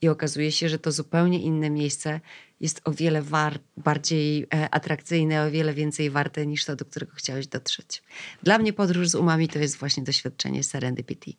I 0.01 0.07
okazuje 0.09 0.51
się, 0.51 0.69
że 0.69 0.79
to 0.79 0.91
zupełnie 0.91 1.39
inne 1.41 1.69
miejsce 1.69 2.19
jest 2.59 2.81
o 2.85 2.91
wiele 2.91 3.21
war- 3.21 3.59
bardziej 3.77 4.43
e, 4.43 4.69
atrakcyjne, 4.69 5.43
o 5.43 5.51
wiele 5.51 5.73
więcej 5.73 6.09
warte 6.09 6.47
niż 6.47 6.65
to, 6.65 6.75
do 6.75 6.85
którego 6.85 7.11
chciałeś 7.15 7.47
dotrzeć. 7.47 8.03
Dla 8.43 8.57
mnie 8.57 8.73
podróż 8.73 9.09
z 9.09 9.15
umami 9.15 9.47
to 9.47 9.59
jest 9.59 9.77
właśnie 9.77 10.03
doświadczenie 10.03 10.63
serendipity. 10.63 11.33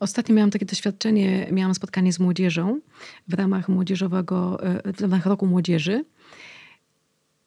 Ostatnio 0.00 0.34
miałam 0.34 0.50
takie 0.50 0.66
doświadczenie, 0.66 1.48
miałam 1.52 1.74
spotkanie 1.74 2.12
z 2.12 2.18
młodzieżą 2.18 2.80
w 3.28 3.34
ramach 3.34 3.68
młodzieżowego, 3.68 4.64
e, 4.64 4.92
w 4.92 5.00
ramach 5.00 5.26
roku 5.26 5.46
młodzieży. 5.46 6.04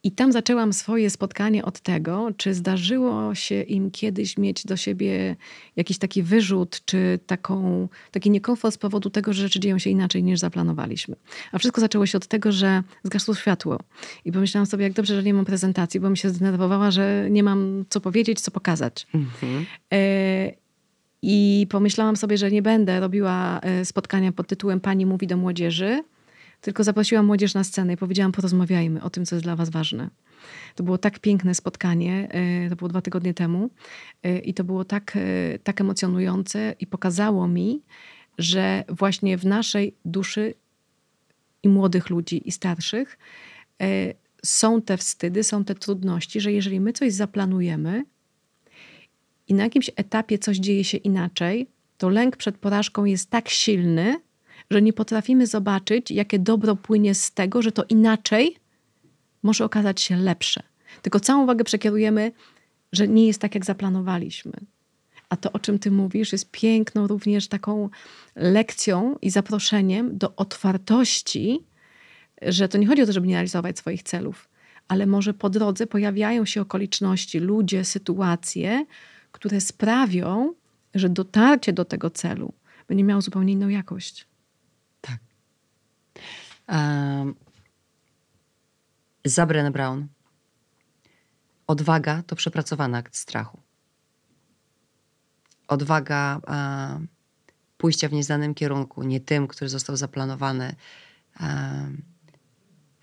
I 0.06 0.12
tam 0.12 0.32
zaczęłam 0.32 0.74
swoje 0.74 1.10
spotkanie 1.10 1.66
od 1.66 1.80
tego, 1.80 2.30
czy 2.38 2.54
zdarzyło 2.54 3.36
się 3.36 3.62
im 3.62 3.92
kiedyś 3.92 4.38
mieć 4.38 4.66
do 4.66 4.78
siebie 4.78 5.36
jakiś 5.76 5.98
taki 5.98 6.24
wyrzut, 6.24 6.82
czy 6.86 7.20
taką, 7.28 7.88
taki 8.12 8.30
niekomfort 8.30 8.74
z 8.76 8.78
powodu 8.78 9.10
tego, 9.10 9.34
że 9.34 9.42
rzeczy 9.42 9.60
dzieją 9.60 9.80
się 9.80 9.90
inaczej 9.90 10.24
niż 10.24 10.40
zaplanowaliśmy. 10.40 11.16
A 11.52 11.60
wszystko 11.60 11.82
zaczęło 11.82 12.06
się 12.06 12.18
od 12.18 12.28
tego, 12.28 12.52
że 12.52 12.84
zgasło 13.04 13.36
światło. 13.36 13.80
I 14.26 14.32
pomyślałam 14.32 14.66
sobie, 14.66 14.84
jak 14.84 14.94
dobrze, 14.94 15.16
że 15.16 15.24
nie 15.24 15.34
mam 15.34 15.46
prezentacji, 15.46 16.00
bo 16.00 16.10
mi 16.10 16.18
się 16.18 16.30
zdenerwowała, 16.30 16.92
że 16.92 17.28
nie 17.30 17.44
mam 17.44 17.86
co 17.90 18.02
powiedzieć, 18.02 18.42
co 18.42 18.52
pokazać. 18.52 19.08
Mhm. 19.14 19.66
E, 19.94 20.52
I 21.22 21.68
pomyślałam 21.70 22.16
sobie, 22.16 22.38
że 22.38 22.52
nie 22.52 22.62
będę 22.62 23.00
robiła 23.00 23.60
e, 23.60 23.86
spotkania 23.86 24.32
pod 24.32 24.48
tytułem 24.48 24.80
Pani 24.80 25.06
mówi 25.06 25.28
do 25.28 25.38
młodzieży, 25.38 26.04
tylko 26.62 26.84
zaprosiłam 26.84 27.26
młodzież 27.26 27.54
na 27.54 27.64
scenę 27.64 27.94
i 27.94 27.98
powiedziałam, 27.98 28.32
porozmawiajmy 28.32 29.04
o 29.04 29.10
tym, 29.10 29.26
co 29.26 29.36
jest 29.36 29.46
dla 29.46 29.56
was 29.56 29.70
ważne. 29.70 30.10
To 30.76 30.84
było 30.84 30.98
tak 30.98 31.20
piękne 31.20 31.56
spotkanie, 31.56 32.28
e, 32.32 32.70
to 32.70 32.76
było 32.76 32.90
dwa 32.90 33.02
tygodnie 33.02 33.34
temu 33.34 33.70
e, 34.24 34.40
i 34.40 34.54
to 34.54 34.64
było 34.64 34.86
tak, 34.86 35.14
e, 35.16 35.60
tak 35.60 35.82
emocjonujące 35.82 36.76
i 36.80 36.88
pokazało 36.88 37.48
mi, 37.48 37.82
że 38.38 38.84
właśnie 38.90 39.38
w 39.38 39.46
naszej 39.46 39.96
duszy 40.06 40.54
i 41.64 41.70
młodych 41.70 42.10
ludzi, 42.10 42.48
i 42.48 42.52
starszych 42.52 43.18
są 44.44 44.82
te 44.82 44.98
wstydy, 44.98 45.44
są 45.44 45.64
te 45.64 45.76
trudności, 45.76 46.42
że 46.42 46.52
jeżeli 46.52 46.80
my 46.80 46.94
coś 46.94 47.14
zaplanujemy 47.14 48.06
i 49.48 49.54
na 49.54 49.64
jakimś 49.64 49.90
etapie 49.96 50.38
coś 50.38 50.58
dzieje 50.58 50.84
się 50.84 50.98
inaczej, 50.98 51.68
to 51.98 52.10
lęk 52.10 52.38
przed 52.38 52.58
porażką 52.58 53.06
jest 53.06 53.30
tak 53.30 53.50
silny, 53.50 54.20
że 54.70 54.82
nie 54.82 54.94
potrafimy 54.94 55.48
zobaczyć, 55.48 56.12
jakie 56.12 56.40
dobro 56.40 56.76
płynie 56.76 57.16
z 57.16 57.32
tego, 57.32 57.62
że 57.62 57.72
to 57.72 57.84
inaczej 57.84 58.58
może 59.44 59.66
okazać 59.66 60.02
się 60.02 60.18
lepsze. 60.18 60.64
Tylko 61.02 61.20
całą 61.20 61.44
uwagę 61.44 61.64
przekierujemy, 61.64 62.32
że 62.92 63.08
nie 63.08 63.28
jest 63.28 63.42
tak, 63.42 63.56
jak 63.56 63.66
zaplanowaliśmy. 63.66 64.54
A 65.30 65.36
to, 65.36 65.52
o 65.52 65.60
czym 65.60 65.80
ty 65.80 65.92
mówisz, 65.92 66.32
jest 66.32 66.52
piękną 66.52 67.08
również 67.08 67.48
taką 67.48 67.90
lekcją 68.36 69.18
i 69.22 69.30
zaproszeniem 69.30 70.18
do 70.18 70.36
otwartości, 70.36 71.60
że 72.42 72.70
to 72.70 72.78
nie 72.78 72.88
chodzi 72.88 73.02
o 73.02 73.06
to, 73.06 73.14
żeby 73.14 73.28
nie 73.28 73.34
realizować 73.34 73.78
swoich 73.78 74.04
celów, 74.04 74.50
ale 74.88 75.06
może 75.06 75.34
po 75.34 75.50
drodze 75.50 75.88
pojawiają 75.88 76.46
się 76.46 76.62
okoliczności, 76.62 77.40
ludzie, 77.40 77.86
sytuacje, 77.86 78.86
które 79.32 79.62
sprawią, 79.62 80.54
że 80.96 81.10
dotarcie 81.10 81.74
do 81.74 81.86
tego 81.86 82.10
celu 82.10 82.54
będzie 82.88 83.04
miało 83.04 83.22
zupełnie 83.22 83.54
inną 83.54 83.68
jakość. 83.68 84.28
Za 89.26 89.46
Brown. 89.46 90.08
Odwaga 91.68 92.24
to 92.24 92.36
przepracowany 92.36 92.98
akt 92.98 93.16
strachu. 93.16 93.62
Odwaga 95.68 96.42
pójścia 97.78 98.10
w 98.10 98.14
nieznanym 98.14 98.54
kierunku, 98.54 99.04
nie 99.04 99.20
tym, 99.20 99.48
który 99.48 99.70
został 99.70 99.98
zaplanowany 99.98 100.76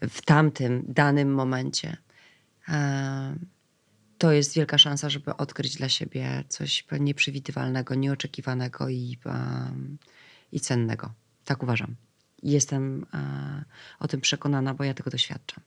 w 0.00 0.22
tamtym 0.24 0.84
danym 0.88 1.34
momencie. 1.34 1.96
To 4.18 4.32
jest 4.32 4.54
wielka 4.54 4.78
szansa, 4.78 5.10
żeby 5.10 5.36
odkryć 5.36 5.76
dla 5.76 5.88
siebie 5.88 6.44
coś 6.48 6.86
nieprzewidywalnego, 7.00 7.94
nieoczekiwanego 7.94 8.88
i, 8.88 9.18
i 10.52 10.60
cennego. 10.60 11.12
Tak 11.44 11.62
uważam 11.62 11.96
jestem 12.42 13.06
e, 13.14 13.64
o 14.00 14.08
tym 14.08 14.20
przekonana, 14.20 14.74
bo 14.74 14.84
ja 14.84 14.94
tego 14.94 15.10
doświadczam. 15.10 15.64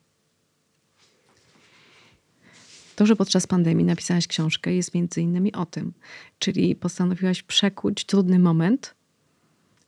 To, 2.96 3.06
że 3.06 3.16
podczas 3.16 3.48
pandemii 3.48 3.86
napisałaś 3.86 4.28
książkę, 4.28 4.74
jest 4.74 4.94
między 4.94 5.22
innymi 5.22 5.54
o 5.54 5.66
tym. 5.66 5.94
Czyli 6.40 6.76
postanowiłaś 6.76 7.44
przekuć 7.44 8.06
trudny 8.06 8.40
moment 8.40 8.96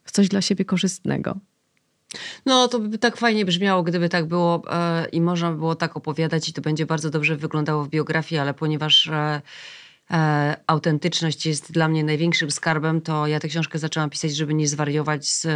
w 0.04 0.12
coś 0.12 0.28
dla 0.28 0.42
siebie 0.42 0.66
korzystnego. 0.66 1.38
No, 2.46 2.68
to 2.68 2.80
by 2.80 2.98
tak 2.98 3.18
fajnie 3.18 3.46
brzmiało, 3.46 3.84
gdyby 3.84 4.10
tak 4.10 4.26
było 4.26 4.64
e, 4.72 5.08
i 5.10 5.22
można 5.22 5.52
by 5.52 5.58
było 5.58 5.76
tak 5.76 5.98
opowiadać, 5.98 6.50
i 6.50 6.54
to 6.54 6.62
będzie 6.62 6.86
bardzo 6.86 7.10
dobrze 7.10 7.36
wyglądało 7.36 7.84
w 7.84 7.90
biografii, 7.90 8.40
ale 8.40 8.54
ponieważ. 8.54 9.10
E, 10.12 10.16
e, 10.16 10.58
autentyczność 10.68 11.46
jest 11.46 11.72
dla 11.72 11.88
mnie 11.88 12.04
największym 12.04 12.52
skarbem, 12.52 13.02
to 13.02 13.28
ja 13.28 13.40
tę 13.40 13.48
książkę 13.48 13.80
zaczęłam 13.80 14.10
pisać, 14.10 14.36
żeby 14.36 14.54
nie 14.54 14.68
zwariować 14.68 15.30
z 15.30 15.48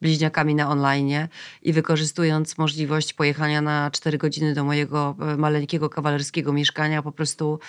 bliźniakami 0.00 0.54
na 0.54 0.68
online 0.68 1.28
i 1.62 1.72
wykorzystując 1.72 2.58
możliwość 2.58 3.12
pojechania 3.14 3.60
na 3.60 3.90
4 3.90 4.18
godziny 4.18 4.54
do 4.54 4.64
mojego 4.64 5.16
e, 5.20 5.36
maleńkiego 5.36 5.90
kawalerskiego 5.90 6.52
mieszkania, 6.52 7.02
po 7.02 7.12
prostu 7.12 7.60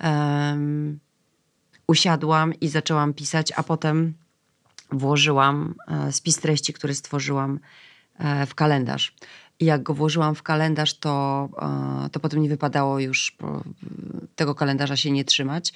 um, 0.00 0.98
usiadłam 1.86 2.54
i 2.60 2.68
zaczęłam 2.68 3.14
pisać, 3.14 3.52
a 3.56 3.62
potem 3.62 4.14
włożyłam 4.92 5.74
e, 5.88 6.12
spis 6.12 6.38
treści, 6.38 6.72
który 6.72 6.94
stworzyłam 6.94 7.60
e, 8.18 8.46
w 8.46 8.54
kalendarz. 8.54 9.14
Jak 9.60 9.82
go 9.82 9.94
włożyłam 9.94 10.34
w 10.34 10.42
kalendarz, 10.42 10.94
to, 10.94 11.48
e, 12.06 12.08
to 12.10 12.20
potem 12.20 12.42
nie 12.42 12.48
wypadało 12.48 13.00
już 13.00 13.36
tego 14.36 14.54
kalendarza 14.54 14.96
się 14.96 15.10
nie 15.10 15.24
trzymać. 15.24 15.72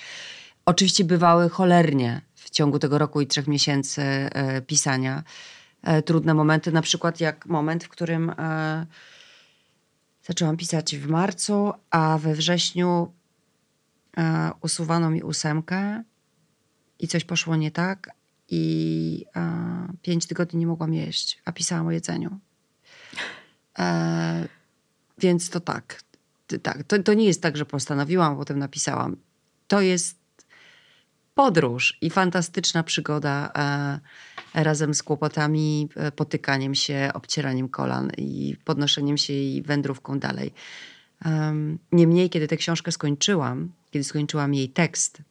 Oczywiście 0.64 1.04
bywały 1.04 1.48
cholernie 1.48 2.20
w 2.34 2.50
ciągu 2.50 2.78
tego 2.78 2.98
roku 2.98 3.20
i 3.20 3.26
trzech 3.26 3.46
miesięcy 3.46 4.02
e, 4.02 4.62
pisania 4.62 5.22
e, 5.82 6.02
trudne 6.02 6.34
momenty, 6.34 6.72
na 6.72 6.82
przykład 6.82 7.20
jak 7.20 7.46
moment, 7.46 7.84
w 7.84 7.88
którym 7.88 8.32
zaczęłam 10.22 10.56
pisać 10.56 10.96
w 10.96 11.08
marcu, 11.08 11.72
a 11.90 12.18
we 12.18 12.34
wrześniu 12.34 13.12
usuwano 14.60 15.10
mi 15.10 15.22
ósemkę 15.22 16.02
i 16.98 17.08
coś 17.08 17.24
poszło 17.24 17.56
nie 17.56 17.70
tak 17.70 18.10
i 18.48 19.24
pięć 20.02 20.26
tygodni 20.26 20.60
nie 20.60 20.66
mogłam 20.66 20.94
jeść, 20.94 21.42
a 21.44 21.52
pisałam 21.52 21.86
o 21.86 21.90
jedzeniu. 21.90 22.38
E, 23.78 24.48
więc 25.18 25.50
to 25.50 25.60
tak. 25.60 26.02
tak. 26.62 26.84
To, 26.84 27.02
to 27.02 27.14
nie 27.14 27.24
jest 27.24 27.42
tak, 27.42 27.56
że 27.56 27.66
postanowiłam, 27.66 28.36
potem 28.36 28.58
napisałam. 28.58 29.16
To 29.68 29.80
jest 29.80 30.18
podróż 31.34 31.98
i 32.00 32.10
fantastyczna 32.10 32.82
przygoda 32.82 33.52
e, 34.54 34.62
razem 34.64 34.94
z 34.94 35.02
kłopotami, 35.02 35.88
e, 35.96 36.12
potykaniem 36.12 36.74
się, 36.74 37.10
obcieraniem 37.14 37.68
kolan 37.68 38.10
i 38.18 38.56
podnoszeniem 38.64 39.16
się 39.16 39.32
i 39.32 39.62
wędrówką 39.62 40.18
dalej. 40.18 40.54
Niemniej, 41.92 42.30
kiedy 42.30 42.48
tę 42.48 42.56
książkę 42.56 42.92
skończyłam, 42.92 43.72
kiedy 43.90 44.04
skończyłam 44.04 44.54
jej 44.54 44.68
tekst, 44.68 45.22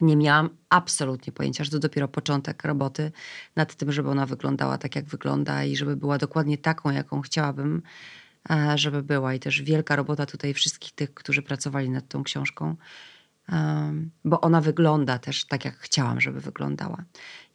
nie 0.00 0.16
miałam 0.16 0.50
absolutnie 0.68 1.32
pojęcia, 1.32 1.64
że 1.64 1.70
to 1.70 1.78
dopiero 1.78 2.08
początek 2.08 2.64
roboty 2.64 3.12
nad 3.56 3.74
tym, 3.74 3.92
żeby 3.92 4.10
ona 4.10 4.26
wyglądała 4.26 4.78
tak, 4.78 4.96
jak 4.96 5.04
wygląda 5.04 5.64
i 5.64 5.76
żeby 5.76 5.96
była 5.96 6.18
dokładnie 6.18 6.58
taką, 6.58 6.90
jaką 6.90 7.20
chciałabym, 7.20 7.82
e, 8.50 8.78
żeby 8.78 9.02
była. 9.02 9.34
I 9.34 9.40
też 9.40 9.62
wielka 9.62 9.96
robota 9.96 10.26
tutaj 10.26 10.54
wszystkich 10.54 10.92
tych, 10.92 11.14
którzy 11.14 11.42
pracowali 11.42 11.90
nad 11.90 12.08
tą 12.08 12.22
książką, 12.22 12.76
bo 14.24 14.40
ona 14.40 14.60
wygląda 14.60 15.18
też 15.18 15.44
tak, 15.44 15.64
jak 15.64 15.78
chciałam, 15.78 16.20
żeby 16.20 16.40
wyglądała. 16.40 17.04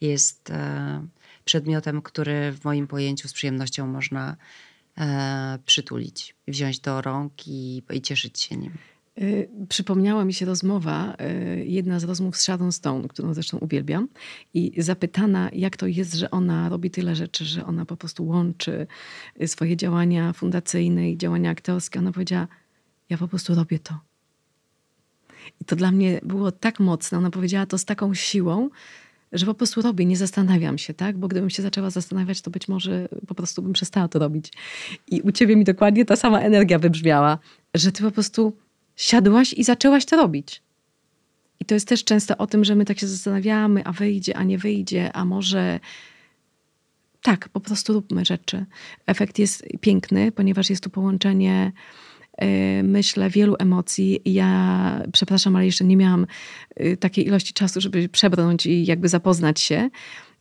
Jest 0.01 0.49
e, 0.49 1.07
przedmiotem, 1.45 2.01
który 2.01 2.51
w 2.51 2.65
moim 2.65 2.87
pojęciu 2.87 3.27
z 3.27 3.33
przyjemnością 3.33 3.87
można 3.87 4.35
e, 4.97 5.59
przytulić, 5.65 6.35
wziąć 6.47 6.79
do 6.79 7.01
rąk 7.01 7.47
i, 7.47 7.83
i 7.89 8.01
cieszyć 8.01 8.41
się 8.41 8.57
nim. 8.57 8.77
Y, 9.19 9.49
przypomniała 9.69 10.25
mi 10.25 10.33
się 10.33 10.45
rozmowa, 10.45 11.15
y, 11.59 11.65
jedna 11.65 11.99
z 11.99 12.03
rozmów 12.03 12.37
z 12.37 12.41
Sharon 12.41 12.71
Stone, 12.71 13.07
którą 13.07 13.33
zresztą 13.33 13.57
uwielbiam, 13.57 14.07
i 14.53 14.73
zapytana, 14.77 15.49
jak 15.53 15.77
to 15.77 15.87
jest, 15.87 16.13
że 16.13 16.31
ona 16.31 16.69
robi 16.69 16.91
tyle 16.91 17.15
rzeczy, 17.15 17.45
że 17.45 17.65
ona 17.65 17.85
po 17.85 17.97
prostu 17.97 18.27
łączy 18.27 18.87
y, 19.41 19.47
swoje 19.47 19.77
działania 19.77 20.33
fundacyjne 20.33 21.11
i 21.11 21.17
działania 21.17 21.49
aktorskie. 21.49 21.99
Ona 21.99 22.11
powiedziała: 22.11 22.47
Ja 23.09 23.17
po 23.17 23.27
prostu 23.27 23.55
robię 23.55 23.79
to. 23.79 23.99
I 25.61 25.65
to 25.65 25.75
dla 25.75 25.91
mnie 25.91 26.19
było 26.23 26.51
tak 26.51 26.79
mocne. 26.79 27.17
Ona 27.17 27.31
powiedziała 27.31 27.65
to 27.65 27.77
z 27.77 27.85
taką 27.85 28.13
siłą, 28.13 28.69
że 29.31 29.45
po 29.45 29.53
prostu 29.53 29.81
robię, 29.81 30.05
nie 30.05 30.17
zastanawiam 30.17 30.77
się, 30.77 30.93
tak? 30.93 31.17
Bo 31.17 31.27
gdybym 31.27 31.49
się 31.49 31.61
zaczęła 31.61 31.89
zastanawiać, 31.89 32.41
to 32.41 32.51
być 32.51 32.67
może 32.67 33.09
po 33.27 33.35
prostu 33.35 33.61
bym 33.61 33.73
przestała 33.73 34.07
to 34.07 34.19
robić. 34.19 34.53
I 35.07 35.21
u 35.21 35.31
ciebie 35.31 35.55
mi 35.55 35.63
dokładnie 35.63 36.05
ta 36.05 36.15
sama 36.15 36.39
energia 36.39 36.79
wybrzmiała, 36.79 37.39
że 37.73 37.91
ty 37.91 38.03
po 38.03 38.11
prostu 38.11 38.53
siadłaś 39.01 39.53
i 39.53 39.63
zaczęłaś 39.63 40.05
to 40.05 40.17
robić. 40.17 40.61
I 41.59 41.65
to 41.65 41.73
jest 41.73 41.87
też 41.87 42.03
często 42.03 42.37
o 42.37 42.47
tym, 42.47 42.65
że 42.65 42.75
my 42.75 42.85
tak 42.85 42.99
się 42.99 43.07
zastanawiamy, 43.07 43.85
a 43.85 43.91
wyjdzie, 43.91 44.37
a 44.37 44.43
nie 44.43 44.57
wyjdzie, 44.57 45.13
a 45.13 45.25
może. 45.25 45.79
Tak, 47.21 47.49
po 47.49 47.59
prostu 47.59 47.93
róbmy 47.93 48.25
rzeczy. 48.25 48.65
Efekt 49.05 49.39
jest 49.39 49.63
piękny, 49.81 50.31
ponieważ 50.31 50.69
jest 50.69 50.83
tu 50.83 50.89
połączenie 50.89 51.71
Y, 52.43 52.83
myślę, 52.83 53.29
wielu 53.29 53.55
emocji. 53.59 54.21
Ja, 54.25 55.03
przepraszam, 55.13 55.55
ale 55.55 55.65
jeszcze 55.65 55.83
nie 55.83 55.97
miałam 55.97 56.27
y, 56.81 56.97
takiej 56.97 57.27
ilości 57.27 57.53
czasu, 57.53 57.81
żeby 57.81 58.09
przebrnąć 58.09 58.65
i 58.65 58.85
jakby 58.85 59.09
zapoznać 59.09 59.59
się, 59.59 59.89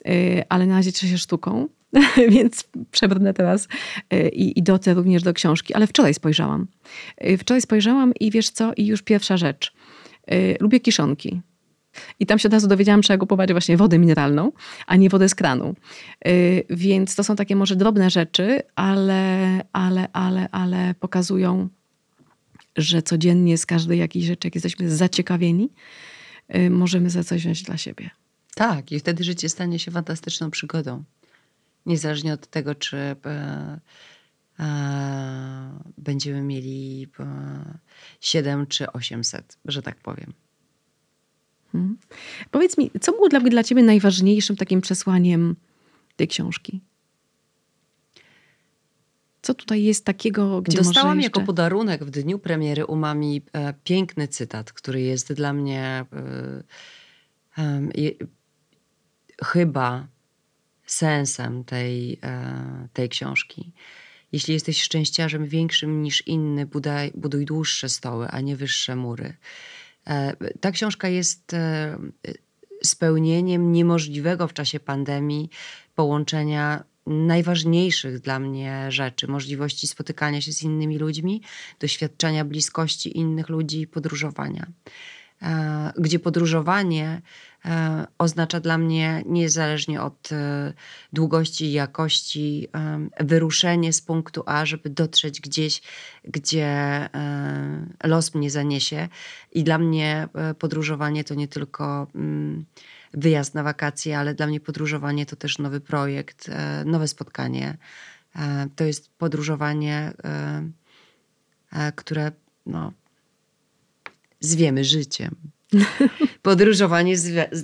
y, 0.08 0.42
ale 0.48 0.66
na 0.66 0.74
razie 0.74 0.92
cieszę 0.92 1.12
się 1.12 1.18
sztuką, 1.18 1.68
więc 2.34 2.64
przebrnę 2.90 3.34
teraz 3.34 3.68
i, 4.32 4.58
i 4.58 4.62
dotrę 4.62 4.94
również 4.94 5.22
do 5.22 5.32
książki. 5.32 5.74
Ale 5.74 5.86
wczoraj 5.86 6.14
spojrzałam. 6.14 6.66
Wczoraj 7.38 7.60
spojrzałam 7.60 8.12
i 8.20 8.30
wiesz 8.30 8.50
co? 8.50 8.72
I 8.76 8.86
już 8.86 9.02
pierwsza 9.02 9.36
rzecz. 9.36 9.72
Lubię 10.60 10.80
kiszonki. 10.80 11.40
I 12.20 12.26
tam 12.26 12.38
się 12.38 12.48
od 12.48 12.52
razu 12.52 12.68
dowiedziałam, 12.68 13.02
trzeba 13.02 13.18
kupować 13.18 13.52
właśnie 13.52 13.76
wodę 13.76 13.98
mineralną, 13.98 14.52
a 14.86 14.96
nie 14.96 15.08
wodę 15.08 15.28
z 15.28 15.34
kranu. 15.34 15.74
Więc 16.70 17.14
to 17.14 17.24
są 17.24 17.36
takie 17.36 17.56
może 17.56 17.76
drobne 17.76 18.10
rzeczy, 18.10 18.62
ale, 18.74 19.60
ale, 19.72 20.08
ale, 20.12 20.48
ale 20.50 20.94
pokazują 21.00 21.68
że 22.76 23.02
codziennie 23.02 23.58
z 23.58 23.66
każdej 23.66 23.98
jakiejś 23.98 24.24
rzeczy, 24.24 24.46
jak 24.46 24.54
jesteśmy 24.54 24.90
zaciekawieni, 24.90 25.70
y, 26.54 26.70
możemy 26.70 27.10
za 27.10 27.24
coś 27.24 27.40
wziąć 27.40 27.62
dla 27.62 27.76
siebie. 27.76 28.10
Tak, 28.54 28.92
i 28.92 29.00
wtedy 29.00 29.24
życie 29.24 29.48
stanie 29.48 29.78
się 29.78 29.90
fantastyczną 29.90 30.50
przygodą. 30.50 31.04
Niezależnie 31.86 32.32
od 32.32 32.46
tego, 32.46 32.74
czy 32.74 32.96
e, 32.96 33.16
e, 34.60 35.80
będziemy 35.98 36.42
mieli 36.42 37.08
e, 37.20 37.78
7 38.20 38.66
czy 38.66 38.92
800, 38.92 39.58
że 39.64 39.82
tak 39.82 39.96
powiem. 39.96 40.32
Hmm. 41.72 41.98
Powiedz 42.50 42.78
mi, 42.78 42.90
co 43.00 43.12
było 43.12 43.28
dla, 43.28 43.40
dla 43.40 43.64
ciebie 43.64 43.82
najważniejszym 43.82 44.56
takim 44.56 44.80
przesłaniem 44.80 45.56
tej 46.16 46.28
książki? 46.28 46.80
Co 49.42 49.54
tutaj 49.54 49.82
jest 49.82 50.04
takiego, 50.04 50.62
gdzie 50.62 50.78
Dostałam 50.78 51.20
jeszcze... 51.20 51.40
jako 51.40 51.46
podarunek 51.46 52.04
w 52.04 52.10
dniu 52.10 52.38
premiery 52.38 52.86
Umami 52.86 53.42
e, 53.52 53.74
piękny 53.84 54.28
cytat, 54.28 54.72
który 54.72 55.00
jest 55.00 55.32
dla 55.32 55.52
mnie 55.52 56.04
e, 57.58 57.62
e, 57.62 57.90
chyba 59.44 60.06
sensem 60.92 61.64
tej, 61.64 62.18
e, 62.22 62.88
tej 62.92 63.08
książki. 63.08 63.72
Jeśli 64.32 64.54
jesteś 64.54 64.82
szczęściarzem 64.82 65.46
większym 65.46 66.02
niż 66.02 66.26
inny, 66.26 66.66
budaj, 66.66 67.12
buduj 67.14 67.44
dłuższe 67.44 67.88
stoły, 67.88 68.28
a 68.28 68.40
nie 68.40 68.56
wyższe 68.56 68.96
mury. 68.96 69.36
E, 70.06 70.36
ta 70.60 70.70
książka 70.70 71.08
jest 71.08 71.54
e, 71.54 71.98
spełnieniem 72.82 73.72
niemożliwego 73.72 74.48
w 74.48 74.52
czasie 74.52 74.80
pandemii 74.80 75.50
połączenia 75.94 76.84
najważniejszych 77.06 78.20
dla 78.20 78.38
mnie 78.38 78.86
rzeczy, 78.88 79.28
możliwości 79.28 79.86
spotykania 79.86 80.40
się 80.40 80.52
z 80.52 80.62
innymi 80.62 80.98
ludźmi, 80.98 81.42
doświadczenia 81.80 82.44
bliskości 82.44 83.18
innych 83.18 83.48
ludzi, 83.48 83.86
podróżowania. 83.86 84.66
E, 85.42 85.92
gdzie 85.98 86.18
podróżowanie 86.18 87.22
oznacza 88.18 88.60
dla 88.60 88.78
mnie, 88.78 89.22
niezależnie 89.26 90.02
od 90.02 90.32
e, 90.32 90.72
długości 91.12 91.64
i 91.64 91.72
jakości, 91.72 92.68
wyruszenie 93.20 93.92
z 93.92 94.02
punktu 94.02 94.42
A, 94.46 94.66
żeby 94.66 94.90
dotrzeć 94.90 95.40
gdzieś, 95.40 95.82
gdzie 96.24 97.08
los 98.04 98.34
mnie 98.34 98.50
zaniesie. 98.50 99.08
I 99.52 99.64
dla 99.64 99.78
mnie 99.78 100.28
podróżowanie 100.58 101.24
to 101.24 101.34
nie 101.34 101.48
tylko 101.48 102.06
mm, 102.14 102.64
wyjazd 103.14 103.54
na 103.54 103.62
wakacje, 103.62 104.18
ale 104.18 104.34
dla 104.34 104.46
mnie 104.46 104.60
podróżowanie 104.60 105.26
to 105.26 105.36
też 105.36 105.58
nowy 105.58 105.80
projekt, 105.80 106.48
e, 106.48 106.84
nowe 106.84 107.08
spotkanie. 107.08 107.76
E, 108.36 108.68
to 108.76 108.84
jest 108.84 109.10
podróżowanie, 109.10 110.12
e, 111.72 111.92
które 111.92 112.32
no, 112.66 112.92
zwiemy 114.40 114.84
życiem. 114.84 115.36
Podróżowanie 116.42 117.14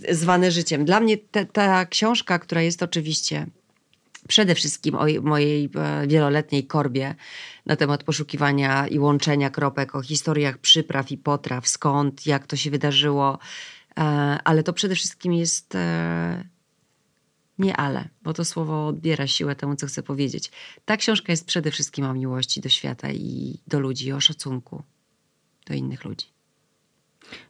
zwane 0.08 0.50
życiem. 0.50 0.84
Dla 0.84 1.00
mnie 1.00 1.18
te, 1.18 1.46
ta 1.46 1.86
książka, 1.86 2.38
która 2.38 2.62
jest 2.62 2.82
oczywiście 2.82 3.46
przede 4.28 4.54
wszystkim 4.54 4.94
o 4.94 5.06
mojej 5.22 5.70
wieloletniej 6.06 6.66
korbie 6.66 7.14
na 7.66 7.76
temat 7.76 8.04
poszukiwania 8.04 8.86
i 8.88 8.98
łączenia 8.98 9.50
kropek, 9.50 9.94
o 9.94 10.02
historiach 10.02 10.58
przypraw 10.58 11.12
i 11.12 11.18
potraw, 11.18 11.68
skąd, 11.68 12.26
jak 12.26 12.46
to 12.46 12.56
się 12.56 12.70
wydarzyło, 12.70 13.38
E, 13.98 14.02
ale 14.44 14.62
to 14.62 14.72
przede 14.72 14.94
wszystkim 14.94 15.32
jest 15.32 15.74
e, 15.74 16.44
nie 17.58 17.76
ale, 17.76 18.08
bo 18.22 18.32
to 18.32 18.44
słowo 18.44 18.86
odbiera 18.86 19.26
siłę 19.26 19.56
temu, 19.56 19.76
co 19.76 19.86
chcę 19.86 20.02
powiedzieć. 20.02 20.50
Ta 20.84 20.96
książka 20.96 21.32
jest 21.32 21.46
przede 21.46 21.70
wszystkim 21.70 22.04
o 22.04 22.14
miłości 22.14 22.60
do 22.60 22.68
świata 22.68 23.12
i 23.12 23.58
do 23.66 23.80
ludzi, 23.80 24.12
o 24.12 24.20
szacunku 24.20 24.82
do 25.66 25.74
innych 25.74 26.04
ludzi. 26.04 26.35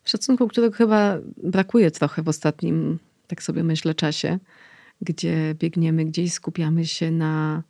Szacunku, 0.04 0.48
którego 0.48 0.76
chyba 0.76 1.18
brakuje 1.42 1.90
trochę 1.90 2.22
w 2.22 2.28
ostatnim, 2.28 2.98
tak 3.26 3.42
sobie 3.42 3.64
myślę, 3.64 3.94
czasie, 3.94 4.38
gdzie 5.02 5.54
biegniemy 5.54 6.04
gdzieś, 6.04 6.32
skupiamy 6.32 6.86
się 6.86 7.10
na 7.10 7.62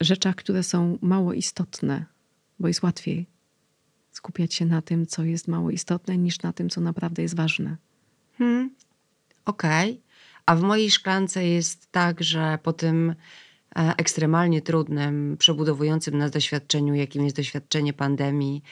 rzeczach, 0.00 0.34
które 0.36 0.62
są 0.62 0.98
mało 1.02 1.32
istotne, 1.32 2.04
bo 2.58 2.68
jest 2.68 2.82
łatwiej 2.82 3.26
skupiać 4.18 4.54
się 4.54 4.66
na 4.66 4.82
tym, 4.82 5.06
co 5.06 5.24
jest 5.24 5.48
mało 5.48 5.70
istotne, 5.70 6.18
niż 6.18 6.42
na 6.42 6.52
tym, 6.52 6.70
co 6.70 6.80
naprawdę 6.80 7.22
jest 7.22 7.36
ważne. 7.36 7.76
Hmm. 8.38 8.70
Okej. 9.44 9.90
Okay. 9.90 10.02
A 10.46 10.56
w 10.56 10.62
mojej 10.62 10.90
szklance 10.90 11.44
jest 11.44 11.92
tak, 11.92 12.22
że 12.22 12.58
po 12.62 12.72
tym 12.72 13.14
e, 13.76 13.94
ekstremalnie 13.96 14.62
trudnym, 14.62 15.36
przebudowującym 15.38 16.18
nas 16.18 16.30
doświadczeniu, 16.30 16.94
jakim 16.94 17.24
jest 17.24 17.36
doświadczenie 17.36 17.92
pandemii 17.92 18.62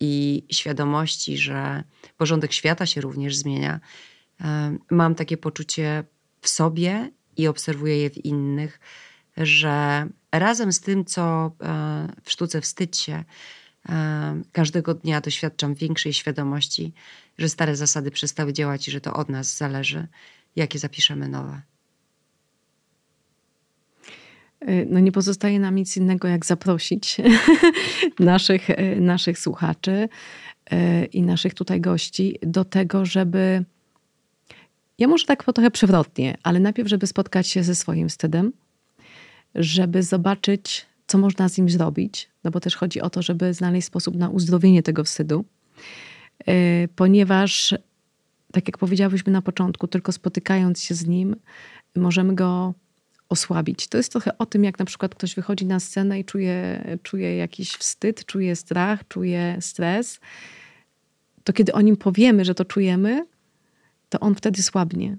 i 0.00 0.44
świadomości, 0.52 1.38
że 1.38 1.84
porządek 2.16 2.52
świata 2.52 2.86
się 2.86 3.00
również 3.00 3.36
zmienia, 3.36 3.80
e, 4.40 4.76
mam 4.90 5.14
takie 5.14 5.36
poczucie 5.36 6.04
w 6.40 6.48
sobie 6.48 7.10
i 7.36 7.48
obserwuję 7.48 7.98
je 7.98 8.10
w 8.10 8.24
innych, 8.24 8.80
że 9.36 10.06
razem 10.32 10.72
z 10.72 10.80
tym, 10.80 11.04
co 11.04 11.52
w 12.24 12.30
sztuce 12.30 12.60
wstydź 12.60 12.98
się, 12.98 13.24
Każdego 14.52 14.94
dnia 14.94 15.20
doświadczam 15.20 15.74
większej 15.74 16.12
świadomości, 16.12 16.92
że 17.38 17.48
stare 17.48 17.76
zasady 17.76 18.10
przestały 18.10 18.52
działać 18.52 18.88
i 18.88 18.90
że 18.90 19.00
to 19.00 19.14
od 19.14 19.28
nas 19.28 19.56
zależy, 19.56 20.06
jakie 20.56 20.78
zapiszemy 20.78 21.28
nowe. 21.28 21.62
Y, 24.68 24.86
no 24.90 25.00
nie 25.00 25.12
pozostaje 25.12 25.60
nam 25.60 25.74
nic 25.74 25.96
innego, 25.96 26.28
jak 26.28 26.46
zaprosić 26.46 27.16
naszych, 28.18 28.70
y, 28.70 28.96
naszych 29.00 29.38
słuchaczy 29.38 30.08
y, 30.72 31.04
i 31.04 31.22
naszych 31.22 31.54
tutaj 31.54 31.80
gości 31.80 32.38
do 32.42 32.64
tego, 32.64 33.04
żeby. 33.04 33.64
Ja 34.98 35.08
może 35.08 35.26
tak 35.26 35.44
trochę 35.44 35.70
przewrotnie, 35.70 36.38
ale 36.42 36.60
najpierw, 36.60 36.88
żeby 36.88 37.06
spotkać 37.06 37.48
się 37.48 37.62
ze 37.62 37.74
swoim 37.74 38.08
wstydem, 38.08 38.52
żeby 39.54 40.02
zobaczyć, 40.02 40.86
co 41.06 41.18
można 41.18 41.48
z 41.48 41.58
nim 41.58 41.70
zrobić, 41.70 42.30
no 42.44 42.50
bo 42.50 42.60
też 42.60 42.76
chodzi 42.76 43.00
o 43.00 43.10
to, 43.10 43.22
żeby 43.22 43.54
znaleźć 43.54 43.86
sposób 43.86 44.16
na 44.16 44.28
uzdrowienie 44.28 44.82
tego 44.82 45.04
wstydu, 45.04 45.44
ponieważ, 46.96 47.74
tak 48.52 48.68
jak 48.68 48.78
powiedziałyśmy 48.78 49.32
na 49.32 49.42
początku, 49.42 49.86
tylko 49.86 50.12
spotykając 50.12 50.82
się 50.82 50.94
z 50.94 51.06
nim, 51.06 51.36
możemy 51.96 52.34
go 52.34 52.74
osłabić. 53.28 53.88
To 53.88 53.96
jest 53.96 54.12
trochę 54.12 54.38
o 54.38 54.46
tym, 54.46 54.64
jak 54.64 54.78
na 54.78 54.84
przykład 54.84 55.14
ktoś 55.14 55.34
wychodzi 55.34 55.66
na 55.66 55.80
scenę 55.80 56.20
i 56.20 56.24
czuje, 56.24 56.84
czuje 57.02 57.36
jakiś 57.36 57.72
wstyd, 57.72 58.24
czuje 58.24 58.56
strach, 58.56 59.08
czuje 59.08 59.56
stres. 59.60 60.20
To 61.44 61.52
kiedy 61.52 61.72
o 61.72 61.80
nim 61.80 61.96
powiemy, 61.96 62.44
że 62.44 62.54
to 62.54 62.64
czujemy, 62.64 63.26
to 64.08 64.20
on 64.20 64.34
wtedy 64.34 64.62
słabnie. 64.62 65.16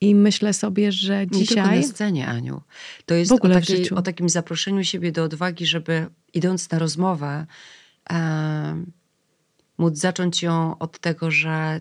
I 0.00 0.14
myślę 0.14 0.52
sobie, 0.52 0.92
że 0.92 1.26
dzisiaj. 1.26 1.56
Nie 1.56 1.62
tylko 1.62 1.76
na 1.76 1.82
scenie, 1.82 2.26
Aniu. 2.26 2.62
To 3.06 3.14
jest 3.14 3.32
o, 3.32 3.38
takiej, 3.38 3.90
o, 3.90 4.02
takim 4.02 4.28
zaproszeniu 4.28 4.84
siebie 4.84 5.12
do 5.12 5.24
odwagi, 5.24 5.66
żeby 5.66 6.06
idąc 6.34 6.70
na 6.70 6.78
rozmowę, 6.78 7.46
e, 8.10 8.84
móc 9.78 9.98
zacząć 9.98 10.42
ją 10.42 10.78
od 10.78 10.98
tego, 10.98 11.30
że 11.30 11.80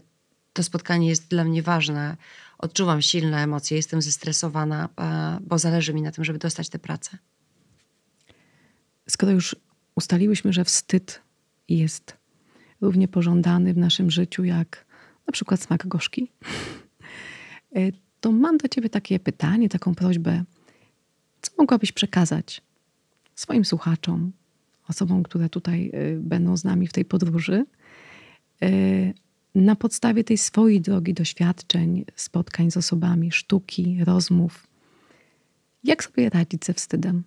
to 0.53 0.63
spotkanie 0.63 1.09
jest 1.09 1.27
dla 1.27 1.43
mnie 1.43 1.63
ważne. 1.63 2.17
Odczuwam 2.63 3.01
silne 3.01 3.43
emocje, 3.43 3.77
jestem 3.77 4.01
zestresowana, 4.01 4.89
e, 4.99 5.37
bo 5.41 5.57
zależy 5.57 5.93
mi 5.93 6.01
na 6.01 6.11
tym, 6.11 6.23
żeby 6.23 6.39
dostać 6.39 6.69
tę 6.69 6.79
pracę. 6.79 7.17
Skoro 9.09 9.31
już 9.31 9.55
ustaliłyśmy, 9.95 10.53
że 10.53 10.63
wstyd 10.65 11.21
jest 11.69 12.17
równie 12.81 13.07
pożądany 13.07 13.73
w 13.73 13.77
naszym 13.77 14.11
życiu 14.11 14.43
jak 14.43 14.85
na 15.27 15.31
przykład 15.31 15.61
smak 15.61 15.87
gorzki, 15.87 16.31
e, 17.75 17.79
to 18.21 18.31
mam 18.31 18.57
do 18.57 18.67
ciebie 18.67 18.89
takie 18.89 19.19
pytanie, 19.19 19.69
taką 19.69 19.95
prośbę. 19.95 20.43
Co 21.41 21.51
mogłabyś 21.57 21.91
przekazać 21.91 22.61
swoim 23.35 23.65
słuchaczom, 23.65 24.31
osobom, 24.87 25.23
które 25.23 25.49
tutaj 25.49 25.91
e, 25.93 26.15
będą 26.19 26.57
z 26.57 26.63
nami 26.63 26.87
w 26.87 26.93
tej 26.93 27.05
podróży, 27.05 27.65
na 29.55 29.75
podstawie 29.75 30.23
tej 30.23 30.37
swojej 30.37 30.81
drogi 30.81 31.13
doświadczeń, 31.13 32.05
spotkań 32.15 32.71
z 32.71 32.77
osobami, 32.77 33.31
sztuki, 33.31 34.03
rozmów? 34.03 34.67
Jak 35.83 36.03
sobie 36.03 36.29
radzić 36.29 36.65
ze 36.65 36.73
wstydem? 36.73 37.23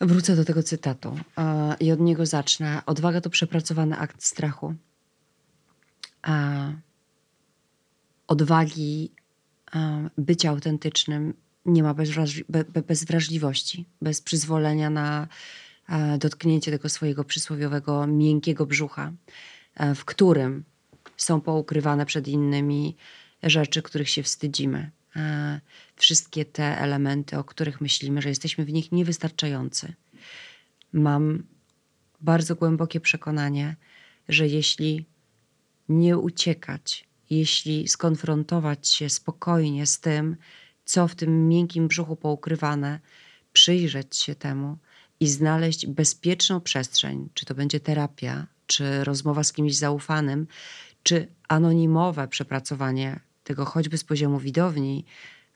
Wrócę 0.00 0.36
do 0.36 0.44
tego 0.44 0.62
cytatu 0.62 1.18
i 1.80 1.92
od 1.92 2.00
niego 2.00 2.26
zacznę. 2.26 2.82
Odwaga 2.86 3.20
to 3.20 3.30
przepracowany 3.30 3.98
akt 3.98 4.24
strachu. 4.24 4.74
Odwagi 8.26 9.10
bycia 10.18 10.50
autentycznym 10.50 11.34
nie 11.66 11.82
ma 11.82 11.94
bez 12.86 13.04
wrażliwości, 13.04 13.84
bez 14.02 14.20
przyzwolenia 14.20 14.90
na 14.90 15.28
dotknięcie 16.18 16.70
tego 16.70 16.88
swojego 16.88 17.24
przysłowiowego 17.24 18.06
miękkiego 18.06 18.66
brzucha, 18.66 19.12
w 19.94 20.04
którym 20.04 20.64
są 21.16 21.40
poukrywane 21.40 22.06
przed 22.06 22.28
innymi 22.28 22.96
rzeczy, 23.42 23.82
których 23.82 24.08
się 24.08 24.22
wstydzimy 24.22 24.90
E, 25.16 25.60
wszystkie 25.96 26.44
te 26.44 26.78
elementy, 26.78 27.38
o 27.38 27.44
których 27.44 27.80
myślimy, 27.80 28.22
że 28.22 28.28
jesteśmy 28.28 28.64
w 28.64 28.72
nich 28.72 28.92
niewystarczający. 28.92 29.94
Mam 30.92 31.42
bardzo 32.20 32.54
głębokie 32.54 33.00
przekonanie, 33.00 33.76
że 34.28 34.46
jeśli 34.46 35.06
nie 35.88 36.18
uciekać, 36.18 37.08
jeśli 37.30 37.88
skonfrontować 37.88 38.88
się 38.88 39.10
spokojnie 39.10 39.86
z 39.86 40.00
tym, 40.00 40.36
co 40.84 41.08
w 41.08 41.14
tym 41.14 41.48
miękkim 41.48 41.88
brzuchu 41.88 42.16
poukrywane, 42.16 43.00
przyjrzeć 43.52 44.16
się 44.16 44.34
temu 44.34 44.78
i 45.24 45.28
znaleźć 45.28 45.86
bezpieczną 45.86 46.60
przestrzeń, 46.60 47.28
czy 47.34 47.46
to 47.46 47.54
będzie 47.54 47.80
terapia, 47.80 48.46
czy 48.66 49.04
rozmowa 49.04 49.44
z 49.44 49.52
kimś 49.52 49.76
zaufanym, 49.76 50.46
czy 51.02 51.28
anonimowe 51.48 52.28
przepracowanie 52.28 53.20
tego 53.44 53.64
choćby 53.64 53.98
z 53.98 54.04
poziomu 54.04 54.38
widowni 54.38 55.04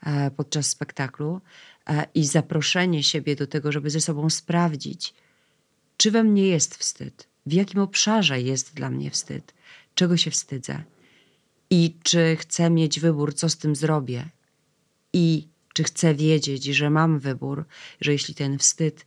e, 0.02 0.30
podczas 0.30 0.66
spektaklu 0.66 1.40
e, 1.86 2.06
i 2.14 2.26
zaproszenie 2.26 3.02
siebie 3.02 3.36
do 3.36 3.46
tego, 3.46 3.72
żeby 3.72 3.90
ze 3.90 4.00
sobą 4.00 4.30
sprawdzić, 4.30 5.14
czy 5.96 6.10
we 6.10 6.24
mnie 6.24 6.46
jest 6.46 6.76
wstyd, 6.76 7.28
w 7.46 7.52
jakim 7.52 7.80
obszarze 7.80 8.40
jest 8.40 8.74
dla 8.74 8.90
mnie 8.90 9.10
wstyd, 9.10 9.54
czego 9.94 10.16
się 10.16 10.30
wstydzę 10.30 10.82
i 11.70 11.96
czy 12.02 12.36
chcę 12.36 12.70
mieć 12.70 13.00
wybór, 13.00 13.34
co 13.34 13.48
z 13.48 13.56
tym 13.56 13.76
zrobię 13.76 14.28
i 15.12 15.48
czy 15.74 15.84
chcę 15.84 16.14
wiedzieć, 16.14 16.64
że 16.64 16.90
mam 16.90 17.18
wybór, 17.18 17.64
że 18.00 18.12
jeśli 18.12 18.34
ten 18.34 18.58
wstyd 18.58 19.06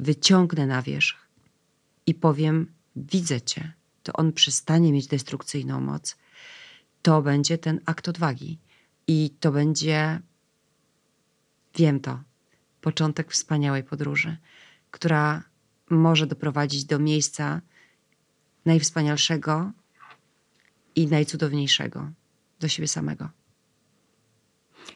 wyciągnę 0.00 0.66
na 0.66 0.82
wierzch 0.82 1.28
i 2.06 2.14
powiem, 2.14 2.72
widzę 2.96 3.40
cię, 3.40 3.72
to 4.02 4.12
on 4.12 4.32
przestanie 4.32 4.92
mieć 4.92 5.06
destrukcyjną 5.06 5.80
moc 5.80 6.16
to 7.02 7.22
będzie 7.22 7.58
ten 7.58 7.80
akt 7.86 8.08
odwagi. 8.08 8.58
I 9.06 9.30
to 9.40 9.52
będzie, 9.52 10.20
wiem 11.76 12.00
to, 12.00 12.22
początek 12.80 13.32
wspaniałej 13.32 13.84
podróży, 13.84 14.36
która 14.90 15.42
może 15.90 16.26
doprowadzić 16.26 16.84
do 16.84 16.98
miejsca 16.98 17.60
najwspanialszego 18.64 19.72
i 20.94 21.06
najcudowniejszego 21.06 22.10
do 22.60 22.68
siebie 22.68 22.88
samego. 22.88 23.30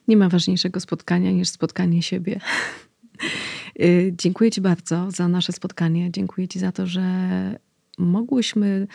Nie 0.08 0.16
ma 0.16 0.28
ważniejszego 0.28 0.80
spotkania 0.80 1.30
niż 1.30 1.48
spotkanie 1.48 2.02
siebie. 2.02 2.40
Y, 3.80 4.14
dziękuję 4.18 4.50
Ci 4.50 4.60
bardzo 4.60 5.10
za 5.10 5.28
nasze 5.28 5.52
spotkanie. 5.52 6.10
Dziękuję 6.10 6.48
Ci 6.48 6.58
za 6.58 6.72
to, 6.72 6.86
że 6.86 7.02
mogłyśmy 7.98 8.86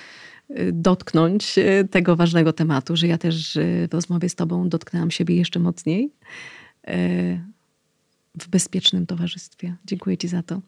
y, 0.49 0.71
dotknąć 0.73 1.57
y, 1.57 1.87
tego 1.91 2.15
ważnego 2.15 2.53
tematu, 2.53 2.95
że 2.95 3.07
ja 3.07 3.17
też 3.17 3.57
w 3.89 3.93
rozmowie 3.93 4.29
z 4.29 4.35
Tobą 4.35 4.69
dotknęłam 4.69 5.11
siebie 5.11 5.35
jeszcze 5.35 5.59
mocniej 5.59 6.11
w 8.39 8.47
bezpiecznym 8.47 9.05
towarzystwie. 9.05 9.75
Dziękuję 9.85 10.17
Ci 10.17 10.27
za 10.27 10.43
to. 10.43 10.61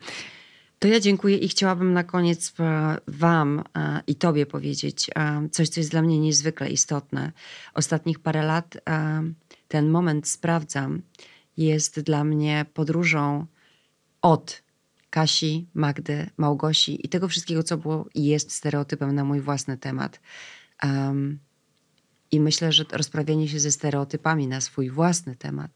To 0.82 0.88
ja 0.88 1.00
dziękuję 1.00 1.38
i 1.38 1.48
chciałabym 1.48 1.94
na 1.94 2.04
koniec 2.04 2.54
e, 2.60 2.98
Wam 3.08 3.64
e, 3.76 4.02
i 4.08 4.16
Tobie 4.16 4.46
powiedzieć 4.46 5.10
e, 5.16 5.50
coś, 5.52 5.70
co 5.70 5.80
jest 5.80 5.92
dla 5.92 6.02
mnie 6.02 6.20
niezwykle 6.20 6.70
istotne. 6.70 7.32
Ostatnich 7.74 8.20
parę 8.20 8.44
lat 8.44 8.78
ten 9.68 9.90
moment 9.90 10.28
sprawdzam 10.28 11.02
jest 11.58 12.00
dla 12.00 12.24
mnie 12.24 12.66
podróżą 12.74 13.46
od 14.22 14.64
Kasi, 15.10 15.68
Magdy, 15.74 16.30
Małgosi 16.38 17.06
i 17.06 17.10
tego 17.10 17.28
wszystkiego, 17.28 17.64
co 17.64 17.78
było 17.78 18.10
i 18.16 18.26
jest 18.26 18.52
stereotypem 18.52 19.16
na 19.16 19.24
mój 19.24 19.42
własny 19.42 19.78
temat. 19.78 20.20
Um, 20.84 21.40
I 22.32 22.40
myślę, 22.40 22.72
że 22.72 22.86
rozprawienie 22.92 23.48
się 23.48 23.60
ze 23.60 23.72
stereotypami 23.72 24.48
na 24.48 24.62
swój 24.62 24.90
własny 24.90 25.36
temat 25.36 25.72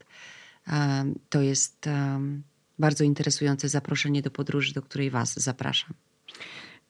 um, 0.71 1.19
to 1.29 1.41
jest 1.41 1.87
um, 1.87 2.43
bardzo 2.79 3.03
interesujące 3.03 3.69
zaproszenie 3.69 4.21
do 4.21 4.31
podróży, 4.31 4.73
do 4.73 4.81
której 4.81 5.09
Was 5.09 5.33
zapraszam. 5.33 5.93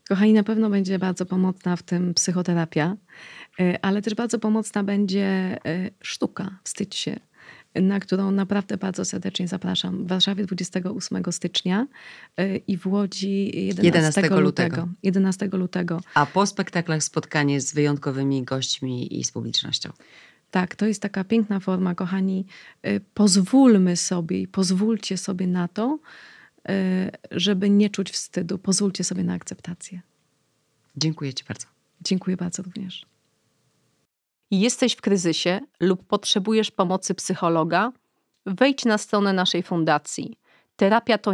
Kochani, 0.09 0.33
na 0.33 0.43
pewno 0.43 0.69
będzie 0.69 0.99
bardzo 0.99 1.25
pomocna 1.25 1.75
w 1.75 1.83
tym 1.83 2.13
psychoterapia, 2.13 2.97
e, 3.59 3.85
ale 3.85 4.01
też 4.01 4.15
bardzo 4.15 4.39
pomocna 4.39 4.83
będzie 4.83 5.25
e, 5.65 5.89
sztuka, 6.01 6.59
wstydź 6.63 6.95
się 6.95 7.19
na 7.81 7.99
którą 7.99 8.31
naprawdę 8.31 8.77
bardzo 8.77 9.05
serdecznie 9.05 9.47
zapraszam. 9.47 10.05
W 10.05 10.07
Warszawie 10.07 10.45
28 10.45 11.23
stycznia 11.31 11.87
y, 12.39 12.61
i 12.67 12.77
w 12.77 12.87
Łodzi 12.87 13.65
11, 13.65 13.85
11 13.85 14.21
lutego. 14.21 14.41
lutego. 14.41 14.87
11 15.03 15.49
lutego. 15.53 16.01
A 16.13 16.25
po 16.25 16.45
spektaklach 16.45 17.03
spotkanie 17.03 17.61
z 17.61 17.73
wyjątkowymi 17.73 18.43
gośćmi 18.43 19.19
i 19.19 19.23
z 19.23 19.31
publicznością. 19.31 19.91
Tak, 20.51 20.75
to 20.75 20.85
jest 20.85 21.01
taka 21.01 21.23
piękna 21.23 21.59
forma, 21.59 21.95
kochani. 21.95 22.45
Y, 22.87 23.01
pozwólmy 23.13 23.97
sobie 23.97 24.41
i 24.41 24.47
pozwólcie 24.47 25.17
sobie 25.17 25.47
na 25.47 25.67
to, 25.67 25.99
y, 26.69 26.71
żeby 27.31 27.69
nie 27.69 27.89
czuć 27.89 28.11
wstydu. 28.11 28.57
Pozwólcie 28.57 29.03
sobie 29.03 29.23
na 29.23 29.33
akceptację. 29.33 30.01
Dziękuję 30.97 31.33
Ci 31.33 31.43
bardzo. 31.47 31.67
Dziękuję 32.01 32.37
bardzo 32.37 32.63
również 32.63 33.14
jesteś 34.59 34.93
w 34.93 35.01
kryzysie 35.01 35.59
lub 35.79 36.07
potrzebujesz 36.07 36.71
pomocy 36.71 37.15
psychologa, 37.15 37.91
wejdź 38.45 38.85
na 38.85 38.97
stronę 38.97 39.33
naszej 39.33 39.63
fundacji. 39.63 40.39
Terapiato 40.75 41.33